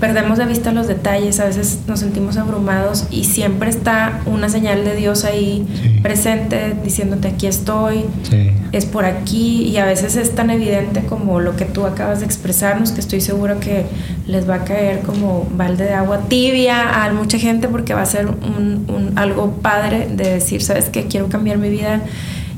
perdemos 0.00 0.36
de 0.38 0.46
vista 0.46 0.72
los 0.72 0.88
detalles, 0.88 1.38
a 1.38 1.44
veces 1.44 1.80
nos 1.86 2.00
sentimos 2.00 2.36
abrumados 2.36 3.06
y 3.12 3.22
siempre 3.22 3.70
está 3.70 4.18
una 4.26 4.48
señal 4.48 4.84
de 4.84 4.96
Dios 4.96 5.24
ahí 5.24 5.64
Sí. 5.80 6.00
presente 6.02 6.74
diciéndote 6.82 7.28
aquí 7.28 7.46
estoy, 7.46 8.06
Sí. 8.28 8.50
es 8.72 8.84
por 8.84 9.04
aquí 9.04 9.62
y 9.62 9.76
a 9.76 9.84
veces 9.84 10.16
es 10.16 10.34
tan 10.34 10.50
evidente 10.50 11.04
como 11.04 11.38
lo 11.38 11.54
que 11.54 11.66
tú 11.66 11.86
acabas 11.86 12.18
de 12.18 12.26
expresarnos 12.26 12.90
que 12.90 13.00
estoy 13.00 13.20
seguro 13.20 13.60
que 13.60 13.86
les 14.26 14.48
va 14.50 14.56
a 14.56 14.64
caer 14.64 15.02
como 15.02 15.46
balde 15.56 15.84
de 15.84 15.94
agua 15.94 16.22
tibia 16.26 17.04
a 17.04 17.12
mucha 17.12 17.38
gente 17.38 17.68
porque 17.68 17.94
va 17.94 18.02
a 18.02 18.06
ser 18.06 18.26
un, 18.26 18.86
un- 18.88 19.12
algo 19.16 19.52
padre 19.62 20.08
de 20.12 20.30
decir, 20.30 20.62
sabes 20.62 20.86
que 20.86 21.06
quiero 21.06 21.28
cambiar 21.28 21.58
mi 21.58 21.68
vida, 21.68 22.00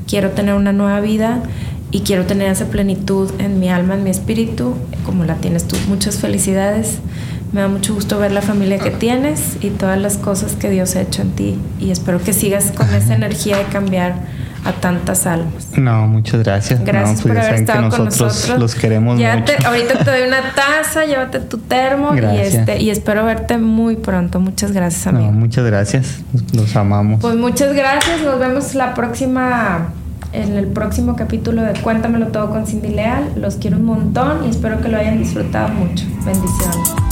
quiero 0.07 0.31
tener 0.31 0.55
una 0.55 0.71
nueva 0.73 0.99
vida 0.99 1.43
y 1.91 2.01
quiero 2.01 2.25
tener 2.25 2.51
esa 2.51 2.65
plenitud 2.65 3.31
en 3.39 3.59
mi 3.59 3.69
alma, 3.69 3.93
en 3.95 4.03
mi 4.03 4.09
espíritu, 4.09 4.75
como 5.05 5.23
la 5.23 5.35
tienes 5.35 5.67
tú. 5.67 5.77
Muchas 5.87 6.17
felicidades. 6.17 6.99
Me 7.53 7.61
da 7.61 7.67
mucho 7.69 7.93
gusto 7.93 8.19
ver 8.19 8.31
la 8.31 8.41
familia 8.41 8.79
que 8.79 8.91
tienes 8.91 9.57
y 9.61 9.69
todas 9.69 9.97
las 9.99 10.17
cosas 10.17 10.53
que 10.53 10.69
Dios 10.69 10.95
ha 10.97 11.01
hecho 11.01 11.21
en 11.21 11.31
ti 11.31 11.57
y 11.79 11.91
espero 11.91 12.21
que 12.21 12.33
sigas 12.33 12.71
con 12.75 12.93
esa 12.93 13.13
energía 13.15 13.57
de 13.57 13.63
cambiar 13.65 14.15
a 14.65 14.73
tantas 14.73 15.25
almas. 15.27 15.67
No, 15.77 16.07
muchas 16.07 16.43
gracias. 16.43 16.83
Gracias 16.83 17.17
no, 17.17 17.23
pues 17.23 17.35
por 17.35 17.37
haber 17.45 17.53
estado 17.61 17.83
que 17.89 17.95
con 17.95 18.05
nosotros, 18.05 18.33
nosotros. 18.33 18.59
los 18.59 18.75
queremos 18.75 19.19
Ya 19.19 19.37
mucho. 19.37 19.53
te- 19.57 19.65
ahorita 19.65 19.99
te 20.03 20.09
doy 20.11 20.27
una 20.27 20.41
taza, 20.55 21.05
llévate 21.05 21.39
tu 21.39 21.59
termo 21.59 22.13
y, 22.15 22.37
este, 22.39 22.81
y 22.81 22.89
espero 22.89 23.23
verte 23.23 23.57
muy 23.59 23.95
pronto. 23.95 24.39
Muchas 24.41 24.71
gracias, 24.73 25.05
amigo. 25.07 25.27
No, 25.27 25.31
muchas 25.33 25.65
gracias. 25.65 26.17
Los 26.51 26.75
amamos. 26.75 27.21
Pues 27.21 27.35
muchas 27.35 27.73
gracias. 27.73 28.21
Nos 28.23 28.39
vemos 28.39 28.73
la 28.75 28.95
próxima, 28.95 29.89
en 30.35 30.57
el 30.57 30.67
próximo 30.67 31.15
capítulo 31.15 31.63
de 31.63 31.73
Cuéntamelo 31.81 32.27
todo 32.27 32.49
con 32.49 32.67
Cindy 32.67 32.89
Leal. 32.89 33.31
Los 33.37 33.55
quiero 33.55 33.77
un 33.77 33.85
montón 33.85 34.45
y 34.45 34.49
espero 34.49 34.81
que 34.81 34.89
lo 34.89 34.97
hayan 34.97 35.17
disfrutado 35.17 35.69
mucho. 35.69 36.05
Bendiciones. 36.25 37.04